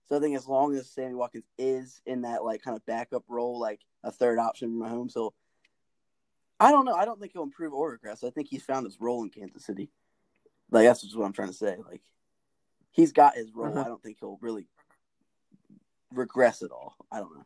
So 0.09 0.17
I 0.17 0.21
think 0.21 0.37
as 0.37 0.47
long 0.47 0.75
as 0.77 0.89
Sammy 0.89 1.15
Watkins 1.15 1.47
is 1.59 2.01
in 2.07 2.23
that 2.23 2.45
like 2.45 2.63
kind 2.63 2.77
of 2.77 2.87
backup 2.87 3.25
role, 3.29 3.59
like 3.59 3.81
a 4.05 4.13
third 4.13 4.39
option 4.39 4.79
for 4.79 4.87
Mahomes, 4.89 5.13
so 5.13 5.35
I 6.61 6.71
don't 6.71 6.85
know. 6.85 6.95
I 6.95 7.05
don't 7.05 7.21
think 7.21 7.33
he'll 7.33 7.43
improve 7.43 7.73
or 7.73 7.91
regress. 7.91 8.23
I 8.25 8.31
think 8.31 8.49
he's 8.49 8.63
found 8.63 8.87
his 8.87 9.01
role 9.01 9.23
in 9.25 9.31
Kansas 9.31 9.65
City. 9.67 9.91
Like 10.71 10.85
that's 10.87 11.03
just 11.03 11.17
what 11.17 11.25
I'm 11.27 11.33
trying 11.33 11.49
to 11.49 11.55
say. 11.55 11.77
Like 11.91 12.03
he's 12.93 13.13
got 13.13 13.35
his 13.35 13.53
role. 13.53 13.75
Mhm. 13.75 13.85
I 13.85 13.89
don't 13.89 14.03
think 14.03 14.19
he'll 14.21 14.39
really 14.41 14.69
regress 16.13 16.63
at 16.63 16.71
all. 16.71 16.95
I 17.11 17.19
don't 17.19 17.35
know. 17.35 17.45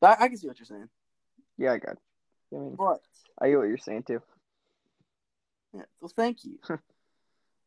But 0.00 0.18
I, 0.20 0.24
I 0.24 0.28
can 0.28 0.38
see 0.38 0.48
what 0.48 0.58
you're 0.58 0.66
saying. 0.66 0.88
Yeah, 1.58 1.72
I 1.72 1.78
got. 1.78 1.98
I 2.52 2.56
mean, 2.56 2.74
But 2.76 3.00
I 3.40 3.50
get 3.50 3.58
what 3.58 3.68
you're 3.68 3.78
saying 3.78 4.04
too. 4.04 4.22
yeah, 5.74 5.82
well, 6.00 6.12
thank 6.16 6.44
you. 6.44 6.58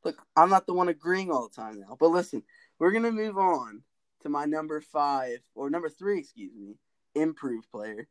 Look, 0.03 0.17
I'm 0.35 0.49
not 0.49 0.65
the 0.65 0.73
one 0.73 0.89
agreeing 0.89 1.31
all 1.31 1.47
the 1.47 1.55
time 1.55 1.79
now. 1.79 1.97
But 1.99 2.09
listen, 2.09 2.43
we're 2.79 2.91
gonna 2.91 3.11
move 3.11 3.37
on 3.37 3.83
to 4.21 4.29
my 4.29 4.45
number 4.45 4.81
five 4.81 5.39
or 5.55 5.69
number 5.69 5.89
three, 5.89 6.19
excuse 6.19 6.53
me, 6.55 6.75
improved 7.15 7.69
player. 7.71 8.07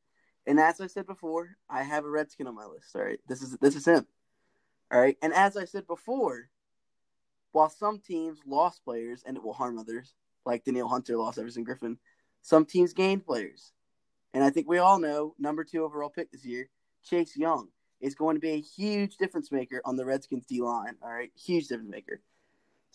And 0.47 0.61
as 0.61 0.81
I 0.81 0.87
said 0.87 1.07
before, 1.07 1.57
I 1.69 1.83
have 1.83 2.05
a 2.05 2.11
Redskin 2.11 2.47
on 2.47 2.55
my 2.55 2.67
list. 2.67 2.95
All 2.95 3.03
right, 3.03 3.21
this 3.29 3.43
is 3.43 3.57
this 3.59 3.77
is 3.77 3.87
him. 3.87 4.07
All 4.93 5.01
right, 5.01 5.17
and 5.23 5.33
as 5.33 5.57
I 5.57 5.65
said 5.65 5.87
before, 5.87 6.49
while 7.53 7.71
some 7.71 7.99
teams 7.99 8.39
lost 8.47 8.85
players 8.85 9.23
and 9.27 9.37
it 9.37 9.43
will 9.43 9.53
harm 9.53 9.79
others, 9.79 10.15
like 10.45 10.65
Danielle 10.65 10.89
Hunter 10.89 11.17
lost 11.17 11.39
Everson 11.39 11.65
Griffen, 11.65 11.97
some 12.43 12.65
teams 12.65 12.93
gained 12.93 13.25
players. 13.25 13.73
And 14.35 14.45
I 14.45 14.51
think 14.51 14.69
we 14.69 14.79
all 14.79 15.01
know 15.01 15.35
number 15.39 15.65
two 15.65 15.83
overall 15.83 16.11
pick 16.11 16.31
this 16.31 16.45
year, 16.45 16.69
Chase 17.03 17.37
Young, 17.37 17.69
is 18.01 18.15
going 18.15 18.37
to 18.37 18.41
be 18.41 18.51
a 18.51 18.61
huge 18.61 19.17
difference 19.17 19.51
maker 19.51 19.81
on 19.85 19.97
the 19.97 20.05
Redskins 20.05 20.47
D 20.47 20.61
line. 20.61 20.97
All 21.03 21.11
right, 21.11 21.33
huge 21.35 21.69
difference 21.69 21.91
maker. 21.91 22.21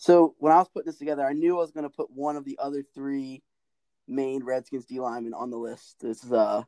So 0.02 0.34
when 0.38 0.52
I 0.52 0.56
was 0.56 0.68
putting 0.68 0.86
this 0.86 0.98
together, 0.98 1.24
I 1.24 1.32
knew 1.32 1.56
I 1.56 1.60
was 1.60 1.70
going 1.70 1.84
to 1.84 1.96
put 1.96 2.10
one 2.10 2.34
of 2.34 2.44
the 2.44 2.58
other 2.60 2.82
three 2.92 3.40
main 4.08 4.42
Redskins 4.42 4.84
D 4.84 4.98
linemen 4.98 5.32
on 5.32 5.50
the 5.50 5.56
list. 5.56 6.00
This 6.00 6.24
is 6.24 6.32
uh, 6.32 6.64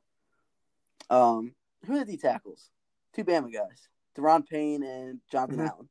um, 1.10 1.52
who 1.84 1.96
are 1.96 2.04
the 2.04 2.12
D 2.12 2.16
tackles? 2.16 2.70
Two 3.12 3.24
Bama 3.24 3.52
guys, 3.52 3.88
Daron 4.16 4.46
Payne 4.46 4.84
and 4.84 5.18
Jonathan 5.32 5.58
Mhm. 5.58 5.68
Allen, 5.68 5.88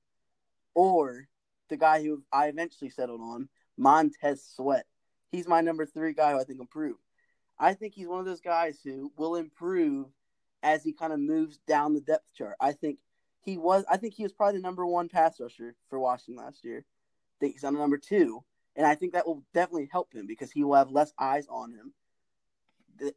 or 0.74 1.28
the 1.68 1.76
guy 1.76 2.02
who 2.02 2.24
I 2.32 2.48
eventually 2.48 2.89
settled 2.89 3.20
on, 3.20 3.50
Montez 3.76 4.41
Sweat. 4.56 4.86
He's 5.30 5.46
my 5.46 5.60
number 5.60 5.86
three 5.86 6.14
guy 6.14 6.32
who 6.32 6.39
I 6.39 6.46
think 6.46 6.62
improved. 6.62 7.04
I 7.60 7.74
think 7.74 7.94
he's 7.94 8.08
one 8.08 8.22
of 8.22 8.26
those 8.26 8.39
guys 8.39 8.80
who 8.82 9.12
will 9.18 9.36
improve 9.36 10.08
as 10.62 10.82
he 10.82 10.94
kind 10.94 11.12
of 11.12 11.20
moves 11.20 11.58
down 11.68 11.94
the 11.94 12.00
depth 12.00 12.34
chart. 12.36 12.56
I 12.62 12.72
think 12.72 13.00
he 13.41 13.58
was. 13.58 13.84
I 13.89 13.98
think 13.98 14.14
he 14.14 14.24
was 14.24 14.32
probably 14.32 14.60
the 14.60 14.64
number 14.64 14.86
one 14.86 15.10
pass 15.10 15.41
rusher 15.41 15.76
for 15.89 16.00
Washington 16.00 16.41
last 16.41 16.64
year. 16.64 16.86
Think 17.40 17.54
he's 17.54 17.64
on 17.64 17.74
the 17.74 17.80
number 17.80 17.98
two, 17.98 18.44
and 18.76 18.86
I 18.86 18.96
think 18.96 19.14
that 19.14 19.28
will 19.28 19.44
definitely 19.54 19.90
help 19.92 20.14
him 20.14 20.28
because 20.28 20.52
he 20.52 20.64
will 20.64 20.76
have 20.76 20.92
less 20.92 21.14
eyes 21.20 21.48
on 21.50 21.72
him. 21.72 21.94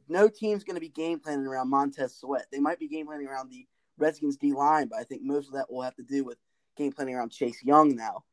No 0.08 0.28
team's 0.28 0.64
going 0.64 0.74
to 0.76 0.80
be 0.80 0.88
game 0.88 1.20
planning 1.20 1.46
around 1.46 1.68
Montez 1.68 2.16
Sweat. 2.16 2.46
They 2.50 2.60
might 2.60 2.78
be 2.78 2.88
game 2.88 3.06
planning 3.06 3.28
around 3.28 3.50
the 3.50 3.66
Redskins 3.98 4.36
D 4.36 4.52
line, 4.52 4.88
but 4.88 4.98
I 4.98 5.04
think 5.04 5.22
most 5.22 5.48
of 5.48 5.54
that 5.54 5.70
will 5.70 5.82
have 5.82 5.96
to 5.96 6.02
do 6.02 6.24
with 6.24 6.38
game 6.76 6.92
planning 6.92 7.14
around 7.14 7.30
Chase 7.30 7.62
Young 7.62 7.94
now. 7.94 8.24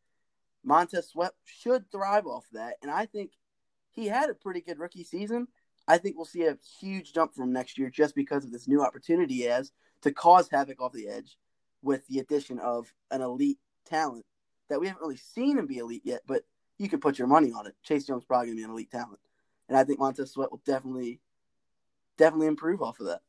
Montez 0.64 1.10
Sweat 1.10 1.34
should 1.44 1.92
thrive 1.92 2.26
off 2.26 2.46
that, 2.54 2.78
and 2.82 2.90
I 2.90 3.06
think 3.06 3.32
he 3.92 4.08
had 4.08 4.30
a 4.30 4.34
pretty 4.34 4.62
good 4.62 4.80
rookie 4.80 5.04
season. 5.04 5.48
I 5.88 5.98
think 5.98 6.16
we'll 6.16 6.26
see 6.26 6.46
a 6.46 6.58
huge 6.80 7.14
jump 7.14 7.34
from 7.34 7.52
next 7.52 7.78
year 7.78 7.90
just 7.90 8.16
because 8.16 8.46
of 8.46 8.52
this 8.52 8.68
new 8.68 8.82
opportunity 8.82 9.42
has 9.44 9.72
to 10.02 10.12
cause 10.12 10.50
havoc 10.50 10.82
off 10.82 10.94
the 10.94 11.10
edge 11.10 11.38
with 11.82 12.08
the 12.08 12.20
addition 12.20 12.60
of 12.60 12.94
an 13.12 13.22
elite 13.22 13.60
talent 13.86 14.26
that 14.70 14.80
we 14.80 14.88
haven't 14.88 15.02
really 15.02 15.18
seen 15.18 15.58
him 15.58 15.68
be 15.68 15.78
elite 15.78 16.04
yet, 16.06 16.22
but 16.28 16.44
you 16.78 16.90
can 16.90 17.00
put 17.00 17.20
your 17.20 17.28
money 17.28 17.52
on 17.52 17.68
it. 17.68 17.76
Chase 17.84 18.08
Young's 18.08 18.26
probably 18.26 18.48
going 18.48 18.58
to 18.58 18.62
be 18.62 18.66
an 18.66 18.72
elite 18.72 18.92
talent. 18.92 19.20
And 19.70 19.78
I 19.78 19.84
think 19.84 20.00
Montez 20.00 20.32
Sweat 20.32 20.52
will 20.52 20.62
definitely, 20.66 21.20
definitely 22.18 22.48
improve 22.48 22.82
off 22.82 23.00
of 23.00 23.08
that. 23.08 23.22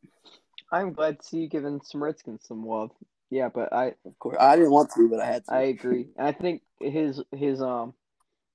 I'm 0.72 0.92
glad 0.92 1.20
to 1.20 1.26
see 1.26 1.38
you 1.38 1.48
giving 1.48 1.80
some 1.82 2.02
Redskins 2.02 2.42
some 2.46 2.66
love. 2.66 2.90
Yeah, 3.30 3.48
but 3.48 3.72
I 3.72 3.94
Of 4.04 4.18
course, 4.18 4.36
I 4.40 4.56
didn't 4.56 4.72
want 4.72 4.90
to, 4.96 5.08
but 5.08 5.20
I 5.20 5.26
had 5.26 5.44
to. 5.46 5.54
I 5.54 5.60
agree. 5.62 6.08
And 6.16 6.26
I 6.26 6.32
think 6.32 6.62
his 6.80 7.22
his 7.32 7.60
um 7.62 7.94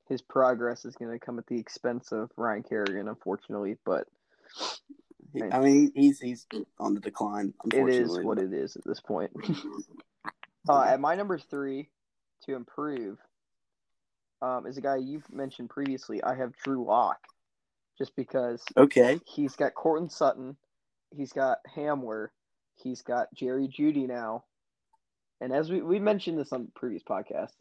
his 0.07 0.21
progress 0.21 0.85
is 0.85 0.95
going 0.95 1.11
to 1.11 1.23
come 1.23 1.39
at 1.39 1.47
the 1.47 1.59
expense 1.59 2.11
of 2.11 2.31
Ryan 2.35 2.63
Kerrigan, 2.63 3.07
unfortunately. 3.07 3.77
But 3.85 4.07
I 5.51 5.59
mean, 5.59 5.91
he's 5.95 6.19
he's 6.19 6.47
on 6.79 6.93
the 6.93 6.99
decline. 6.99 7.53
it 7.73 7.89
is 7.89 8.19
what 8.21 8.39
it 8.39 8.53
is 8.53 8.75
at 8.75 8.83
this 8.85 8.99
point. 8.99 9.31
Uh, 10.67 10.83
at 10.83 10.99
my 10.99 11.15
number 11.15 11.39
three, 11.39 11.89
to 12.45 12.55
improve, 12.55 13.17
um, 14.41 14.65
is 14.65 14.77
a 14.77 14.81
guy 14.81 14.97
you've 14.97 15.31
mentioned 15.31 15.69
previously. 15.69 16.23
I 16.23 16.35
have 16.35 16.55
Drew 16.63 16.85
Lock, 16.85 17.19
just 17.97 18.15
because 18.15 18.63
Okay, 18.77 19.19
he's 19.25 19.55
got 19.55 19.75
Courtland 19.75 20.11
Sutton, 20.11 20.55
he's 21.11 21.33
got 21.33 21.59
Hamler, 21.75 22.29
he's 22.75 23.01
got 23.01 23.33
Jerry 23.33 23.67
Jeudy 23.67 24.07
now, 24.07 24.43
and 25.41 25.53
as 25.53 25.69
we 25.69 25.81
we 25.81 25.99
mentioned 25.99 26.37
this 26.37 26.53
on 26.53 26.71
previous 26.75 27.03
podcasts, 27.03 27.55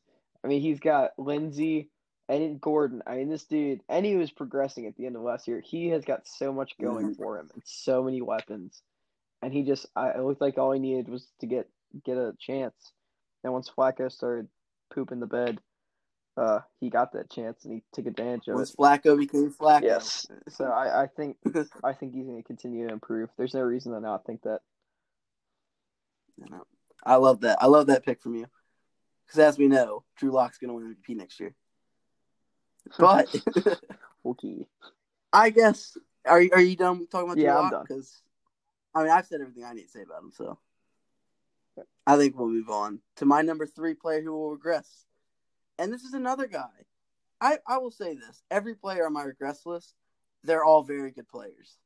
I 0.44 0.48
mean 0.48 0.60
he's 0.60 0.80
got 0.80 1.10
Lindsay 1.18 1.90
and 2.28 2.60
Gordon. 2.60 3.02
I 3.06 3.16
mean 3.16 3.28
this 3.28 3.44
dude, 3.44 3.80
and 3.88 4.04
he 4.04 4.16
was 4.16 4.30
progressing 4.30 4.86
at 4.86 4.96
the 4.96 5.06
end 5.06 5.16
of 5.16 5.22
last 5.22 5.48
year. 5.48 5.60
He 5.60 5.88
has 5.88 6.04
got 6.04 6.26
so 6.26 6.52
much 6.52 6.78
going 6.80 7.14
for 7.14 7.38
him 7.38 7.50
and 7.54 7.62
so 7.64 8.02
many 8.02 8.20
weapons, 8.22 8.82
and 9.42 9.52
he 9.52 9.62
just 9.62 9.86
I 9.96 10.10
it 10.10 10.22
looked 10.22 10.40
like 10.40 10.58
all 10.58 10.72
he 10.72 10.80
needed 10.80 11.08
was 11.08 11.26
to 11.40 11.46
get 11.46 11.68
get 12.04 12.16
a 12.16 12.34
chance. 12.38 12.92
And 13.44 13.52
once 13.52 13.70
Flacco 13.70 14.10
started 14.10 14.48
pooping 14.90 15.20
the 15.20 15.26
bed, 15.26 15.58
uh, 16.36 16.60
he 16.80 16.88
got 16.90 17.12
that 17.12 17.30
chance 17.30 17.64
and 17.64 17.74
he 17.74 17.82
took 17.92 18.06
advantage 18.06 18.48
of 18.48 18.54
once 18.56 18.70
it. 18.70 18.76
Flacco 18.76 19.18
became 19.18 19.52
Flacco. 19.52 19.82
Yes. 19.82 20.26
So 20.48 20.64
I, 20.66 21.02
I 21.02 21.06
think 21.06 21.36
I 21.84 21.92
think 21.92 22.14
he's 22.14 22.24
going 22.26 22.36
to 22.36 22.42
continue 22.46 22.86
to 22.86 22.92
improve. 22.92 23.30
There's 23.36 23.54
no 23.54 23.60
reason 23.62 23.92
to 23.92 24.00
not 24.00 24.24
think 24.24 24.42
that. 24.42 24.60
I 27.04 27.16
love 27.16 27.40
that. 27.40 27.58
I 27.60 27.66
love 27.66 27.86
that 27.88 28.04
pick 28.04 28.20
from 28.22 28.34
you. 28.34 28.46
Because 29.26 29.40
as 29.40 29.58
we 29.58 29.68
know, 29.68 30.04
Drew 30.16 30.30
Lock's 30.30 30.58
going 30.58 30.68
to 30.68 30.74
win 30.74 30.96
MVP 30.96 31.16
next 31.16 31.40
year. 31.40 31.54
But 32.98 33.28
Okay. 34.24 34.66
I 35.32 35.50
guess 35.50 35.96
are 36.26 36.40
you- 36.40 36.50
are 36.52 36.60
you 36.60 36.76
done 36.76 37.06
talking 37.06 37.28
about 37.28 37.38
Yeah, 37.38 37.52
Drew 37.52 37.60
Lock? 37.60 37.70
done. 37.70 37.84
Because 37.88 38.22
I 38.94 39.02
mean, 39.02 39.10
I've 39.12 39.26
said 39.26 39.40
everything 39.40 39.64
I 39.64 39.72
need 39.74 39.84
to 39.84 39.90
say 39.90 40.02
about 40.02 40.22
him. 40.22 40.32
So 40.32 40.58
I 42.06 42.16
think 42.16 42.36
we'll 42.36 42.48
move 42.48 42.70
on 42.70 43.00
to 43.16 43.26
my 43.26 43.42
number 43.42 43.66
three 43.66 43.94
player 43.94 44.22
who 44.22 44.32
will 44.32 44.50
regress, 44.50 45.04
and 45.78 45.92
this 45.92 46.02
is 46.02 46.14
another 46.14 46.46
guy. 46.46 46.68
I 47.40 47.58
I 47.66 47.78
will 47.78 47.90
say 47.90 48.14
this: 48.14 48.42
every 48.50 48.74
player 48.74 49.06
on 49.06 49.12
my 49.12 49.24
regress 49.24 49.66
list, 49.66 49.94
they're 50.44 50.64
all 50.64 50.82
very 50.82 51.10
good 51.10 51.28
players, 51.28 51.78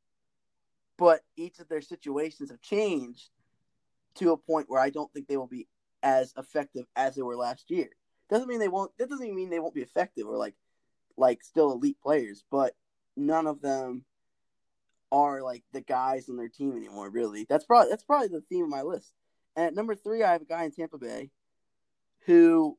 but 0.98 1.20
each 1.36 1.58
of 1.58 1.68
their 1.68 1.82
situations 1.82 2.50
have 2.50 2.62
changed 2.62 3.30
to 4.16 4.32
a 4.32 4.36
point 4.36 4.68
where 4.68 4.80
I 4.80 4.90
don't 4.90 5.12
think 5.12 5.28
they 5.28 5.36
will 5.36 5.46
be 5.46 5.68
as 6.02 6.34
effective 6.36 6.86
as 6.96 7.14
they 7.14 7.22
were 7.22 7.36
last 7.36 7.70
year. 7.70 7.88
Doesn't 8.28 8.48
mean 8.48 8.60
they 8.60 8.68
won't. 8.68 8.96
That 8.98 9.10
doesn't 9.10 9.34
mean 9.34 9.50
they 9.50 9.60
won't 9.60 9.74
be 9.74 9.82
effective 9.82 10.26
or 10.26 10.36
like 10.36 10.54
like 11.16 11.42
still 11.42 11.72
elite 11.72 11.98
players, 12.02 12.44
but 12.50 12.74
none 13.16 13.46
of 13.46 13.60
them 13.60 14.04
are 15.10 15.42
like 15.42 15.62
the 15.72 15.80
guys 15.80 16.28
on 16.28 16.36
their 16.36 16.48
team 16.48 16.76
anymore. 16.76 17.10
Really, 17.10 17.46
that's 17.48 17.64
probably 17.64 17.90
that's 17.90 18.04
probably 18.04 18.28
the 18.28 18.40
theme 18.48 18.64
of 18.64 18.70
my 18.70 18.82
list. 18.82 19.12
And 19.56 19.66
at 19.66 19.74
number 19.74 19.94
three, 19.94 20.22
I 20.22 20.32
have 20.32 20.42
a 20.42 20.46
guy 20.46 20.64
in 20.64 20.72
Tampa 20.72 20.98
Bay 20.98 21.30
who 22.26 22.78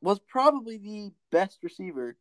was 0.00 0.18
probably 0.18 0.78
the 0.78 1.12
best 1.30 1.62
receiver 1.62 2.16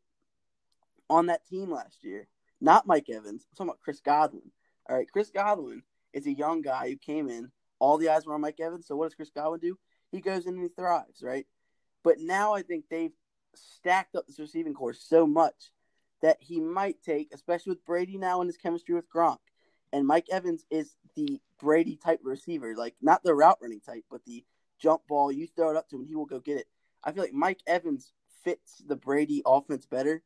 on 1.10 1.26
that 1.28 1.46
team 1.48 1.72
last 1.72 2.04
year. 2.04 2.28
Not 2.62 2.86
Mike 2.86 3.10
Evans. 3.10 3.46
I'm 3.50 3.56
talking 3.56 3.70
about 3.70 3.82
Chris 3.82 4.00
Godwin. 4.00 4.52
All 4.89 4.96
right, 4.96 5.12
Chris 5.12 5.32
Godwin 5.32 5.84
is 6.14 6.28
a 6.28 6.34
young 6.34 6.62
guy 6.62 6.89
who 6.89 6.96
came 6.96 7.28
in. 7.28 7.52
All 7.80 7.98
the 7.98 8.10
eyes 8.10 8.26
were 8.26 8.36
on 8.36 8.42
Mike 8.42 8.60
Evans. 8.60 8.88
So 8.88 8.96
what 8.96 9.06
does 9.06 9.16
Chris 9.16 9.32
Godwin 9.34 9.60
do? 9.60 9.78
He 10.12 10.22
goes 10.22 10.46
in 10.46 10.54
and 10.54 10.64
he 10.64 10.70
thrives, 10.70 11.24
right? 11.24 11.48
But 12.04 12.20
now 12.20 12.54
I 12.54 12.62
think 12.62 12.86
they've 12.89 13.14
stacked 13.56 14.16
up 14.16 14.28
this 14.28 14.39
receiving 14.39 14.74
corps 14.74 14.94
so 14.94 15.26
much 15.26 15.72
that 16.22 16.38
he 16.39 16.60
might 16.60 17.02
take, 17.02 17.30
especially 17.34 17.72
with 17.72 17.86
Brady 17.86 18.18
now 18.18 18.42
and 18.42 18.48
his 18.48 18.58
chemistry 18.58 18.94
with 18.94 19.10
Gronk. 19.10 19.39
And 19.92 20.06
Mike 20.06 20.28
Evans 20.32 20.66
is 20.70 20.96
the 21.16 21.42
Brady 21.62 21.95
type 21.95 22.20
receiver, 22.24 22.76
like 22.76 22.95
not 23.01 23.24
the 23.24 23.34
route 23.34 23.59
running 23.62 23.82
type, 23.82 24.03
but 24.09 24.26
the 24.26 24.43
jump 24.80 25.03
ball. 25.07 25.32
You 25.32 25.47
throw 25.47 25.70
it 25.70 25.78
up 25.78 25.89
to 25.89 25.97
him, 25.97 26.05
he 26.05 26.16
will 26.16 26.26
go 26.26 26.39
get 26.39 26.57
it. 26.57 26.68
I 27.03 27.12
feel 27.12 27.24
like 27.24 27.34
Mike 27.34 27.62
Evans 27.68 28.14
fits 28.43 28.82
the 28.86 28.95
Brady 28.95 29.41
offense 29.45 29.86
better, 29.86 30.24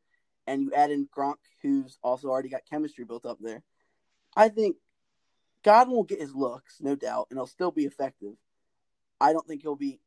and 0.47 0.61
you 0.61 0.71
add 0.73 0.91
in 0.91 1.07
Gronk, 1.15 1.35
who's 1.61 1.97
also 2.03 2.29
already 2.29 2.49
got 2.49 2.61
chemistry 2.69 3.03
built 3.03 3.25
up 3.25 3.37
there. 3.41 3.63
I 4.35 4.49
think 4.49 4.77
Godwin 5.63 5.95
will 5.95 6.03
get 6.03 6.21
his 6.21 6.35
looks, 6.35 6.77
no 6.79 6.95
doubt, 6.95 7.27
and 7.29 7.37
he'll 7.37 7.47
still 7.47 7.71
be 7.71 7.85
effective. 7.85 8.35
I 9.19 9.33
don't 9.33 9.47
think 9.47 9.61
he'll 9.61 9.75
be 9.75 9.99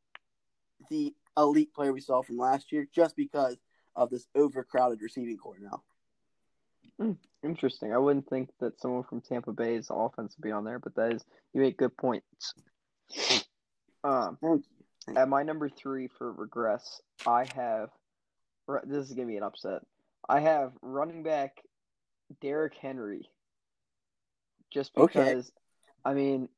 the 0.89 1.13
elite 1.37 1.73
player 1.73 1.93
we 1.93 2.01
saw 2.01 2.21
from 2.21 2.37
last 2.37 2.71
year 2.71 2.87
just 2.93 3.15
because 3.15 3.57
of 3.95 4.09
this 4.09 4.27
overcrowded 4.35 5.01
receiving 5.01 5.37
corps 5.37 5.59
now. 5.59 5.83
Interesting. 7.43 7.93
I 7.93 7.97
wouldn't 7.97 8.27
think 8.29 8.49
that 8.59 8.79
someone 8.79 9.03
from 9.03 9.21
Tampa 9.21 9.53
Bay's 9.53 9.87
offense 9.89 10.35
would 10.37 10.43
be 10.45 10.51
on 10.51 10.65
there, 10.65 10.79
but 10.79 10.95
that 10.95 11.13
is 11.13 11.23
you 11.53 11.61
make 11.61 11.77
good 11.77 11.95
points. 11.95 12.53
Um, 14.03 14.37
Thank 14.41 14.65
you. 15.07 15.15
at 15.17 15.29
my 15.29 15.43
number 15.43 15.69
three 15.69 16.07
for 16.17 16.31
regress, 16.33 17.01
I 17.25 17.45
have. 17.55 17.89
This 18.85 19.09
is 19.09 19.13
gonna 19.13 19.27
be 19.27 19.37
an 19.37 19.43
upset. 19.43 19.81
I 20.27 20.41
have 20.41 20.73
running 20.81 21.23
back 21.23 21.61
Derrick 22.41 22.75
Henry. 22.75 23.29
Just 24.71 24.91
Okay. 24.95 25.19
because, 25.19 25.51
I 26.05 26.13
mean, 26.13 26.49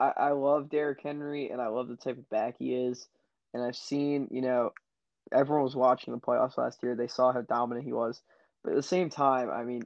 I, 0.00 0.12
I 0.16 0.30
love 0.30 0.70
Derrick 0.70 1.00
Henry 1.02 1.50
and 1.50 1.60
I 1.60 1.66
love 1.68 1.88
the 1.88 1.96
type 1.96 2.18
of 2.18 2.28
back 2.30 2.56
he 2.58 2.74
is, 2.74 3.08
and 3.52 3.62
I've 3.62 3.76
seen 3.76 4.28
you 4.30 4.40
know, 4.40 4.70
everyone 5.32 5.64
was 5.64 5.76
watching 5.76 6.14
the 6.14 6.20
playoffs 6.20 6.56
last 6.56 6.82
year. 6.82 6.94
They 6.94 7.08
saw 7.08 7.32
how 7.32 7.42
dominant 7.42 7.84
he 7.84 7.92
was, 7.92 8.22
but 8.64 8.70
at 8.70 8.76
the 8.76 8.82
same 8.82 9.10
time, 9.10 9.50
I 9.50 9.62
mean, 9.62 9.82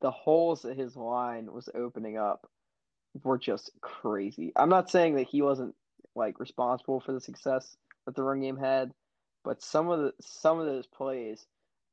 the 0.00 0.10
holes 0.10 0.62
that 0.62 0.76
his 0.76 0.94
line 0.94 1.52
was 1.52 1.68
opening 1.74 2.18
up 2.18 2.48
were 3.22 3.38
just 3.38 3.70
crazy. 3.80 4.52
I'm 4.56 4.68
not 4.68 4.90
saying 4.90 5.16
that 5.16 5.28
he 5.28 5.42
wasn't 5.42 5.74
like 6.14 6.38
responsible 6.38 7.00
for 7.00 7.12
the 7.12 7.20
success 7.20 7.76
that 8.06 8.14
the 8.14 8.22
run 8.22 8.40
game 8.40 8.56
had, 8.56 8.92
but 9.42 9.62
some 9.62 9.88
of 9.88 10.00
the 10.00 10.12
some 10.20 10.60
of 10.60 10.66
those 10.66 10.86
plays, 10.86 11.46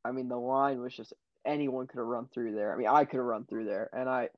I 0.04 0.12
mean, 0.12 0.28
the 0.28 0.38
line 0.38 0.82
was 0.82 0.94
just 0.94 1.14
anyone 1.46 1.88
could 1.88 1.98
have 1.98 2.08
run 2.08 2.28
through 2.34 2.56
there. 2.56 2.74
I 2.74 2.78
mean, 2.78 2.88
I 2.88 3.06
could 3.06 3.18
have 3.18 3.26
run 3.26 3.46
through 3.46 3.66
there, 3.66 3.90
and 3.94 4.10
I 4.10 4.30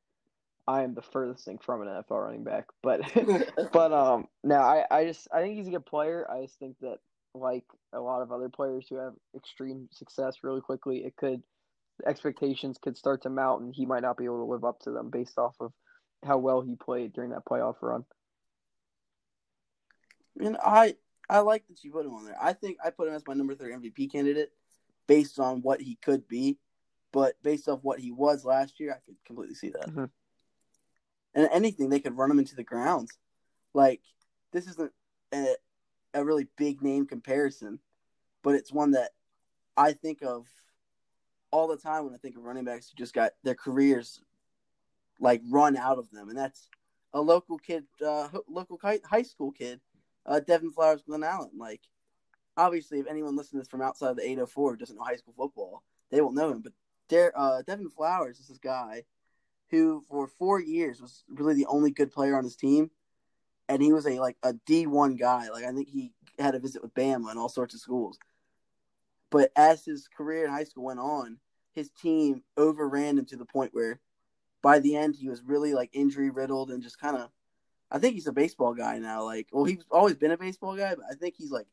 I 0.68 0.84
am 0.84 0.94
the 0.94 1.02
furthest 1.02 1.46
thing 1.46 1.58
from 1.58 1.82
an 1.82 1.88
NFL 1.88 2.24
running 2.24 2.44
back, 2.44 2.68
but 2.82 3.02
but 3.74 3.92
um, 3.92 4.28
now 4.44 4.62
I 4.62 4.86
I 4.92 5.06
just 5.06 5.28
I 5.34 5.42
think 5.42 5.58
he's 5.58 5.68
a 5.68 5.72
good 5.72 5.86
player. 5.86 6.30
I 6.30 6.44
just 6.44 6.60
think 6.60 6.78
that 6.82 7.00
like 7.34 7.66
a 7.94 8.00
lot 8.00 8.22
of 8.22 8.32
other 8.32 8.50
players 8.50 8.86
who 8.88 8.96
have 8.96 9.14
extreme 9.36 9.90
success 9.92 10.38
really 10.44 10.62
quickly, 10.62 11.04
it 11.04 11.16
could 11.16 11.42
expectations 12.06 12.78
could 12.82 12.98
start 12.98 13.24
to 13.24 13.30
mount, 13.30 13.62
and 13.62 13.74
he 13.74 13.86
might 13.86 14.02
not 14.02 14.18
be 14.18 14.26
able 14.26 14.46
to 14.46 14.52
live 14.52 14.66
up 14.66 14.80
to 14.82 14.92
them 14.92 15.10
based 15.10 15.38
off 15.38 15.56
of 15.60 15.72
how 16.24 16.38
well 16.38 16.62
he 16.62 16.76
played 16.76 17.14
during 17.14 17.32
that 17.32 17.46
playoff 17.46 17.76
run. 17.82 18.06
And 20.40 20.58
I 20.64 20.96
I 21.30 21.40
like 21.40 21.68
that 21.68 21.84
you 21.84 21.92
put 21.92 22.06
him 22.06 22.14
on 22.14 22.26
there. 22.26 22.38
I 22.42 22.54
think 22.54 22.78
I 22.84 22.90
put 22.90 23.08
him 23.08 23.14
as 23.14 23.26
my 23.28 23.34
number 23.34 23.56
three 23.56 23.74
MVP 23.74 24.12
candidate 24.12 24.52
based 25.08 25.40
on 25.40 25.62
what 25.62 25.82
he 25.82 25.98
could 26.02 26.28
be, 26.28 26.58
but 27.12 27.36
based 27.44 27.68
off 27.68 27.80
what 27.84 28.00
he 28.00 28.12
was 28.12 28.46
last 28.46 28.80
year, 28.80 28.92
I 28.92 29.00
could 29.06 29.18
completely 29.26 29.56
see 29.56 29.70
that. 29.70 29.90
Mhm. 29.90 30.10
And 31.36 31.50
anything 31.52 31.90
they 31.90 32.00
could 32.00 32.18
run 32.18 32.32
him 32.32 32.40
into 32.40 32.56
the 32.56 32.64
ground. 32.64 33.10
Like 33.74 34.02
this 34.52 34.68
isn't 34.68 34.92
a, 35.34 35.56
a 36.14 36.24
really 36.24 36.48
big 36.58 36.82
name 36.82 37.06
comparison, 37.06 37.80
but 38.44 38.56
it's 38.56 38.72
one 38.72 38.92
that 38.92 39.12
I 39.76 39.94
think 39.94 40.22
of 40.22 40.48
all 41.54 41.68
the 41.68 41.78
time 41.78 42.04
when 42.04 42.16
I 42.16 42.18
think 42.18 42.36
of 42.36 42.44
running 42.44 42.66
backs 42.66 42.90
who 42.90 42.98
just 42.98 43.14
got 43.14 43.34
their 43.44 43.54
careers 43.54 44.20
like 45.20 45.40
run 45.52 45.78
out 45.78 46.00
of 46.00 46.10
them, 46.10 46.30
and 46.30 46.38
that's 46.38 46.68
a 47.14 47.22
local 47.22 47.60
kid, 47.60 47.84
uh, 48.04 48.28
local 48.50 48.80
high 48.82 49.22
school 49.22 49.52
kid, 49.52 49.80
uh, 50.26 50.40
Devin 50.40 50.72
Flowers, 50.72 51.04
Glen 51.04 51.24
Allen. 51.24 51.52
Like, 51.56 51.82
obviously, 52.58 53.00
if 53.00 53.08
anyone 53.08 53.36
listening 53.36 53.60
to 53.60 53.66
this 53.66 53.70
from 53.70 53.84
outside 53.84 54.16
the 54.16 54.24
804 54.24 54.72
who 54.72 54.78
doesn't 54.78 54.96
know 54.96 55.04
high 55.04 55.16
school 55.16 55.36
football, 55.38 55.84
they 56.10 56.22
won't 56.22 56.36
know 56.36 56.50
him. 56.50 56.62
But 56.62 56.74
Der- 57.08 57.34
uh, 57.36 57.62
Devin 57.62 57.92
Flowers 57.92 58.40
is 58.40 58.48
this 58.48 58.58
guy 58.58 59.04
who, 59.70 60.02
for 60.10 60.28
four 60.28 60.60
years, 60.60 61.00
was 61.00 61.24
really 61.30 61.54
the 61.54 61.68
only 61.68 61.92
good 61.92 62.12
player 62.12 62.36
on 62.36 62.46
his 62.46 62.56
team, 62.56 62.90
and 63.70 63.80
he 63.80 63.94
was 63.94 64.08
a 64.08 64.20
like 64.20 64.38
a 64.42 64.54
D 64.66 64.88
one 64.88 65.18
guy. 65.18 65.50
Like, 65.50 65.66
I 65.66 65.72
think 65.72 65.88
he 65.88 66.14
had 66.40 66.56
a 66.56 66.60
visit 66.60 66.82
with 66.82 66.96
Bama 66.96 67.30
and 67.30 67.38
all 67.38 67.48
sorts 67.48 67.76
of 67.76 67.80
schools. 67.80 68.18
But 69.34 69.52
as 69.56 69.84
his 69.84 70.08
career 70.08 70.46
in 70.46 70.52
high 70.52 70.64
school 70.64 70.84
went 70.84 71.00
on, 71.00 71.40
his 71.72 71.90
team 71.90 72.44
overran 72.56 73.18
him 73.18 73.26
to 73.26 73.36
the 73.36 73.46
point 73.46 73.74
where 73.74 74.00
by 74.62 74.78
the 74.78 74.96
end 74.96 75.16
he 75.16 75.28
was 75.28 75.42
really 75.42 75.74
like 75.74 75.90
injury 75.92 76.30
riddled 76.30 76.70
and 76.70 76.84
just 76.84 77.00
kind 77.00 77.18
of 77.18 77.32
I 77.90 77.98
think 77.98 78.14
he's 78.14 78.28
a 78.28 78.32
baseball 78.32 78.76
guy 78.76 79.00
now. 79.00 79.24
Like, 79.24 79.48
well, 79.52 79.64
he's 79.64 79.84
always 79.90 80.14
been 80.14 80.30
a 80.30 80.38
baseball 80.38 80.76
guy, 80.76 80.94
but 80.94 81.06
I 81.10 81.16
think 81.16 81.34
he's 81.36 81.50
like 81.50 81.66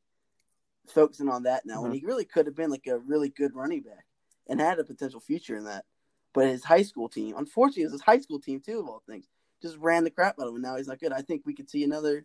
focusing 0.89 1.29
on 1.29 1.43
that 1.43 1.67
now. 1.67 1.85
And 1.85 1.93
mm-hmm. 1.93 2.01
he 2.01 2.07
really 2.07 2.25
could 2.25 2.47
have 2.47 2.57
been 2.57 2.71
like 2.71 2.87
a 2.87 2.99
really 2.99 3.29
good 3.29 3.55
running 3.55 3.83
back 3.83 4.07
and 4.49 4.59
had 4.59 4.79
a 4.79 4.85
potential 4.85 5.21
future 5.21 5.57
in 5.57 5.65
that. 5.65 5.85
But 6.33 6.49
his 6.49 6.65
high 6.65 6.83
school 6.83 7.11
team, 7.11 7.35
unfortunately, 7.37 7.83
it 7.83 7.87
was 7.87 7.93
his 7.93 8.01
high 8.01 8.21
school 8.21 8.41
team 8.41 8.61
too, 8.61 8.81
of 8.81 8.89
all 8.89 9.03
things, 9.07 9.29
just 9.61 9.77
ran 9.77 10.05
the 10.05 10.11
crap 10.11 10.39
out 10.41 10.47
of 10.47 10.49
him. 10.49 10.55
And 10.55 10.63
now 10.63 10.77
he's 10.77 10.89
not 10.89 10.99
good. 10.99 11.13
I 11.13 11.21
think 11.21 11.43
we 11.45 11.55
could 11.55 11.69
see 11.69 11.85
another. 11.85 12.25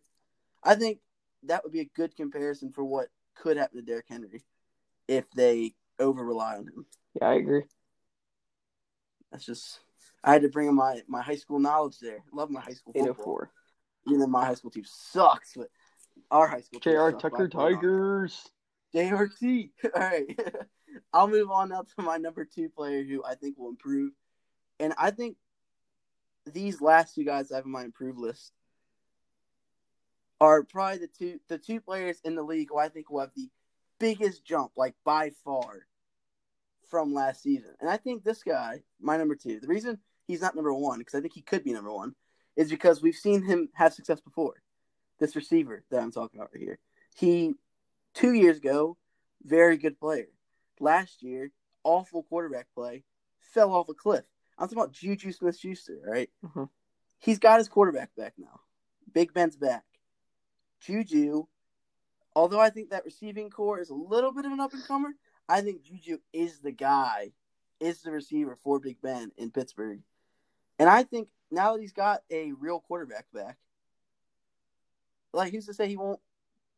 I 0.63 0.75
think 0.75 0.99
that 1.43 1.65
would 1.65 1.73
be 1.73 1.81
a 1.81 1.91
good 1.93 2.15
comparison 2.15 2.71
for 2.71 2.85
what 2.85 3.09
could 3.35 3.57
happen 3.57 3.77
to 3.77 3.85
Derrick 3.85 4.05
Henry 4.07 4.45
if 5.07 5.29
they 5.31 5.73
over 5.99 6.23
rely 6.23 6.57
on 6.57 6.67
him. 6.67 6.85
Yeah, 7.19 7.29
I 7.29 7.33
agree. 7.35 7.63
That's 9.31 9.45
just 9.45 9.79
I 10.23 10.33
had 10.33 10.41
to 10.41 10.49
bring 10.49 10.67
in 10.67 10.75
my 10.75 11.01
my 11.07 11.21
high 11.21 11.35
school 11.35 11.59
knowledge 11.59 11.99
there. 11.99 12.23
Love 12.33 12.49
my 12.49 12.61
high 12.61 12.73
school 12.73 12.93
oh 12.95 13.05
football. 13.05 13.15
oh 13.19 13.23
four. 13.23 13.51
Even 14.07 14.19
though 14.19 14.27
my 14.27 14.45
high 14.45 14.53
school 14.53 14.71
team 14.71 14.83
sucks, 14.85 15.53
but 15.55 15.67
our 16.29 16.47
high 16.47 16.61
school 16.61 16.79
team 16.79 16.93
J.R. 16.93 17.11
Tucker 17.13 17.47
by 17.49 17.59
a 17.59 17.59
lot. 17.59 17.71
Tigers. 17.71 18.49
JRT. 18.93 19.71
All 19.95 20.01
right. 20.01 20.39
I'll 21.13 21.27
move 21.27 21.51
on 21.51 21.69
now 21.69 21.81
to 21.81 22.01
my 22.01 22.17
number 22.17 22.45
two 22.45 22.69
player 22.69 23.03
who 23.03 23.23
I 23.23 23.35
think 23.35 23.57
will 23.57 23.69
improve. 23.69 24.13
And 24.79 24.93
I 24.97 25.11
think 25.11 25.37
these 26.45 26.81
last 26.81 27.15
two 27.15 27.23
guys 27.23 27.51
I 27.51 27.57
have 27.57 27.65
in 27.65 27.71
my 27.71 27.83
improved 27.83 28.19
list 28.19 28.51
are 30.39 30.63
probably 30.63 30.99
the 30.99 31.07
two 31.07 31.39
the 31.47 31.57
two 31.57 31.81
players 31.81 32.19
in 32.23 32.35
the 32.35 32.43
league 32.43 32.69
who 32.69 32.77
I 32.77 32.89
think 32.89 33.09
will 33.09 33.21
have 33.21 33.31
the 33.35 33.49
biggest 33.99 34.45
jump, 34.45 34.71
like 34.75 34.95
by 35.03 35.31
far, 35.43 35.87
from 36.89 37.13
last 37.13 37.41
season. 37.41 37.71
And 37.79 37.89
I 37.89 37.97
think 37.97 38.23
this 38.23 38.43
guy, 38.43 38.81
my 38.99 39.17
number 39.17 39.35
two, 39.35 39.59
the 39.59 39.67
reason 39.67 39.99
he's 40.27 40.41
not 40.41 40.55
number 40.55 40.73
one, 40.73 40.99
because 40.99 41.15
I 41.15 41.21
think 41.21 41.33
he 41.33 41.41
could 41.41 41.63
be 41.63 41.73
number 41.73 41.91
one, 41.91 42.15
is 42.55 42.69
because 42.69 43.01
we've 43.01 43.15
seen 43.15 43.43
him 43.43 43.69
have 43.73 43.93
success 43.93 44.21
before. 44.21 44.61
This 45.19 45.35
receiver 45.35 45.83
that 45.91 46.01
I'm 46.01 46.11
talking 46.11 46.39
about 46.39 46.51
right 46.53 46.61
here. 46.61 46.79
He 47.15 47.53
two 48.13 48.33
years 48.33 48.57
ago, 48.57 48.97
very 49.43 49.77
good 49.77 49.99
player. 49.99 50.27
Last 50.79 51.23
year, 51.23 51.51
awful 51.83 52.23
quarterback 52.23 52.67
play, 52.75 53.03
fell 53.39 53.73
off 53.73 53.89
a 53.89 53.93
cliff. 53.93 54.25
I'm 54.57 54.67
talking 54.67 54.77
about 54.77 54.91
Juju 54.91 55.31
Smith 55.31 55.57
Schuster, 55.57 55.99
right? 56.05 56.29
Mhm. 56.43 56.69
He's 57.19 57.39
got 57.39 57.59
his 57.59 57.69
quarterback 57.69 58.13
back 58.15 58.33
now. 58.37 58.59
Big 59.13 59.33
Ben's 59.33 59.55
back. 59.55 59.85
Juju, 60.81 61.47
although 62.35 62.59
I 62.59 62.69
think 62.69 62.89
that 62.89 63.05
receiving 63.05 63.49
corps 63.49 63.79
is 63.79 63.89
a 63.89 63.95
little 63.95 64.31
bit 64.31 64.45
of 64.45 64.51
an 64.51 64.59
up 64.59 64.73
and 64.73 64.83
comer, 64.83 65.15
I 65.47 65.61
think 65.61 65.83
Juju 65.83 66.17
is 66.33 66.59
the 66.59 66.71
guy, 66.71 67.31
is 67.79 68.01
the 68.01 68.11
receiver 68.11 68.57
for 68.63 68.79
Big 68.79 69.01
Ben 69.01 69.31
in 69.37 69.51
Pittsburgh. 69.51 70.01
And 70.79 70.89
I 70.89 71.03
think 71.03 71.29
now 71.51 71.73
that 71.73 71.81
he's 71.81 71.93
got 71.93 72.21
a 72.29 72.51
real 72.53 72.79
quarterback 72.79 73.25
back, 73.33 73.57
like 75.33 75.51
who's 75.53 75.65
to 75.67 75.73
say 75.73 75.87
he 75.87 75.97
won't 75.97 76.19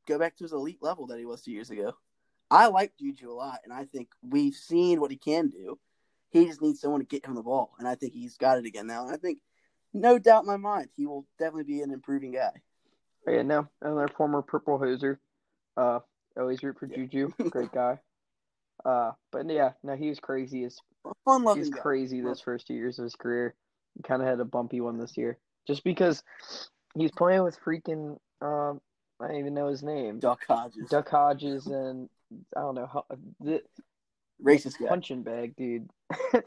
go 0.08 0.20
back 0.20 0.36
to 0.38 0.44
his 0.44 0.54
elite 0.54 0.82
level 0.82 1.08
that 1.08 1.20
he 1.20 1.26
was 1.26 1.42
two 1.42 1.52
years 1.52 1.70
ago? 1.70 1.94
I 2.50 2.68
like 2.68 2.94
Juju 2.98 3.30
a 3.30 3.34
lot, 3.34 3.60
and 3.64 3.74
I 3.74 3.86
think 3.86 4.10
we've 4.22 4.56
seen 4.56 5.02
what 5.02 5.12
he 5.12 5.18
can 5.18 5.50
do. 5.50 5.78
He 6.30 6.46
just 6.46 6.62
needs 6.62 6.80
someone 6.80 7.02
to 7.02 7.06
get 7.06 7.26
him 7.26 7.36
the 7.36 7.44
ball, 7.44 7.74
and 7.80 7.88
I 7.88 7.96
think 7.96 8.14
he's 8.14 8.38
got 8.38 8.58
it 8.58 8.66
again 8.66 8.88
now. 8.88 9.06
And 9.06 9.14
I 9.14 9.18
think, 9.18 9.40
no 9.94 10.18
doubt 10.18 10.44
in 10.44 10.48
my 10.48 10.58
mind, 10.58 10.90
he 10.96 11.06
will 11.06 11.26
definitely 11.40 11.64
be 11.64 11.82
an 11.82 11.92
improving 11.92 12.32
guy. 12.32 12.52
Oh, 13.28 13.32
yeah, 13.32 13.42
no, 13.42 13.68
another 13.82 14.08
former 14.16 14.42
purple 14.42 14.80
hoser. 14.80 15.18
Uh, 15.78 16.00
always 16.38 16.62
root 16.64 16.78
for 16.80 16.88
Yeah. 16.88 16.98
Juju. 16.98 17.32
Great 17.52 17.72
guy. 17.72 18.00
Uh, 18.84 19.12
but 19.32 19.50
yeah, 19.50 19.72
no, 19.84 19.96
he 19.96 20.10
was 20.10 20.20
crazy. 20.20 20.64
His 20.64 20.80
Fun 21.24 21.42
He's 21.42 21.46
loving 21.46 21.70
guy. 21.72 21.80
crazy 21.80 22.22
this 22.22 22.42
first 22.42 22.68
two 22.68 22.74
years 22.74 23.00
of 23.00 23.04
his 23.04 23.16
career. 23.16 23.56
He 23.96 24.04
kind 24.04 24.22
of 24.22 24.28
had 24.28 24.40
a 24.40 24.46
bumpy 24.46 24.82
one 24.82 24.98
this 24.98 25.18
year, 25.18 25.38
just 25.68 25.84
because 25.84 26.24
he's 26.96 27.12
playing 27.12 27.44
with 27.44 27.58
freaking 27.60 28.18
um, 28.42 28.82
I 29.20 29.28
don't 29.28 29.38
even 29.38 29.54
know 29.54 29.68
his 29.68 29.82
name, 29.84 30.20
Duck 30.20 30.42
Hodges, 30.48 30.90
Duck 30.90 31.10
Hodges, 31.10 31.66
and 31.68 32.08
I 32.56 32.60
don't 32.62 32.76
know 32.76 32.86
how 32.86 33.06
the 33.40 33.64
racist 34.44 34.80
guy. 34.80 34.88
punching 34.88 35.24
bag 35.24 35.56
dude. 35.56 35.90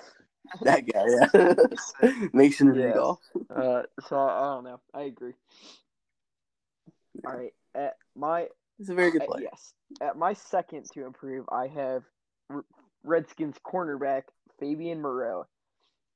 That 0.62 0.84
guy, 0.86 1.04
yeah. 1.06 2.28
Mason 2.32 2.68
Yes. 2.74 2.86
Rudolph. 2.86 3.20
uh, 3.54 3.82
so 4.08 4.16
I 4.18 4.54
don't 4.54 4.64
know. 4.64 4.80
I 4.92 5.02
agree. 5.02 5.34
All 7.26 7.36
right, 7.36 7.52
at 7.74 7.96
my 8.16 8.48
He's 8.80 8.88
a 8.88 8.94
very 8.94 9.10
good 9.10 9.26
player. 9.26 9.42
yes, 9.42 9.74
at 10.00 10.16
my 10.16 10.32
second 10.32 10.86
to 10.94 11.04
improve, 11.04 11.44
I 11.52 11.66
have 11.66 12.02
Redskins 13.04 13.56
cornerback 13.62 14.22
Fabian 14.58 15.02
Moreau, 15.02 15.44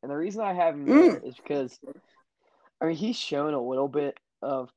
and 0.02 0.10
the 0.10 0.16
reason 0.16 0.40
I 0.40 0.54
have 0.54 0.72
him 0.72 0.86
there 0.86 1.18
is 1.22 1.36
because, 1.36 1.78
I 2.80 2.86
mean, 2.86 2.96
he's 2.96 3.16
shown 3.16 3.52
a 3.52 3.60
little 3.60 3.88
bit 3.88 4.18
of, 4.40 4.70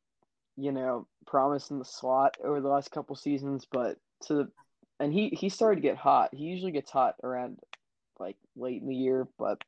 you 0.58 0.74
know, 0.74 1.08
promise 1.26 1.70
in 1.70 1.80
the 1.80 1.86
slot 1.86 2.36
over 2.44 2.60
the 2.60 2.68
last 2.68 2.92
couple 2.92 3.16
seasons, 3.16 3.66
but 3.72 3.96
to 4.24 4.34
the, 4.34 4.52
and 5.00 5.14
he 5.14 5.30
he 5.30 5.48
started 5.48 5.78
to 5.78 5.88
get 5.88 5.96
hot. 5.96 6.32
He 6.34 6.44
usually 6.44 6.74
gets 6.74 6.92
hot 6.92 7.16
around 7.24 7.58
like 8.20 8.36
late 8.58 8.82
in 8.82 8.90
the 8.90 8.96
year, 8.96 9.30
but, 9.40 9.62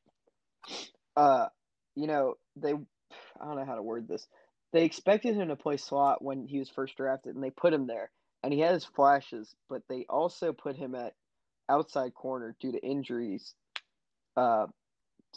uh, 1.16 1.48
you 1.96 2.08
know, 2.08 2.34
they, 2.58 2.74
I 2.74 3.46
don't 3.46 3.56
know 3.56 3.66
how 3.66 3.76
to 3.76 3.82
word 3.82 4.10
this. 4.10 4.28
They 4.72 4.86
expected 4.86 5.36
him 5.36 5.48
to 5.48 5.56
play 5.56 5.78
slot 5.78 6.24
when 6.24 6.48
he 6.48 6.60
was 6.60 6.70
first 6.70 6.96
drafted, 6.96 7.36
and 7.36 7.44
they 7.44 7.50
put 7.50 7.74
him 7.74 7.88
there 7.88 8.12
and 8.44 8.54
he 8.54 8.60
had 8.60 8.74
his 8.74 8.86
flashes, 8.86 9.54
but 9.70 9.84
they 9.90 10.06
also 10.10 10.54
put 10.54 10.76
him 10.76 10.96
at 10.96 11.14
outside 11.68 12.14
corner 12.14 12.56
due 12.60 12.72
to 12.72 12.86
injuries. 12.86 13.54
Uh, 14.38 14.68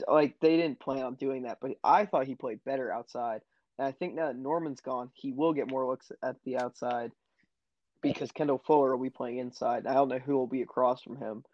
like 0.08 0.36
they 0.40 0.56
didn't 0.56 0.80
plan 0.80 1.02
on 1.02 1.14
doing 1.14 1.42
that, 1.42 1.58
but 1.60 1.72
I 1.82 2.06
thought 2.06 2.26
he 2.26 2.34
played 2.34 2.64
better 2.64 2.92
outside. 2.92 3.42
And 3.78 3.86
I 3.86 3.92
think 3.92 4.14
now 4.14 4.28
that 4.28 4.36
Norman's 4.36 4.80
gone, 4.80 5.10
he 5.14 5.32
will 5.32 5.52
get 5.52 5.70
more 5.70 5.86
looks 5.86 6.12
at 6.22 6.36
the 6.44 6.58
outside 6.58 7.12
because 8.00 8.32
Kendall 8.32 8.62
Fuller 8.64 8.96
will 8.96 9.02
be 9.02 9.10
playing 9.10 9.38
inside. 9.38 9.86
I 9.86 9.94
don't 9.94 10.08
know 10.08 10.18
who 10.18 10.36
will 10.36 10.46
be 10.46 10.62
across 10.62 11.02
from 11.02 11.16
him, 11.16 11.44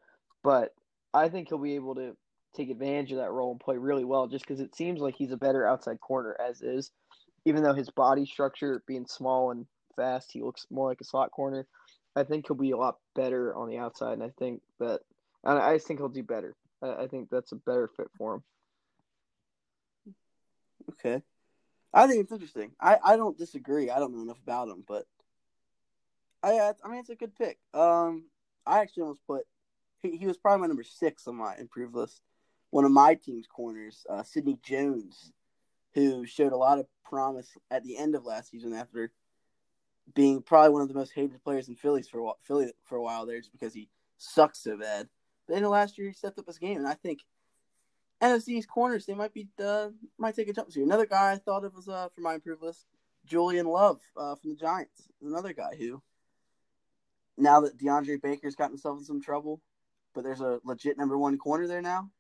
but 0.43 0.75
I 1.15 1.29
think 1.29 1.49
he'll 1.49 1.59
be 1.59 1.75
able 1.75 1.95
to 1.97 2.17
take 2.55 2.71
advantage 2.71 3.13
of 3.13 3.19
that 3.19 3.31
role 3.31 3.51
and 3.53 3.61
play 3.61 3.77
really 3.77 4.05
well 4.05 4.27
just 4.27 4.47
because 4.47 4.61
it 4.61 4.75
seems 4.75 5.01
like 5.01 5.15
he's 5.17 5.33
a 5.33 5.37
better 5.37 5.67
outside 5.67 6.01
corner 6.01 6.37
as 6.41 6.61
is. 6.63 6.91
Even 7.45 7.63
though 7.63 7.75
his 7.75 7.91
body 7.91 8.27
structure 8.27 8.83
being 8.87 9.07
small 9.07 9.51
and 9.51 9.67
fast, 9.97 10.33
he 10.33 10.43
looks 10.43 10.67
more 10.71 10.89
like 10.89 11.01
a 11.01 11.05
slot 11.05 11.31
corner. 11.31 11.67
I 12.17 12.25
think 12.25 12.47
he'll 12.47 12.57
be 12.57 12.73
a 12.73 12.77
lot 12.77 12.99
better 13.15 13.55
on 13.55 13.69
the 13.69 13.79
outside, 13.79 14.15
and 14.15 14.23
I 14.23 14.33
think 14.39 14.61
that 14.81 15.01
I 15.45 15.75
just 15.75 15.87
think 15.87 16.01
he'll 16.01 16.09
do 16.09 16.23
better. 16.23 16.57
I, 16.83 17.07
think 17.07 17.29
that's 17.31 17.53
a 17.53 17.57
better 17.57 17.89
fit 17.97 18.09
for 18.17 18.35
him. 18.35 18.43
Okay, 20.91 21.23
I 21.93 22.07
think 22.07 22.23
it's 22.23 22.33
interesting. 22.33 22.73
I, 22.81 22.99
I 23.03 23.17
don't 23.17 23.39
disagree. 23.39 23.91
I 23.91 23.99
don't 23.99 24.15
know 24.15 24.23
enough 24.23 24.41
about 24.43 24.69
him, 24.69 24.85
but 24.87 25.05
I 26.43 26.73
I 26.85 26.89
mean 26.89 27.01
it's 27.01 27.11
a 27.11 27.17
good 27.17 27.35
pick. 27.37 27.59
Um, 27.75 28.25
I 28.67 28.81
actually 28.81 29.03
almost 29.03 29.27
put 29.27 29.45
he, 30.01 30.17
he 30.17 30.27
was 30.27 30.37
probably 30.37 30.61
my 30.61 30.67
number 30.69 30.85
six 30.85 31.27
on 31.27 31.37
my 31.37 31.57
improved 31.57 31.95
list. 31.95 32.21
One 32.71 32.85
of 32.85 32.93
my 32.93 33.15
team's 33.15 33.47
corners, 33.47 34.05
uh, 34.11 34.23
Sidney 34.23 34.59
Jones, 34.63 35.33
who 35.99 36.27
showed 36.27 36.53
a 36.53 36.57
lot 36.57 36.79
of 36.79 36.87
promise 37.05 37.57
at 37.71 37.85
the 37.85 37.97
end 37.97 38.15
of 38.15 38.25
last 38.25 38.51
season 38.51 38.73
after 38.73 39.13
being 40.15 40.43
probably 40.43 40.71
one 40.71 40.83
of 40.83 40.89
the 40.89 40.95
most 40.95 41.13
hated 41.13 41.43
players 41.43 41.69
in 41.69 41.75
Phillies 41.75 42.09
for 42.09 42.19
a 42.19 42.25
while, 42.25 42.39
Philly 42.43 42.73
for 42.85 42.97
a 42.97 43.03
while 43.03 43.27
there, 43.27 43.39
just 43.39 43.53
because 43.53 43.75
he 43.75 43.89
sucks 44.17 44.61
so 44.61 44.77
bad. 44.77 45.09
But 45.47 45.57
in 45.57 45.63
the 45.63 45.69
last 45.69 45.99
year, 45.99 46.09
he 46.09 46.15
stepped 46.15 46.39
up 46.39 46.47
his 46.47 46.59
game, 46.59 46.79
and 46.79 46.87
I 46.87 46.95
think 46.95 47.21
NFC's 48.21 48.67
corners 48.67 49.07
they 49.07 49.15
might 49.15 49.33
be 49.33 49.49
uh, 49.63 49.89
might 50.19 50.35
take 50.35 50.49
a 50.49 50.53
jump 50.53 50.73
here. 50.73 50.83
Another 50.83 51.07
guy 51.07 51.33
I 51.33 51.37
thought 51.37 51.65
of 51.65 51.75
was 51.75 51.89
uh, 51.89 52.09
for 52.15 52.21
my 52.21 52.35
improved 52.35 52.63
list, 52.63 52.87
Julian 53.27 53.67
Love 53.67 54.01
uh, 54.17 54.35
from 54.37 54.51
the 54.51 54.57
Giants. 54.57 55.09
Another 55.23 55.53
guy 55.53 55.75
who, 55.79 56.03
now 57.37 57.61
that 57.61 57.79
DeAndre 57.79 58.21
Baker's 58.21 58.57
gotten 58.57 58.73
himself 58.73 58.99
in 58.99 59.05
some 59.05 59.23
trouble, 59.23 59.61
but 60.15 60.25
there's 60.25 60.41
a 60.41 60.61
legit 60.65 60.99
number 60.99 61.17
one 61.17 61.39
corner 61.39 61.67
there 61.67 61.83
now. 61.83 62.11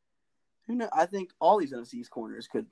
Who 0.66 0.74
know? 0.74 0.88
I 0.92 1.06
think 1.06 1.30
all 1.40 1.58
these 1.58 1.72
NFC's 1.72 2.08
corners 2.08 2.46
could 2.46 2.66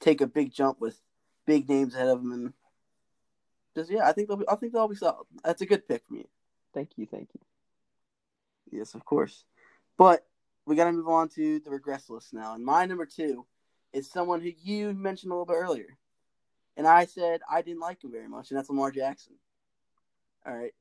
take 0.00 0.20
a 0.20 0.26
big 0.26 0.52
jump 0.52 0.80
with 0.80 1.00
big 1.46 1.68
names 1.68 1.94
ahead 1.94 2.08
of 2.08 2.22
them, 2.22 2.32
and 2.32 2.52
just 3.74 3.90
yeah, 3.90 4.08
I 4.08 4.12
think 4.12 4.28
they'll 4.28 4.36
be. 4.36 4.48
I 4.48 4.56
think 4.56 4.72
they'll 4.72 4.88
be 4.88 4.96
solid. 4.96 5.26
That's 5.44 5.62
a 5.62 5.66
good 5.66 5.86
pick 5.88 6.06
for 6.06 6.14
me. 6.14 6.26
Thank 6.74 6.90
you, 6.96 7.06
thank 7.06 7.28
you. 7.34 8.78
Yes, 8.78 8.94
of 8.94 9.04
course. 9.04 9.44
But 9.96 10.26
we 10.66 10.76
got 10.76 10.84
to 10.84 10.92
move 10.92 11.08
on 11.08 11.28
to 11.30 11.60
the 11.60 11.70
regress 11.70 12.10
list 12.10 12.34
now. 12.34 12.54
And 12.54 12.64
my 12.64 12.84
number 12.86 13.06
two 13.06 13.46
is 13.92 14.10
someone 14.10 14.40
who 14.40 14.50
you 14.62 14.92
mentioned 14.92 15.32
a 15.32 15.34
little 15.34 15.46
bit 15.46 15.54
earlier. 15.54 15.96
And 16.76 16.86
I 16.86 17.06
said 17.06 17.40
I 17.50 17.62
didn't 17.62 17.80
like 17.80 18.04
him 18.04 18.12
very 18.12 18.28
much, 18.28 18.50
and 18.50 18.58
that's 18.58 18.68
Lamar 18.68 18.90
Jackson. 18.90 19.34
All 20.46 20.54
right. 20.54 20.74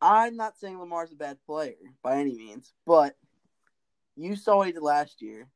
I'm 0.00 0.36
not 0.36 0.58
saying 0.58 0.78
Lamar's 0.78 1.12
a 1.12 1.16
bad 1.16 1.38
player 1.44 1.74
by 2.02 2.18
any 2.18 2.34
means, 2.34 2.72
but 2.86 3.16
you 4.16 4.36
saw 4.36 4.58
what 4.58 4.66
he 4.68 4.72
did 4.72 4.82
last 4.82 5.20
year. 5.20 5.48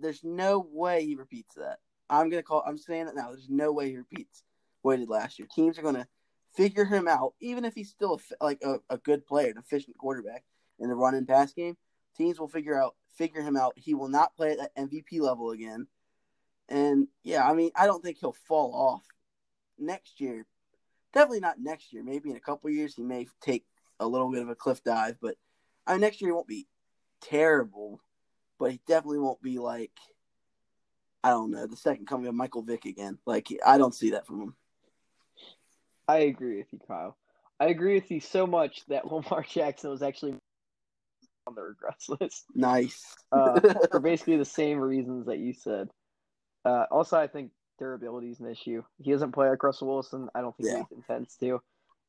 There's 0.00 0.24
no 0.24 0.66
way 0.70 1.04
he 1.04 1.14
repeats 1.14 1.54
that. 1.56 1.78
I'm 2.08 2.28
gonna 2.30 2.42
call. 2.42 2.64
I'm 2.66 2.78
saying 2.78 3.08
it 3.08 3.14
now. 3.14 3.30
There's 3.30 3.48
no 3.48 3.72
way 3.72 3.90
he 3.90 3.96
repeats 3.96 4.42
what 4.82 4.98
he 4.98 5.04
did 5.04 5.10
last 5.10 5.38
year. 5.38 5.48
Teams 5.54 5.78
are 5.78 5.82
gonna 5.82 6.08
figure 6.54 6.84
him 6.84 7.06
out, 7.06 7.34
even 7.40 7.64
if 7.64 7.74
he's 7.74 7.90
still 7.90 8.20
a, 8.40 8.44
like 8.44 8.60
a, 8.64 8.78
a 8.88 8.98
good 8.98 9.26
player, 9.26 9.50
an 9.50 9.58
efficient 9.58 9.96
quarterback 9.98 10.44
in 10.78 10.88
the 10.88 10.94
run 10.94 11.14
and 11.14 11.28
pass 11.28 11.52
game. 11.52 11.76
Teams 12.16 12.40
will 12.40 12.48
figure 12.48 12.80
out 12.80 12.96
figure 13.16 13.42
him 13.42 13.56
out. 13.56 13.74
He 13.76 13.94
will 13.94 14.08
not 14.08 14.36
play 14.36 14.52
at 14.52 14.58
that 14.58 14.76
MVP 14.76 15.20
level 15.20 15.50
again. 15.50 15.86
And 16.68 17.08
yeah, 17.22 17.48
I 17.48 17.54
mean, 17.54 17.70
I 17.76 17.86
don't 17.86 18.02
think 18.02 18.18
he'll 18.18 18.32
fall 18.32 18.74
off 18.74 19.04
next 19.78 20.20
year. 20.20 20.46
Definitely 21.12 21.40
not 21.40 21.60
next 21.60 21.92
year. 21.92 22.04
Maybe 22.04 22.30
in 22.30 22.36
a 22.36 22.40
couple 22.40 22.70
years 22.70 22.94
he 22.94 23.02
may 23.02 23.26
take 23.40 23.64
a 23.98 24.06
little 24.06 24.30
bit 24.30 24.42
of 24.42 24.48
a 24.48 24.54
cliff 24.54 24.82
dive, 24.82 25.16
but 25.20 25.36
I 25.86 25.92
mean, 25.92 26.00
next 26.00 26.20
year 26.20 26.28
he 26.28 26.32
won't 26.32 26.46
be 26.46 26.68
terrible, 27.20 28.00
but 28.60 28.70
he 28.70 28.80
definitely 28.86 29.18
won't 29.18 29.42
be 29.42 29.58
like 29.58 29.90
I 31.24 31.30
don't 31.30 31.50
know 31.50 31.66
the 31.66 31.76
second 31.76 32.06
coming 32.06 32.28
of 32.28 32.34
Michael 32.34 32.62
Vick 32.62 32.84
again. 32.84 33.18
Like 33.26 33.48
I 33.66 33.78
don't 33.78 33.94
see 33.94 34.10
that 34.10 34.26
from 34.26 34.40
him. 34.42 34.54
I 36.06 36.18
agree 36.18 36.58
with 36.58 36.66
you, 36.72 36.78
Kyle. 36.86 37.16
I 37.58 37.66
agree 37.66 37.94
with 37.94 38.10
you 38.10 38.20
so 38.20 38.46
much 38.46 38.86
that 38.88 39.06
Lamar 39.10 39.44
Jackson 39.48 39.90
was 39.90 40.02
actually 40.02 40.34
on 41.46 41.54
the 41.54 41.62
regrets 41.62 42.08
list. 42.08 42.44
Nice. 42.54 43.16
uh, 43.32 43.60
for 43.90 44.00
basically 44.00 44.36
the 44.36 44.44
same 44.44 44.78
reasons 44.78 45.26
that 45.26 45.38
you 45.38 45.52
said. 45.52 45.88
Uh, 46.64 46.84
also, 46.90 47.18
I 47.18 47.26
think 47.26 47.50
durability 47.78 48.30
is 48.30 48.40
an 48.40 48.50
issue. 48.50 48.82
He 48.98 49.12
doesn't 49.12 49.32
play 49.32 49.48
like 49.48 49.62
Russell 49.62 49.88
Wilson. 49.88 50.28
I 50.34 50.40
don't 50.40 50.56
think 50.56 50.68
yeah. 50.68 50.82
he 50.88 50.96
intends 50.96 51.36
to. 51.36 51.60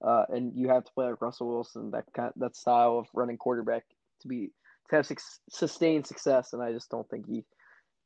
Uh, 0.02 0.26
and 0.30 0.54
you 0.56 0.70
have 0.70 0.84
to 0.86 0.92
play 0.94 1.06
like 1.06 1.22
Russell 1.22 1.48
Wilson, 1.48 1.92
that 1.92 2.06
kind 2.14 2.30
of, 2.30 2.34
that 2.40 2.56
style 2.56 2.98
of 2.98 3.08
running 3.14 3.38
quarterback 3.38 3.84
to 4.22 4.28
be 4.28 4.52
to 4.92 4.98
have 4.98 5.08
su- 5.08 5.16
sustained 5.50 6.06
success. 6.06 6.54
And 6.54 6.62
I 6.62 6.72
just 6.72 6.90
don't 6.92 7.10
think 7.10 7.26
he, 7.28 7.44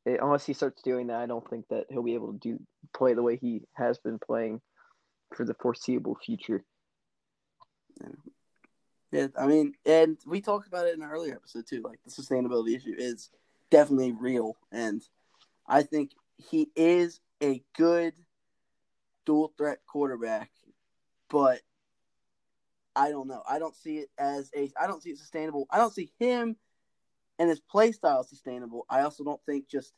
unless 0.05 0.45
he 0.45 0.53
starts 0.53 0.81
doing 0.81 1.07
that, 1.07 1.19
I 1.19 1.25
don't 1.25 1.47
think 1.49 1.65
that 1.69 1.85
he'll 1.89 2.03
be 2.03 2.13
able 2.13 2.31
to 2.33 2.39
do 2.39 2.59
play 2.95 3.13
the 3.13 3.23
way 3.23 3.37
he 3.37 3.61
has 3.73 3.97
been 3.97 4.19
playing 4.19 4.61
for 5.35 5.45
the 5.45 5.55
foreseeable 5.55 6.17
future. 6.23 6.63
Yeah, 9.11 9.27
I 9.37 9.47
mean, 9.47 9.73
and 9.85 10.17
we 10.25 10.41
talked 10.41 10.67
about 10.67 10.87
it 10.87 10.95
in 10.95 11.01
an 11.01 11.09
earlier 11.09 11.35
episode 11.35 11.65
too. 11.67 11.81
Like 11.81 11.99
the 12.03 12.11
sustainability 12.11 12.75
issue 12.75 12.93
is 12.97 13.29
definitely 13.71 14.11
real, 14.11 14.57
and 14.71 15.01
I 15.67 15.83
think 15.83 16.11
he 16.37 16.69
is 16.75 17.21
a 17.41 17.63
good 17.77 18.13
dual 19.25 19.53
threat 19.57 19.79
quarterback, 19.87 20.51
but 21.29 21.61
I 22.95 23.09
don't 23.09 23.27
know. 23.27 23.41
I 23.49 23.57
don't 23.57 23.75
see 23.75 23.99
it 23.99 24.09
as 24.17 24.51
a. 24.55 24.69
I 24.79 24.87
don't 24.87 25.01
see 25.01 25.11
it 25.11 25.17
sustainable. 25.17 25.67
I 25.71 25.77
don't 25.77 25.93
see 25.93 26.11
him 26.19 26.57
and 27.39 27.49
his 27.49 27.59
play 27.59 27.91
style 27.91 28.23
sustainable. 28.23 28.85
I 28.89 29.01
also 29.01 29.23
don't 29.23 29.41
think 29.45 29.67
just. 29.69 29.93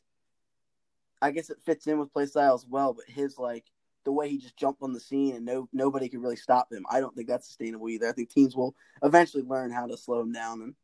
I 1.20 1.32
guess 1.32 1.50
it 1.50 1.58
fits 1.66 1.88
in 1.88 1.98
with 1.98 2.12
play 2.12 2.26
style 2.26 2.54
as 2.54 2.64
well, 2.64 2.94
but 2.94 3.12
his 3.12 3.38
like 3.38 3.64
the 4.04 4.12
way 4.12 4.28
he 4.28 4.38
just 4.38 4.56
jumped 4.56 4.82
on 4.82 4.92
the 4.92 5.00
scene 5.00 5.34
and 5.34 5.44
no 5.44 5.68
nobody 5.72 6.08
could 6.08 6.22
really 6.22 6.36
stop 6.36 6.72
him. 6.72 6.86
I 6.88 7.00
don't 7.00 7.14
think 7.14 7.28
that's 7.28 7.46
sustainable 7.46 7.88
either. 7.88 8.08
I 8.08 8.12
think 8.12 8.30
teams 8.30 8.56
will 8.56 8.74
eventually 9.02 9.42
learn 9.42 9.70
how 9.70 9.86
to 9.86 9.96
slow 9.96 10.20
him 10.20 10.32
down 10.32 10.62
and 10.62 10.74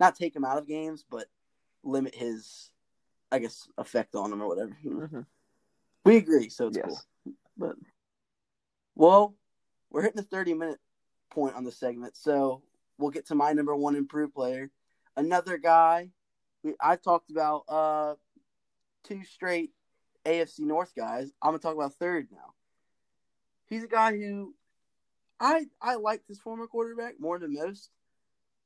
not 0.00 0.16
take 0.16 0.34
him 0.34 0.44
out 0.44 0.58
of 0.58 0.66
games, 0.66 1.04
but 1.08 1.26
limit 1.82 2.14
his, 2.14 2.70
I 3.30 3.38
guess, 3.38 3.68
effect 3.78 4.14
on 4.14 4.32
him 4.32 4.42
or 4.42 4.48
whatever. 4.48 4.76
Mm-hmm. 4.84 5.20
We 6.04 6.16
agree, 6.16 6.48
so 6.48 6.66
it's 6.66 6.78
yes. 6.78 6.86
cool. 7.24 7.34
But 7.56 7.76
well, 8.94 9.34
we're 9.90 10.02
hitting 10.02 10.16
the 10.16 10.22
thirty 10.22 10.54
minute 10.54 10.80
point 11.30 11.54
on 11.54 11.64
the 11.64 11.72
segment, 11.72 12.16
so 12.16 12.62
we'll 12.98 13.10
get 13.10 13.26
to 13.28 13.34
my 13.34 13.52
number 13.52 13.76
one 13.76 13.96
improved 13.96 14.34
player. 14.34 14.70
Another 15.20 15.58
guy 15.58 16.08
I 16.80 16.96
talked 16.96 17.30
about 17.30 17.64
uh 17.68 18.14
two 19.04 19.22
straight 19.24 19.70
AFC 20.24 20.60
North 20.60 20.94
guys. 20.96 21.30
I'm 21.42 21.50
gonna 21.50 21.58
talk 21.58 21.74
about 21.74 21.92
third 21.96 22.28
now. 22.32 22.54
He's 23.66 23.84
a 23.84 23.88
guy 23.88 24.16
who 24.16 24.54
I 25.38 25.66
I 25.78 25.96
liked 25.96 26.26
his 26.26 26.38
former 26.38 26.66
quarterback 26.66 27.20
more 27.20 27.38
than 27.38 27.52
most, 27.52 27.90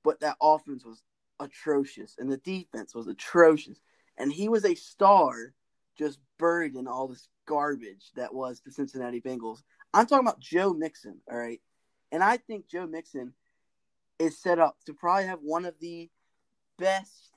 but 0.04 0.20
that 0.20 0.36
offense 0.40 0.84
was 0.84 1.02
atrocious 1.40 2.14
and 2.20 2.30
the 2.30 2.36
defense 2.36 2.94
was 2.94 3.08
atrocious, 3.08 3.80
and 4.16 4.32
he 4.32 4.48
was 4.48 4.64
a 4.64 4.76
star 4.76 5.54
just 5.98 6.20
buried 6.38 6.76
in 6.76 6.86
all 6.86 7.08
this 7.08 7.28
garbage 7.48 8.12
that 8.14 8.32
was 8.32 8.60
the 8.60 8.70
Cincinnati 8.70 9.20
Bengals. 9.20 9.64
I'm 9.92 10.06
talking 10.06 10.24
about 10.24 10.38
Joe 10.38 10.72
Mixon, 10.72 11.20
all 11.28 11.36
right, 11.36 11.60
and 12.12 12.22
I 12.22 12.36
think 12.36 12.68
Joe 12.68 12.86
Mixon 12.86 13.34
is 14.20 14.40
set 14.40 14.60
up 14.60 14.76
to 14.86 14.94
probably 14.94 15.26
have 15.26 15.40
one 15.42 15.64
of 15.64 15.74
the 15.80 16.08
best 16.78 17.32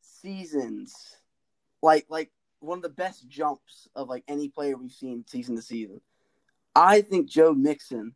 seasons, 0.00 1.16
like 1.82 2.06
like 2.08 2.30
one 2.60 2.78
of 2.78 2.82
the 2.82 2.88
best 2.88 3.28
jumps 3.28 3.88
of 3.94 4.08
like 4.08 4.24
any 4.28 4.48
player 4.48 4.76
we've 4.76 4.92
seen 4.92 5.24
season 5.26 5.56
to 5.56 5.62
season. 5.62 6.00
I 6.74 7.00
think 7.00 7.28
Joe 7.28 7.52
Mixon, 7.54 8.14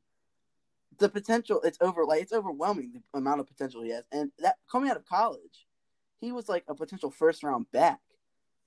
the 0.99 1.09
potential 1.09 1.61
it's 1.63 1.79
over 1.81 2.05
like 2.05 2.23
it's 2.23 2.33
overwhelming 2.33 2.93
the 2.93 3.19
amount 3.19 3.41
of 3.41 3.47
potential 3.47 3.83
he 3.83 3.91
has, 3.91 4.05
and 4.13 4.31
that 4.39 4.57
coming 4.71 4.91
out 4.91 4.97
of 4.97 5.07
college, 5.07 5.67
he 6.21 6.33
was 6.33 6.49
like 6.49 6.65
a 6.69 6.75
potential 6.75 7.11
first 7.11 7.43
round 7.43 7.67
back. 7.73 8.01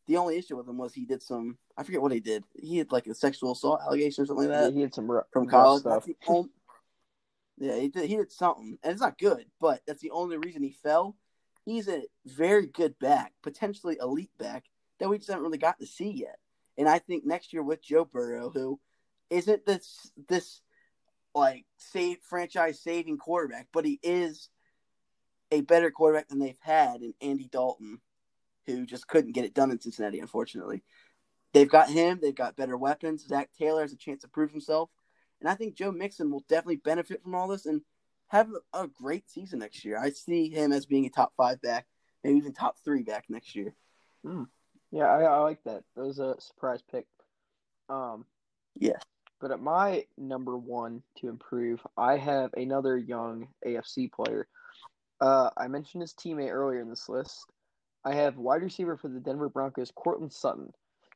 The 0.07 0.17
only 0.17 0.38
issue 0.38 0.55
with 0.55 0.67
him 0.67 0.78
was 0.78 0.93
he 0.93 1.05
did 1.05 1.23
some 1.23 1.57
I 1.78 1.84
forget 1.84 2.01
what 2.01 2.11
he 2.11 2.19
did. 2.19 2.43
He 2.53 2.78
had 2.78 2.91
like 2.91 3.07
a 3.07 3.15
sexual 3.15 3.51
assault 3.51 3.82
allegation 3.82 4.23
or 4.23 4.28
something 4.28 4.49
like 4.49 4.57
that. 4.57 4.71
Yeah, 4.71 4.76
he 4.76 4.82
had 4.82 4.93
some 4.93 5.11
rough, 5.11 5.26
from 5.32 5.47
college 5.47 5.82
stuff. 5.82 6.07
Only, 6.28 6.49
yeah, 7.57 7.78
he 7.78 7.89
did. 7.89 8.05
He 8.09 8.15
did 8.15 8.32
something, 8.32 8.78
and 8.84 8.91
it's 8.91 9.01
not 9.01 9.17
good, 9.17 9.45
but 9.59 9.82
that's 9.86 10.01
the 10.01 10.11
only 10.11 10.38
reason 10.38 10.63
he 10.63 10.71
fell. 10.71 11.15
He's 11.66 11.88
a 11.88 12.03
very 12.26 12.68
good 12.68 12.97
back, 12.99 13.34
potentially 13.43 13.97
elite 13.99 14.38
back 14.38 14.66
that 14.99 15.09
we 15.09 15.18
just 15.18 15.30
haven't 15.30 15.43
really 15.43 15.57
got 15.57 15.80
to 15.80 15.88
see 15.88 16.11
yet. 16.11 16.38
And 16.78 16.88
I 16.88 16.99
think 16.99 17.26
next 17.26 17.53
year 17.53 17.63
with 17.63 17.82
Joe 17.84 18.05
Burrow, 18.05 18.49
who 18.49 18.80
isn't 19.30 19.66
this 19.66 20.11
this 20.30 20.61
like 21.34 21.66
save 21.78 22.20
franchise 22.22 22.80
saving 22.82 23.18
quarterback, 23.18 23.68
but 23.74 23.86
he 23.86 23.99
is 24.03 24.49
a 25.51 25.61
better 25.61 25.91
quarterback 25.91 26.30
than 26.30 26.39
they've 26.39 26.59
had 26.61 27.01
in 27.01 27.13
Andy 27.22 27.49
Dalton. 27.51 27.99
who 28.66 28.86
just 28.86 29.07
couldn't 29.07 29.34
get 29.34 29.45
it 29.45 29.53
done 29.53 29.72
in 29.72 29.80
Cincinnati, 29.80 30.20
unfortunately. 30.20 30.84
They've 31.53 31.70
got 31.70 31.89
him. 31.89 32.20
They've 32.22 32.36
got 32.36 32.55
better 32.55 32.78
weapons. 32.78 33.26
Zac 33.28 33.49
Taylor 33.57 33.82
has 33.82 33.93
a 33.93 33.97
chance 33.97 34.22
to 34.22 34.28
prove 34.28 34.51
himself, 34.51 34.89
and 35.39 35.49
I 35.49 35.55
think 35.55 35.76
Joe 35.76 35.91
Mixon 35.91 36.32
will 36.32 36.43
definitely 36.49 36.78
benefit 36.78 37.22
from 37.24 37.36
all 37.36 37.47
this 37.47 37.66
and 37.66 37.82
have 38.28 38.49
a 38.73 38.88
great 38.88 39.30
season 39.30 39.59
next 39.59 39.86
year. 39.86 39.97
I 39.97 40.09
see 40.09 40.49
him 40.49 40.71
as 40.71 40.86
being 40.86 41.05
a 41.05 41.09
top 41.09 41.34
five 41.38 41.61
back, 41.61 41.86
maybe 42.23 42.38
even 42.38 42.53
top 42.53 42.78
three 42.84 43.03
back 43.03 43.26
next 43.30 43.55
year. 43.55 43.73
Mm. 44.26 44.47
Yeah, 44.91 45.05
I, 45.05 45.23
I, 45.23 45.38
like 45.39 45.63
that. 45.65 45.84
That 45.95 46.05
was 46.05 46.19
a 46.19 46.36
surprise 46.39 46.82
pick. 46.91 47.05
Um, 47.89 48.26
yeah. 48.76 48.97
But 49.41 49.51
at 49.51 49.59
my 49.59 50.05
number 50.17 50.57
one 50.57 51.03
to 51.17 51.28
improve, 51.28 51.82
I 51.97 52.17
have 52.17 52.51
another 52.55 52.97
young 52.97 53.47
AFC 53.65 54.11
player. 54.11 54.47
Uh, 55.19 55.49
I 55.57 55.67
mentioned 55.67 56.01
his 56.01 56.13
teammate 56.13 56.51
earlier 56.51 56.82
in 56.82 56.89
this 56.89 57.09
list. 57.09 57.45
I 58.03 58.13
have 58.15 58.38
wide 58.38 58.61
receiver 58.61 58.97
for 58.97 59.07
the 59.07 59.19
Denver 59.19 59.49
Broncos, 59.49 59.91
Courtland 59.95 60.32
Sutton, 60.32 60.71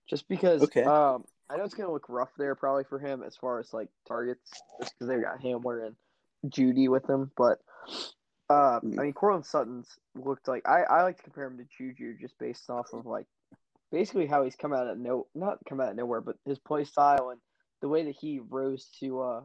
just 0.09 0.27
because. 0.27 0.63
Okay. 0.63 0.83
Um, 0.83 1.23
I 1.49 1.57
know 1.57 1.63
it's 1.63 1.73
gonna 1.73 1.91
look 1.91 2.09
rough 2.09 2.31
there 2.37 2.55
probably 2.55 2.83
for 2.83 2.99
him 2.99 3.23
as 3.23 3.35
far 3.35 3.59
as 3.59 3.73
like 3.73 3.89
targets, 4.07 4.51
just 4.79 4.93
because 4.93 5.07
they've 5.07 5.23
got 5.23 5.41
Hamler 5.41 5.87
and 5.87 5.95
Jeudy 6.47 6.89
with 6.89 7.09
him. 7.09 7.31
But 7.37 7.59
uh, 8.49 8.79
I 8.83 9.03
mean, 9.03 9.13
Courtland 9.13 9.45
Sutton's 9.45 9.97
looked 10.15 10.47
like 10.47 10.67
I, 10.67 10.81
I 10.83 11.03
like 11.03 11.17
to 11.17 11.23
compare 11.23 11.45
him 11.45 11.57
to 11.57 11.65
Juju 11.77 12.17
just 12.19 12.37
based 12.39 12.69
off 12.69 12.93
of 12.93 13.05
like 13.05 13.25
basically 13.91 14.27
how 14.27 14.43
he's 14.43 14.55
come 14.55 14.73
out 14.73 14.87
of 14.87 14.97
no 14.97 15.27
not 15.35 15.59
come 15.67 15.79
out 15.79 15.89
of 15.89 15.95
nowhere, 15.95 16.21
but 16.21 16.37
his 16.45 16.59
play 16.59 16.83
style 16.83 17.29
and 17.29 17.39
the 17.81 17.89
way 17.89 18.03
that 18.03 18.15
he 18.19 18.39
rose 18.39 18.87
to 18.99 19.21
uh 19.21 19.41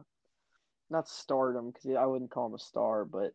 not 0.89 1.07
stardom 1.07 1.71
because 1.71 1.95
I 1.95 2.05
wouldn't 2.05 2.31
call 2.31 2.47
him 2.47 2.53
a 2.53 2.59
star, 2.59 3.05
but 3.05 3.33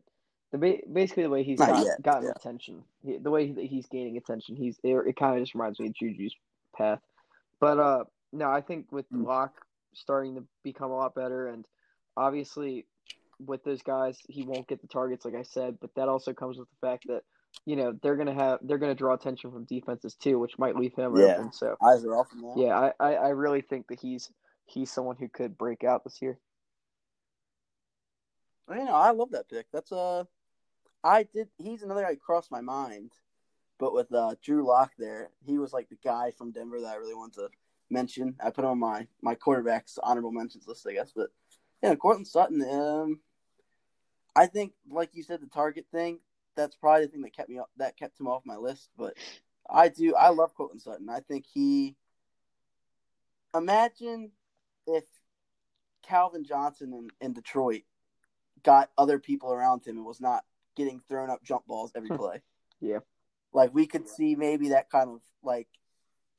the 0.52 0.82
basically 0.92 1.22
the 1.22 1.30
way 1.30 1.42
he's 1.42 1.58
got, 1.58 1.84
gotten 2.02 2.24
yeah. 2.24 2.32
attention, 2.34 2.82
he, 3.04 3.18
the 3.18 3.30
way 3.30 3.52
that 3.52 3.64
he's 3.64 3.86
gaining 3.86 4.16
attention, 4.16 4.56
he's 4.56 4.78
it, 4.82 4.94
it 5.06 5.16
kind 5.16 5.36
of 5.36 5.42
just 5.42 5.54
reminds 5.54 5.78
me 5.78 5.86
of 5.86 5.94
Juju's 5.94 6.34
path. 6.76 7.00
But 7.60 7.78
uh, 7.78 8.04
no, 8.32 8.50
I 8.50 8.60
think 8.60 8.90
with 8.90 9.10
mm. 9.12 9.24
Lock 9.24 9.54
starting 9.92 10.34
to 10.36 10.44
become 10.64 10.90
a 10.90 10.96
lot 10.96 11.14
better, 11.14 11.48
and 11.48 11.64
obviously 12.16 12.86
with 13.44 13.64
those 13.64 13.82
guys, 13.82 14.18
he 14.28 14.42
won't 14.44 14.68
get 14.68 14.80
the 14.80 14.88
targets 14.88 15.24
like 15.24 15.34
I 15.34 15.42
said, 15.42 15.78
but 15.80 15.94
that 15.96 16.08
also 16.08 16.32
comes 16.32 16.58
with 16.58 16.68
the 16.68 16.86
fact 16.86 17.04
that 17.08 17.22
you 17.66 17.76
know 17.76 17.92
they're 18.02 18.16
gonna 18.16 18.34
have 18.34 18.60
they're 18.62 18.78
gonna 18.78 18.94
draw 18.94 19.14
attention 19.14 19.50
from 19.50 19.64
defenses 19.64 20.14
too, 20.14 20.38
which 20.38 20.58
might 20.58 20.76
leave 20.76 20.94
him 20.94 21.16
yeah. 21.16 21.34
open. 21.34 21.52
So 21.52 21.76
eyes 21.82 22.04
are 22.04 22.16
off 22.16 22.32
him. 22.32 22.44
Yeah, 22.56 22.78
I, 22.78 22.92
I 23.00 23.14
I 23.14 23.28
really 23.30 23.60
think 23.60 23.88
that 23.88 24.00
he's 24.00 24.30
he's 24.66 24.90
someone 24.90 25.16
who 25.16 25.28
could 25.28 25.58
break 25.58 25.84
out 25.84 26.04
this 26.04 26.22
year. 26.22 26.38
You 28.68 28.84
know, 28.84 28.94
I 28.94 29.10
love 29.10 29.32
that 29.32 29.48
pick. 29.48 29.66
That's 29.72 29.90
uh 29.90 30.24
I 31.02 31.24
did. 31.24 31.48
He's 31.58 31.82
another 31.82 32.02
guy 32.02 32.14
crossed 32.14 32.50
my 32.50 32.60
mind, 32.60 33.12
but 33.78 33.94
with 33.94 34.12
uh, 34.12 34.34
Drew 34.42 34.66
Lock 34.66 34.92
there, 34.98 35.30
he 35.44 35.58
was 35.58 35.72
like 35.72 35.88
the 35.88 35.98
guy 36.04 36.30
from 36.36 36.52
Denver 36.52 36.80
that 36.80 36.92
I 36.92 36.96
really 36.96 37.14
want 37.14 37.34
to 37.34 37.48
mention. 37.90 38.36
I 38.44 38.50
put 38.50 38.64
him 38.64 38.70
on 38.70 38.78
my 38.78 39.06
my 39.22 39.34
quarterbacks 39.34 39.98
honorable 40.02 40.32
mentions 40.32 40.68
list, 40.68 40.86
I 40.88 40.92
guess. 40.92 41.12
But 41.14 41.30
yeah, 41.82 41.94
Courtland 41.94 42.28
Sutton. 42.28 42.62
Um, 42.62 43.20
I 44.34 44.46
think, 44.46 44.72
like 44.88 45.10
you 45.14 45.22
said, 45.22 45.40
the 45.40 45.46
target 45.46 45.86
thing. 45.92 46.20
That's 46.56 46.76
probably 46.76 47.06
the 47.06 47.12
thing 47.12 47.22
that 47.22 47.36
kept 47.36 47.48
me 47.48 47.58
up, 47.58 47.70
that 47.76 47.96
kept 47.96 48.18
him 48.20 48.26
off 48.26 48.42
my 48.44 48.56
list. 48.56 48.90
But 48.98 49.14
I 49.68 49.88
do. 49.88 50.14
I 50.14 50.30
love 50.30 50.54
Courtland 50.54 50.82
Sutton. 50.82 51.08
I 51.08 51.20
think 51.20 51.46
he. 51.52 51.96
Imagine 53.54 54.30
if 54.86 55.04
Calvin 56.02 56.44
Johnson 56.44 56.92
in, 56.92 57.08
in 57.20 57.32
Detroit 57.32 57.82
got 58.62 58.90
other 58.98 59.18
people 59.18 59.52
around 59.52 59.86
him 59.86 59.96
and 59.96 60.06
was 60.06 60.20
not 60.20 60.44
getting 60.76 61.00
thrown 61.00 61.30
up 61.30 61.42
jump 61.42 61.66
balls 61.66 61.92
every 61.94 62.10
play. 62.16 62.42
yeah. 62.80 62.98
Like 63.52 63.74
we 63.74 63.86
could 63.86 64.08
see 64.08 64.36
maybe 64.36 64.68
that 64.68 64.90
kind 64.90 65.10
of 65.10 65.20
like 65.42 65.66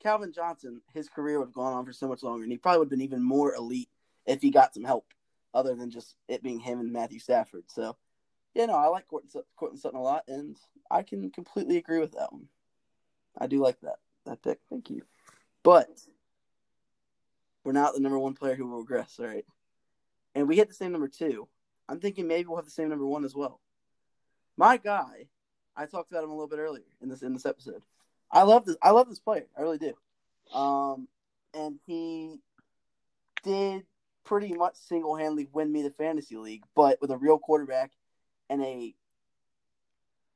Calvin 0.02 0.32
Johnson, 0.34 0.82
his 0.94 1.10
career 1.10 1.40
would 1.40 1.48
have 1.48 1.54
gone 1.54 1.74
on 1.74 1.86
for 1.86 1.94
so 1.94 2.08
much 2.08 2.24
longer, 2.24 2.44
and 2.44 2.52
he 2.52 2.58
probably 2.58 2.80
would 2.80 2.86
have 2.86 2.92
been 2.92 3.02
even 3.02 3.22
more 3.22 3.54
elite 3.54 3.90
if 4.26 4.42
he 4.42 4.50
got 4.50 4.74
some 4.74 4.84
help, 4.84 5.06
other 5.54 5.76
than 5.76 5.92
just 5.92 6.16
it 6.28 6.44
being 6.44 6.60
him 6.60 6.80
and 6.80 6.92
Matthew 6.92 7.20
Stafford. 7.20 7.64
So, 7.68 7.98
yeah, 8.54 8.66
no, 8.66 8.76
I 8.76 8.88
like 8.88 9.08
Courtland 9.08 9.80
Sutton 9.80 10.00
a 10.00 10.02
lot, 10.02 10.24
and 10.28 10.58
I 10.90 11.04
can 11.04 11.30
completely 11.30 11.78
agree 11.78 12.00
with 12.00 12.14
that 12.14 12.32
one. 12.32 12.48
I 13.38 13.48
do 13.48 13.60
like 13.60 13.80
that 13.82 13.98
that 14.26 14.44
pick. 14.44 14.60
Thank 14.70 14.90
you. 14.90 15.04
But 15.64 15.90
we're 17.64 17.72
not 17.72 17.94
the 17.94 18.00
number 18.00 18.20
one 18.20 18.34
player 18.34 18.56
who 18.56 18.68
will 18.68 18.80
regress, 18.80 19.20
all 19.20 19.28
right? 19.28 19.46
And 20.36 20.48
we 20.48 20.56
hit 20.56 20.68
the 20.68 20.74
same 20.74 20.92
number 20.92 21.08
two. 21.08 21.48
I'm 21.88 22.00
thinking 22.00 22.28
maybe 22.28 22.48
we'll 22.48 22.58
have 22.58 22.66
the 22.66 22.72
same 22.72 22.90
number 22.90 23.06
one 23.06 23.26
as 23.26 23.36
well. 23.36 23.60
My 24.58 24.78
guy, 24.78 25.28
I 25.76 25.86
talked 25.86 26.12
about 26.12 26.24
him 26.24 26.30
a 26.30 26.34
little 26.34 26.48
bit 26.48 26.60
earlier 26.60 26.86
in 27.02 27.10
this 27.10 27.22
in 27.22 27.34
this 27.34 27.46
episode. 27.46 27.82
I 28.32 28.44
love 28.44 28.66
this. 28.66 28.78
I 28.82 28.92
love 28.92 29.10
this 29.10 29.20
player. 29.20 29.48
I 29.58 29.62
really 29.62 29.78
do. 29.78 29.94
Um, 30.58 31.08
and 31.54 31.80
he 31.86 32.40
did 33.44 33.84
pretty 34.24 34.54
much 34.54 34.76
single 34.76 35.16
handedly 35.16 35.48
win 35.52 35.72
me 35.72 35.82
the 35.82 35.90
fantasy 35.90 36.38
league, 36.38 36.64
but 36.76 37.00
with 37.02 37.12
a 37.12 37.18
real 37.18 37.38
quarterback 37.38 37.92
and 38.50 38.62
a, 38.64 38.96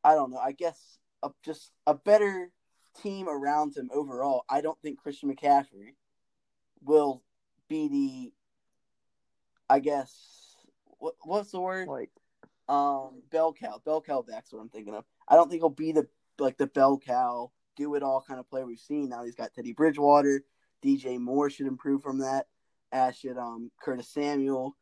I 0.03 0.13
don't 0.13 0.31
know, 0.31 0.38
I 0.38 0.51
guess 0.51 0.99
a, 1.23 1.29
just 1.43 1.71
a 1.86 1.93
better 1.93 2.51
team 3.01 3.27
around 3.27 3.75
him 3.75 3.89
overall. 3.93 4.45
I 4.49 4.61
don't 4.61 4.79
think 4.81 4.99
Christian 4.99 5.33
McCaffrey 5.33 5.95
will 6.83 7.23
be 7.67 7.88
the, 7.88 8.33
I 9.69 9.79
guess, 9.79 10.55
what 10.99 11.15
what's 11.23 11.51
the 11.51 11.59
word? 11.59 11.88
Like 11.88 12.11
um, 12.67 13.21
bell 13.31 13.53
cow, 13.53 13.81
bell 13.83 14.01
cow 14.01 14.21
back's 14.21 14.51
what 14.51 14.61
I'm 14.61 14.69
thinking 14.69 14.95
of. 14.95 15.05
I 15.27 15.36
don't 15.36 15.49
think 15.49 15.61
he'll 15.61 15.69
be 15.69 15.91
the 15.91 16.07
like 16.39 16.57
the 16.57 16.67
bell 16.67 16.99
cow, 17.03 17.51
do 17.75 17.95
it 17.95 18.03
all 18.03 18.23
kind 18.25 18.39
of 18.39 18.49
player 18.49 18.65
we've 18.65 18.79
seen. 18.79 19.09
Now 19.09 19.23
he's 19.23 19.36
got 19.36 19.53
Teddy 19.53 19.73
Bridgewater, 19.73 20.43
DJ 20.83 21.19
Moore 21.19 21.49
should 21.49 21.67
improve 21.67 22.01
from 22.01 22.19
that. 22.19 22.47
As 22.91 23.17
should 23.17 23.38
um 23.38 23.71
Curtis 23.81 24.09
Samuel. 24.09 24.75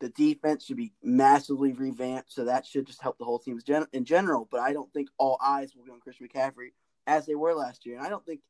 The 0.00 0.10
defense 0.10 0.64
should 0.64 0.76
be 0.76 0.92
massively 1.02 1.72
revamped, 1.72 2.32
so 2.32 2.44
that 2.44 2.64
should 2.64 2.86
just 2.86 3.02
help 3.02 3.18
the 3.18 3.24
whole 3.24 3.40
team 3.40 3.58
in 3.92 4.04
general. 4.04 4.46
But 4.48 4.60
I 4.60 4.72
don't 4.72 4.92
think 4.92 5.08
all 5.18 5.38
eyes 5.42 5.74
will 5.74 5.84
be 5.84 5.90
on 5.90 5.98
Christian 5.98 6.28
McCaffrey 6.28 6.68
as 7.08 7.26
they 7.26 7.34
were 7.34 7.52
last 7.52 7.84
year, 7.84 7.96
and 7.96 8.06
I 8.06 8.08
don't 8.08 8.24
think 8.24 8.40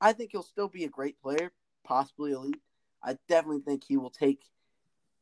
I 0.00 0.12
think 0.12 0.32
he'll 0.32 0.42
still 0.42 0.68
be 0.68 0.84
a 0.84 0.88
great 0.88 1.20
player, 1.20 1.52
possibly 1.84 2.32
elite. 2.32 2.60
I 3.02 3.16
definitely 3.28 3.62
think 3.62 3.84
he 3.84 3.96
will 3.96 4.10
take 4.10 4.40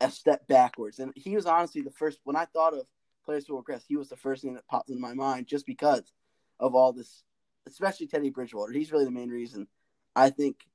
a 0.00 0.10
step 0.10 0.46
backwards, 0.46 0.98
and 0.98 1.12
he 1.14 1.34
was 1.34 1.46
honestly 1.46 1.82
the 1.82 1.90
first 1.90 2.20
when 2.24 2.36
I 2.36 2.46
thought 2.46 2.74
of 2.74 2.86
players 3.24 3.46
who 3.46 3.56
regress. 3.56 3.84
He 3.86 3.96
was 3.96 4.08
the 4.08 4.16
first 4.16 4.42
thing 4.42 4.54
that 4.54 4.66
popped 4.68 4.88
in 4.90 5.00
my 5.00 5.12
mind 5.12 5.46
just 5.46 5.66
because 5.66 6.12
of 6.58 6.74
all 6.74 6.92
this, 6.92 7.24
especially 7.66 8.06
Teddy 8.06 8.30
Bridgewater. 8.30 8.72
He's 8.72 8.92
really 8.92 9.04
the 9.04 9.10
main 9.10 9.30
reason. 9.30 9.66
I 10.14 10.30
think 10.30 10.66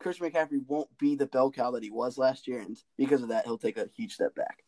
Christian 0.00 0.30
McCaffrey 0.30 0.66
won't 0.66 0.88
be 0.98 1.14
the 1.14 1.26
bell 1.26 1.50
cow 1.50 1.70
that 1.72 1.82
he 1.82 1.90
was 1.90 2.18
last 2.18 2.48
year, 2.48 2.60
and 2.60 2.76
because 2.96 3.22
of 3.22 3.28
that, 3.28 3.44
he'll 3.44 3.58
take 3.58 3.78
a 3.78 3.88
huge 3.96 4.14
step 4.14 4.34
back. 4.34 4.64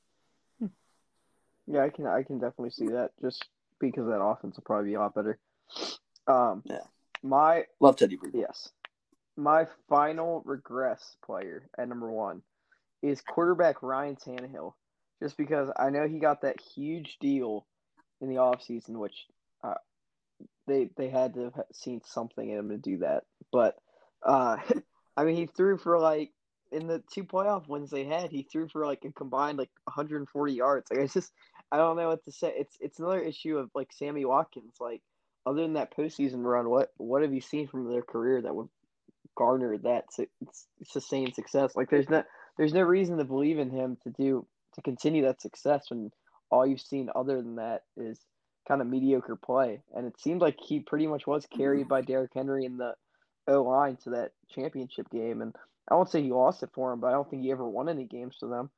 Yeah, 1.67 1.85
I 1.85 1.91
can 1.91 2.07
I 2.07 2.23
can 2.23 2.39
definitely 2.39 2.71
see 2.71 2.89
that. 2.89 3.13
Just 3.21 3.45
because 3.81 4.07
that 4.07 4.23
offense 4.23 4.57
will 4.57 4.65
probably 4.65 4.91
be 4.91 4.95
a 4.95 5.01
lot 5.01 5.15
better. 5.15 5.39
Um, 6.27 6.63
yeah, 6.65 6.83
my 7.23 7.65
love 7.81 7.97
Teddy. 7.97 8.19
Yes, 8.33 8.71
my 9.37 9.67
final 9.89 10.43
regress 10.45 11.17
player 11.25 11.69
at 11.79 11.89
number 11.89 12.11
one 12.11 12.43
is 13.03 13.21
quarterback 13.21 13.83
Ryan 13.83 14.17
Tannehill 14.17 14.75
just 15.23 15.37
because 15.37 15.71
I 15.77 15.91
know 15.91 16.09
he 16.09 16.19
got 16.19 16.43
that 16.43 16.61
huge 16.61 17.17
deal 17.21 17.67
in 18.21 18.29
the 18.29 18.37
offseason, 18.37 18.91
which 18.91 19.27
uh, 19.63 19.75
they 20.67 20.91
they 20.97 21.09
had 21.09 21.35
to 21.35 21.45
have 21.45 21.65
seen 21.73 22.01
something 22.05 22.49
in 22.49 22.59
him 22.59 22.69
to 22.71 22.77
do 22.77 22.99
that. 22.99 23.23
But 23.53 23.77
uh, 24.25 24.57
I 25.17 25.25
mean, 25.25 25.37
he 25.37 25.47
threw 25.47 25.77
for 25.79 25.99
like 25.99 26.33
in 26.71 26.87
the 26.87 27.03
two 27.13 27.25
playoff 27.25 27.69
wins 27.69 27.91
they 27.91 28.05
had, 28.05 28.31
he 28.31 28.43
threw 28.43 28.69
for 28.69 28.87
like 28.87 29.05
a 29.05 29.13
combined 29.13 29.59
like 29.59 29.71
140 29.85 30.53
yards. 30.53 30.91
Like 30.91 31.01
it's 31.01 31.15
just 31.15 31.33
I 31.71 31.77
don't 31.77 31.97
know 31.97 32.09
what 32.09 32.25
to 32.25 32.33
say. 32.33 32.53
It's 32.57 32.77
it's 32.81 32.99
another 32.99 33.21
issue 33.21 33.59
of 33.59 33.71
like 33.75 33.93
Sammy 33.93 34.25
Watkins. 34.25 34.75
Like 34.81 35.03
other 35.47 35.63
than 35.63 35.75
that 35.75 35.95
postseason 35.97 36.45
run, 36.45 36.69
what 36.71 36.93
what 36.97 37.23
have 37.23 37.35
you 37.35 37.41
seen 37.41 37.69
from 37.69 37.91
their 37.91 38.03
career 38.03 38.43
that 38.43 38.55
would 38.55 38.69
garner 39.37 39.77
that 39.79 40.05
sustained 40.85 41.35
success? 41.35 41.77
Like 41.77 41.91
there's 41.91 42.09
no 42.09 42.23
there's 42.57 42.75
no 42.75 42.83
reason 42.83 43.19
to 43.19 43.25
believe 43.25 43.59
in 43.59 43.71
him 43.71 43.99
to 44.05 44.11
do 44.11 44.47
to 44.75 44.83
continue 44.83 45.23
that 45.25 45.43
success 45.43 45.91
when 45.91 46.11
all 46.51 46.67
you've 46.67 46.81
seen 46.81 47.11
other 47.15 47.41
than 47.43 47.57
that 47.57 47.83
is 47.97 48.19
kind 48.67 48.81
of 48.81 48.87
mediocre 48.87 49.37
play. 49.37 49.83
And 49.95 50.07
it 50.07 50.21
seemed 50.21 50.41
like 50.41 50.59
he 50.61 50.81
pretty 50.81 51.07
much 51.07 51.27
was 51.27 51.47
carried 51.47 51.89
by 51.89 52.03
Derrick 52.03 52.33
Henry 52.35 52.65
in 52.65 52.77
the 52.77 52.95
O 53.49 53.63
line 53.63 53.97
to 54.05 54.11
that 54.11 54.33
championship 54.55 55.11
game. 55.11 55.43
And 55.43 55.55
I 55.89 55.95
won't 55.95 56.11
say 56.11 56.23
he 56.23 56.33
lost 56.33 56.63
it 56.63 56.71
for 56.73 56.93
him, 56.93 57.01
but 57.01 57.09
I 57.09 57.13
don't 57.13 57.29
think 57.29 57.43
he 57.43 57.51
ever 57.51 57.69
won 57.69 57.89
any 57.89 58.05
games 58.05 58.37
for 58.39 58.49
them 58.49 58.71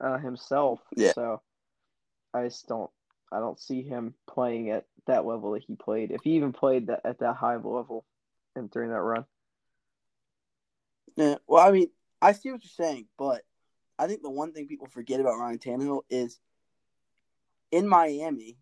uh, 0.00 0.18
himself. 0.18 0.80
Yeah. 0.96 1.12
So 1.12 1.42
I 2.32 2.44
just 2.44 2.66
don't 2.68 2.90
I 3.32 3.40
don't 3.40 3.58
see 3.58 3.82
him 3.82 4.14
playing 4.28 4.70
at 4.70 4.86
that 5.06 5.26
level 5.26 5.52
that 5.52 5.64
he 5.66 5.74
played. 5.74 6.10
If 6.10 6.22
he 6.22 6.32
even 6.32 6.52
played 6.52 6.88
that 6.88 7.00
at 7.04 7.18
that 7.18 7.34
high 7.34 7.56
level 7.56 8.04
and 8.54 8.70
during 8.70 8.90
that 8.90 9.00
run. 9.00 9.24
Yeah, 11.16 11.36
well, 11.46 11.66
I 11.66 11.70
mean, 11.70 11.88
I 12.20 12.32
see 12.32 12.50
what 12.50 12.62
you're 12.62 12.86
saying, 12.86 13.06
but 13.18 13.42
I 13.98 14.06
think 14.06 14.22
the 14.22 14.30
one 14.30 14.52
thing 14.52 14.66
people 14.66 14.88
forget 14.88 15.20
about 15.20 15.38
Ryan 15.38 15.58
Tannehill 15.58 16.02
is 16.10 16.38
in 17.70 17.88
Miami 17.88 18.58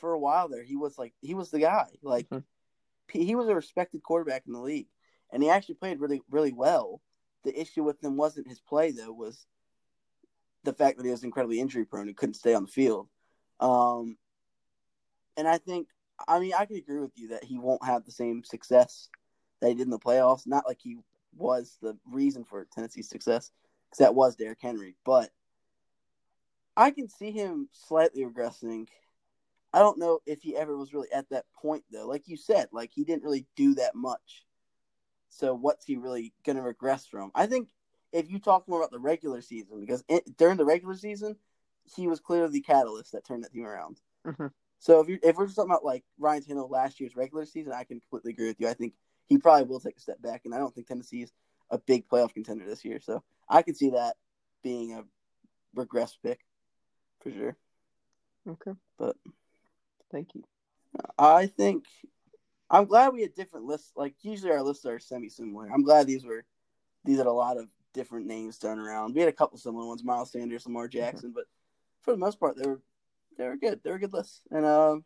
for 0.00 0.12
a 0.12 0.18
while 0.18 0.48
there 0.48 0.64
he 0.64 0.76
was 0.76 0.98
like 0.98 1.12
he 1.20 1.34
was 1.34 1.50
the 1.50 1.60
guy 1.60 1.86
like 2.02 2.26
mm-hmm. 2.30 2.38
He 3.12 3.34
was 3.34 3.48
a 3.48 3.54
respected 3.54 4.02
quarterback 4.02 4.44
in 4.46 4.52
the 4.52 4.60
league, 4.60 4.88
and 5.32 5.42
he 5.42 5.50
actually 5.50 5.76
played 5.76 6.00
really 6.00 6.22
really 6.30 6.52
well. 6.52 7.00
The 7.44 7.58
issue 7.58 7.82
with 7.82 8.02
him 8.02 8.16
wasn't 8.16 8.48
his 8.48 8.60
play 8.60 8.90
though; 8.92 9.12
was 9.12 9.46
the 10.64 10.72
fact 10.72 10.98
that 10.98 11.04
he 11.04 11.10
was 11.10 11.24
incredibly 11.24 11.60
injury 11.60 11.84
prone 11.84 12.08
and 12.08 12.16
couldn't 12.16 12.34
stay 12.34 12.54
on 12.54 12.64
the 12.64 12.70
field. 12.70 13.08
Um, 13.60 14.16
and 15.36 15.48
I 15.48 15.58
think, 15.58 15.88
I 16.28 16.38
mean, 16.38 16.52
I 16.56 16.66
can 16.66 16.76
agree 16.76 17.00
with 17.00 17.16
you 17.16 17.28
that 17.28 17.44
he 17.44 17.58
won't 17.58 17.84
have 17.84 18.04
the 18.04 18.12
same 18.12 18.44
success 18.44 19.08
that 19.60 19.68
he 19.68 19.74
did 19.74 19.84
in 19.84 19.90
the 19.90 19.98
playoffs. 19.98 20.46
Not 20.46 20.66
like 20.66 20.78
he 20.80 20.98
was 21.36 21.78
the 21.80 21.96
reason 22.10 22.44
for 22.44 22.66
Tennessee's 22.72 23.08
success, 23.08 23.50
because 23.88 24.04
that 24.04 24.14
was 24.14 24.36
Derrick 24.36 24.58
Henry. 24.60 24.96
But 25.04 25.30
I 26.76 26.90
can 26.90 27.08
see 27.08 27.30
him 27.30 27.68
slightly 27.72 28.24
regressing. 28.24 28.88
I 29.72 29.78
don't 29.78 29.98
know 29.98 30.20
if 30.26 30.42
he 30.42 30.56
ever 30.56 30.76
was 30.76 30.92
really 30.92 31.10
at 31.12 31.28
that 31.30 31.44
point 31.54 31.84
though. 31.90 32.06
Like 32.06 32.26
you 32.26 32.36
said, 32.36 32.68
like 32.72 32.90
he 32.92 33.04
didn't 33.04 33.22
really 33.22 33.46
do 33.56 33.74
that 33.76 33.94
much. 33.94 34.44
So 35.28 35.54
what's 35.54 35.86
he 35.86 35.96
really 35.96 36.32
going 36.44 36.56
to 36.56 36.62
regress 36.62 37.06
from? 37.06 37.30
I 37.34 37.46
think 37.46 37.68
if 38.12 38.30
you 38.30 38.40
talk 38.40 38.68
more 38.68 38.80
about 38.80 38.90
the 38.90 38.98
regular 38.98 39.40
season, 39.40 39.80
because 39.80 40.02
it, 40.08 40.36
during 40.36 40.56
the 40.56 40.64
regular 40.64 40.96
season, 40.96 41.36
he 41.94 42.08
was 42.08 42.20
clearly 42.20 42.50
the 42.50 42.60
catalyst 42.60 43.12
that 43.12 43.24
turned 43.24 43.44
that 43.44 43.52
team 43.52 43.64
around. 43.64 44.00
Mm-hmm. 44.26 44.46
So 44.80 45.00
if 45.00 45.08
you 45.08 45.18
if 45.22 45.36
we're 45.36 45.46
just 45.46 45.56
talking 45.56 45.70
about 45.70 45.84
like 45.84 46.04
Ryan 46.18 46.42
Tannehill 46.42 46.70
last 46.70 47.00
year's 47.00 47.14
regular 47.14 47.44
season, 47.44 47.72
I 47.72 47.84
can 47.84 48.00
completely 48.00 48.32
agree 48.32 48.48
with 48.48 48.60
you. 48.60 48.68
I 48.68 48.74
think 48.74 48.94
he 49.26 49.38
probably 49.38 49.64
will 49.64 49.80
take 49.80 49.96
a 49.96 50.00
step 50.00 50.20
back, 50.20 50.42
and 50.44 50.54
I 50.54 50.58
don't 50.58 50.74
think 50.74 50.88
Tennessee 50.88 51.22
is 51.22 51.32
a 51.70 51.78
big 51.78 52.08
playoff 52.08 52.34
contender 52.34 52.66
this 52.66 52.84
year. 52.84 52.98
So 52.98 53.22
I 53.48 53.62
could 53.62 53.76
see 53.76 53.90
that 53.90 54.16
being 54.62 54.94
a 54.94 55.04
regress 55.74 56.16
pick 56.22 56.40
for 57.20 57.30
sure. 57.30 57.56
Okay, 58.48 58.72
But 58.98 59.16
thank 60.10 60.34
you. 60.34 60.44
I 61.18 61.46
think 61.46 61.84
I'm 62.68 62.84
glad 62.86 63.12
we 63.12 63.22
had 63.22 63.34
different 63.34 63.66
lists. 63.66 63.92
Like 63.96 64.14
usually 64.22 64.52
our 64.52 64.62
lists 64.62 64.84
are 64.86 64.98
semi 64.98 65.28
similar. 65.28 65.68
I'm 65.72 65.82
glad 65.84 66.06
these 66.06 66.24
were 66.24 66.44
these 67.04 67.18
had 67.18 67.26
a 67.26 67.32
lot 67.32 67.56
of 67.56 67.66
different 67.94 68.26
names 68.26 68.56
thrown 68.56 68.78
around. 68.78 69.14
We 69.14 69.20
had 69.20 69.28
a 69.28 69.32
couple 69.32 69.58
similar 69.58 69.86
ones, 69.86 70.04
Miles 70.04 70.30
Sanders, 70.32 70.66
Lamar 70.66 70.88
Jackson, 70.88 71.32
but 71.34 71.44
for 72.02 72.12
the 72.12 72.18
most 72.18 72.38
part 72.40 72.56
they 72.56 72.68
were 72.68 72.80
they 73.38 73.46
were 73.46 73.56
good. 73.56 73.80
They 73.82 73.90
were 73.90 73.98
good 73.98 74.12
lists. 74.12 74.40
And 74.50 74.64
um 74.66 75.04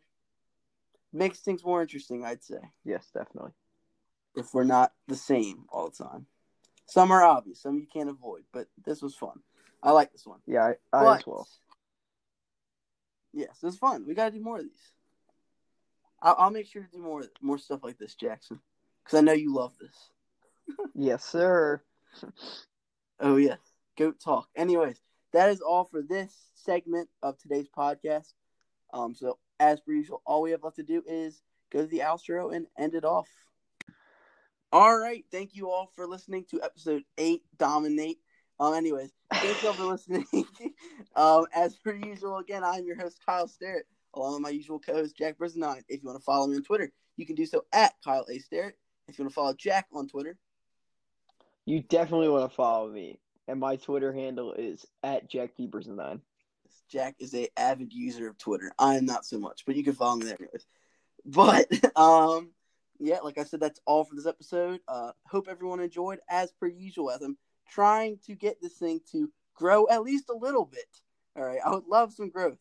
makes 1.13 1.39
things 1.39 1.63
more 1.63 1.81
interesting, 1.81 2.25
I'd 2.25 2.43
say. 2.43 2.59
Yes, 2.83 3.09
definitely. 3.13 3.51
If 4.35 4.53
we're 4.53 4.65
not 4.65 4.91
the 5.07 5.15
same 5.15 5.65
all 5.69 5.89
the 5.89 6.03
time. 6.03 6.25
Some 6.87 7.11
are 7.11 7.23
obvious, 7.23 7.61
some 7.61 7.79
you 7.79 7.87
can't 7.87 8.09
avoid, 8.09 8.43
but 8.51 8.67
this 8.85 9.01
was 9.01 9.15
fun. 9.15 9.39
I 9.81 9.91
like 9.91 10.11
this 10.11 10.25
one. 10.25 10.39
Yeah, 10.45 10.63
I, 10.65 10.69
I 10.97 11.03
But- 11.03 11.19
as 11.19 11.27
well. 11.27 11.47
Yes, 13.33 13.57
it 13.61 13.65
was 13.65 13.77
fun. 13.77 14.05
We 14.07 14.13
got 14.13 14.25
to 14.31 14.37
do 14.37 14.43
more 14.43 14.57
of 14.57 14.63
these. 14.63 14.93
I'll, 16.25 16.35
I'll 16.39 16.51
make 16.51 16.67
sure 16.67 16.81
to 16.81 16.91
do 16.91 17.01
more 17.01 17.23
more 17.41 17.57
stuff 17.59 17.81
like 17.83 17.97
this, 17.99 18.15
Jackson, 18.15 18.59
because 19.03 19.17
I 19.17 19.21
know 19.21 19.31
you 19.31 19.53
love 19.53 19.73
this. 19.79 20.09
Yes, 20.95 21.23
sir. 21.23 21.83
Oh 23.19 23.37
yes, 23.37 23.59
goat 23.97 24.19
talk. 24.19 24.47
Anyways, 24.55 24.99
that 25.31 25.49
is 25.49 25.61
all 25.61 25.83
for 25.83 26.01
this 26.01 26.33
segment 26.55 27.07
of 27.21 27.37
today's 27.37 27.67
podcast. 27.69 28.33
Um, 28.91 29.13
so 29.13 29.37
as 29.59 29.79
per 29.79 29.91
usual, 29.91 30.23
all 30.25 30.41
we 30.41 30.51
have 30.51 30.63
left 30.63 30.77
to 30.77 30.83
do 30.83 31.03
is 31.05 31.43
go 31.71 31.81
to 31.81 31.87
the 31.87 31.99
outro 31.99 32.55
and 32.55 32.65
end 32.79 32.95
it 32.95 33.05
off. 33.05 33.27
All 34.71 34.97
right, 34.97 35.23
thank 35.31 35.55
you 35.55 35.69
all 35.69 35.91
for 35.95 36.07
listening 36.07 36.45
to 36.49 36.63
episode 36.63 37.03
eight, 37.19 37.43
dominate. 37.57 38.17
Um, 38.59 38.73
anyways, 38.73 39.11
thank 39.31 39.61
you 39.61 39.69
all 39.69 39.75
for 39.75 39.83
listening. 39.91 40.25
um, 41.15 41.45
as 41.53 41.75
per 41.75 41.93
usual, 41.93 42.37
again, 42.37 42.63
I'm 42.63 42.85
your 42.85 42.97
host 42.97 43.19
Kyle 43.23 43.47
Starrett, 43.47 43.85
along 44.15 44.33
with 44.33 44.41
my 44.41 44.49
usual 44.49 44.79
co-host 44.79 45.17
Jack 45.17 45.37
Brisnine. 45.37 45.83
If 45.87 46.01
you 46.01 46.07
want 46.07 46.19
to 46.19 46.23
follow 46.23 46.47
me 46.47 46.55
on 46.55 46.63
Twitter, 46.63 46.91
you 47.17 47.25
can 47.25 47.35
do 47.35 47.45
so 47.45 47.65
at 47.73 47.93
Kyle 48.03 48.25
A 48.29 48.39
Starrett. 48.39 48.77
If 49.07 49.17
you 49.17 49.23
want 49.23 49.31
to 49.31 49.35
follow 49.35 49.53
Jack 49.53 49.87
on 49.93 50.07
Twitter, 50.07 50.37
You 51.65 51.81
definitely 51.81 52.29
want 52.29 52.49
to 52.49 52.55
follow 52.55 52.89
me, 52.89 53.19
and 53.47 53.59
my 53.59 53.75
Twitter 53.75 54.13
handle 54.13 54.53
is 54.53 54.85
at 55.03 55.29
Jack 55.29 55.55
Keepers 55.55 55.87
nine. 55.87 56.21
Jack 56.89 57.15
is 57.19 57.33
a 57.33 57.47
avid 57.57 57.93
user 57.93 58.27
of 58.27 58.37
Twitter. 58.37 58.71
I 58.77 58.95
am 58.95 59.05
not 59.05 59.25
so 59.25 59.39
much, 59.39 59.63
but 59.65 59.75
you 59.75 59.83
can 59.83 59.93
follow 59.93 60.17
me 60.17 60.25
there 60.25 60.37
anyways. 60.39 60.65
But 61.25 61.67
um, 61.97 62.51
yeah, 62.99 63.19
like 63.23 63.37
I 63.37 63.43
said, 63.43 63.59
that's 63.59 63.79
all 63.85 64.03
for 64.03 64.15
this 64.15 64.27
episode. 64.27 64.79
Uh, 64.87 65.11
hope 65.27 65.47
everyone 65.49 65.79
enjoyed. 65.79 66.19
As 66.29 66.51
per 66.51 66.67
usual, 66.67 67.11
as 67.11 67.21
I'm 67.21 67.37
trying 67.69 68.19
to 68.25 68.35
get 68.35 68.61
this 68.61 68.73
thing 68.77 69.01
to 69.11 69.31
grow 69.55 69.87
at 69.89 70.03
least 70.03 70.29
a 70.29 70.35
little 70.35 70.65
bit. 70.65 70.85
All 71.35 71.43
right, 71.43 71.59
I 71.65 71.71
would 71.71 71.87
love 71.87 72.13
some 72.13 72.29
growth. 72.29 72.59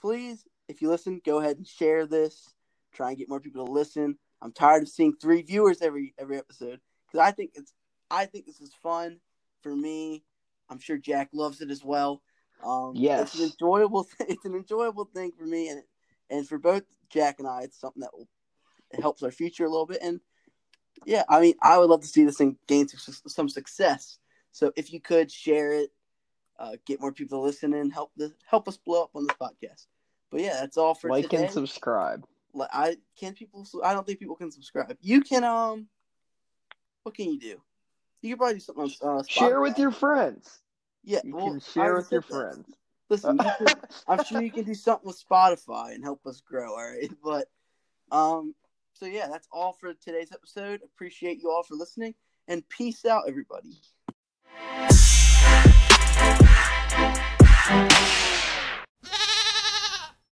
Please, 0.00 0.44
if 0.68 0.82
you 0.82 0.88
listen, 0.88 1.20
go 1.24 1.38
ahead 1.40 1.56
and 1.56 1.66
share 1.66 2.06
this. 2.06 2.54
Try 2.92 3.10
and 3.10 3.18
get 3.18 3.28
more 3.28 3.40
people 3.40 3.66
to 3.66 3.72
listen. 3.72 4.18
I'm 4.40 4.52
tired 4.52 4.82
of 4.82 4.88
seeing 4.88 5.14
three 5.14 5.42
viewers 5.42 5.82
every 5.82 6.14
every 6.18 6.36
episode 6.38 6.80
because 7.06 7.20
I 7.26 7.30
think 7.32 7.52
it's 7.54 7.72
I 8.10 8.26
think 8.26 8.46
this 8.46 8.60
is 8.60 8.72
fun 8.82 9.20
for 9.62 9.74
me. 9.74 10.24
I'm 10.68 10.78
sure 10.78 10.96
Jack 10.96 11.30
loves 11.32 11.60
it 11.60 11.70
as 11.70 11.84
well. 11.84 12.22
Um, 12.62 12.92
Yes. 12.94 13.34
it's 13.34 13.38
an 13.40 13.50
enjoyable. 13.50 14.06
It's 14.28 14.44
an 14.44 14.54
enjoyable 14.54 15.06
thing 15.06 15.32
for 15.36 15.44
me, 15.44 15.68
and 15.68 15.82
and 16.30 16.48
for 16.48 16.58
both 16.58 16.84
Jack 17.10 17.38
and 17.38 17.48
I, 17.48 17.62
it's 17.62 17.80
something 17.80 18.00
that 18.02 18.12
will 18.12 18.28
it 18.92 19.00
helps 19.00 19.22
our 19.22 19.30
future 19.30 19.64
a 19.64 19.70
little 19.70 19.86
bit. 19.86 19.98
And 20.02 20.20
yeah, 21.04 21.24
I 21.28 21.40
mean, 21.40 21.54
I 21.60 21.78
would 21.78 21.90
love 21.90 22.02
to 22.02 22.06
see 22.06 22.24
this 22.24 22.36
thing 22.36 22.56
gain 22.68 22.88
some, 22.88 23.14
some 23.26 23.48
success. 23.48 24.18
So 24.52 24.72
if 24.76 24.92
you 24.92 25.00
could 25.00 25.30
share 25.30 25.72
it, 25.72 25.90
uh, 26.58 26.76
get 26.86 27.00
more 27.00 27.12
people 27.12 27.38
to 27.38 27.44
listen 27.44 27.74
and 27.74 27.92
help 27.92 28.12
the 28.16 28.32
help 28.46 28.68
us 28.68 28.76
blow 28.76 29.02
up 29.04 29.10
on 29.14 29.26
this 29.26 29.36
podcast. 29.36 29.86
But 30.34 30.42
yeah, 30.42 30.58
that's 30.58 30.76
all 30.76 30.96
for 30.96 31.10
Like 31.10 31.28
today. 31.28 31.44
and 31.44 31.52
subscribe. 31.52 32.26
Like, 32.52 32.68
I 32.72 32.96
can 33.16 33.34
people. 33.34 33.64
I 33.84 33.92
don't 33.92 34.04
think 34.04 34.18
people 34.18 34.34
can 34.34 34.50
subscribe. 34.50 34.98
You 35.00 35.20
can. 35.20 35.44
Um, 35.44 35.86
what 37.04 37.14
can 37.14 37.30
you 37.30 37.38
do? 37.38 37.60
You 38.20 38.30
can 38.30 38.38
probably 38.38 38.54
do 38.54 38.60
something 38.60 38.92
on 39.02 39.18
uh, 39.20 39.22
Share 39.28 39.60
with 39.60 39.78
your 39.78 39.92
friends. 39.92 40.58
Yeah, 41.04 41.20
You 41.22 41.36
well, 41.36 41.50
can 41.50 41.60
share 41.60 41.94
with 41.94 42.10
your 42.10 42.22
that. 42.22 42.26
friends. 42.26 42.66
Listen, 43.08 43.38
can, 43.38 43.68
I'm 44.08 44.24
sure 44.24 44.42
you 44.42 44.50
can 44.50 44.64
do 44.64 44.74
something 44.74 45.06
with 45.06 45.22
Spotify 45.24 45.94
and 45.94 46.02
help 46.02 46.26
us 46.26 46.40
grow. 46.40 46.72
All 46.72 46.78
right, 46.78 47.12
but 47.24 47.48
um, 48.10 48.56
so 48.92 49.06
yeah, 49.06 49.28
that's 49.30 49.46
all 49.52 49.72
for 49.72 49.94
today's 49.94 50.32
episode. 50.32 50.80
Appreciate 50.82 51.38
you 51.40 51.48
all 51.48 51.62
for 51.62 51.76
listening, 51.76 52.12
and 52.48 52.68
peace 52.68 53.04
out, 53.04 53.28
everybody. 53.28 53.78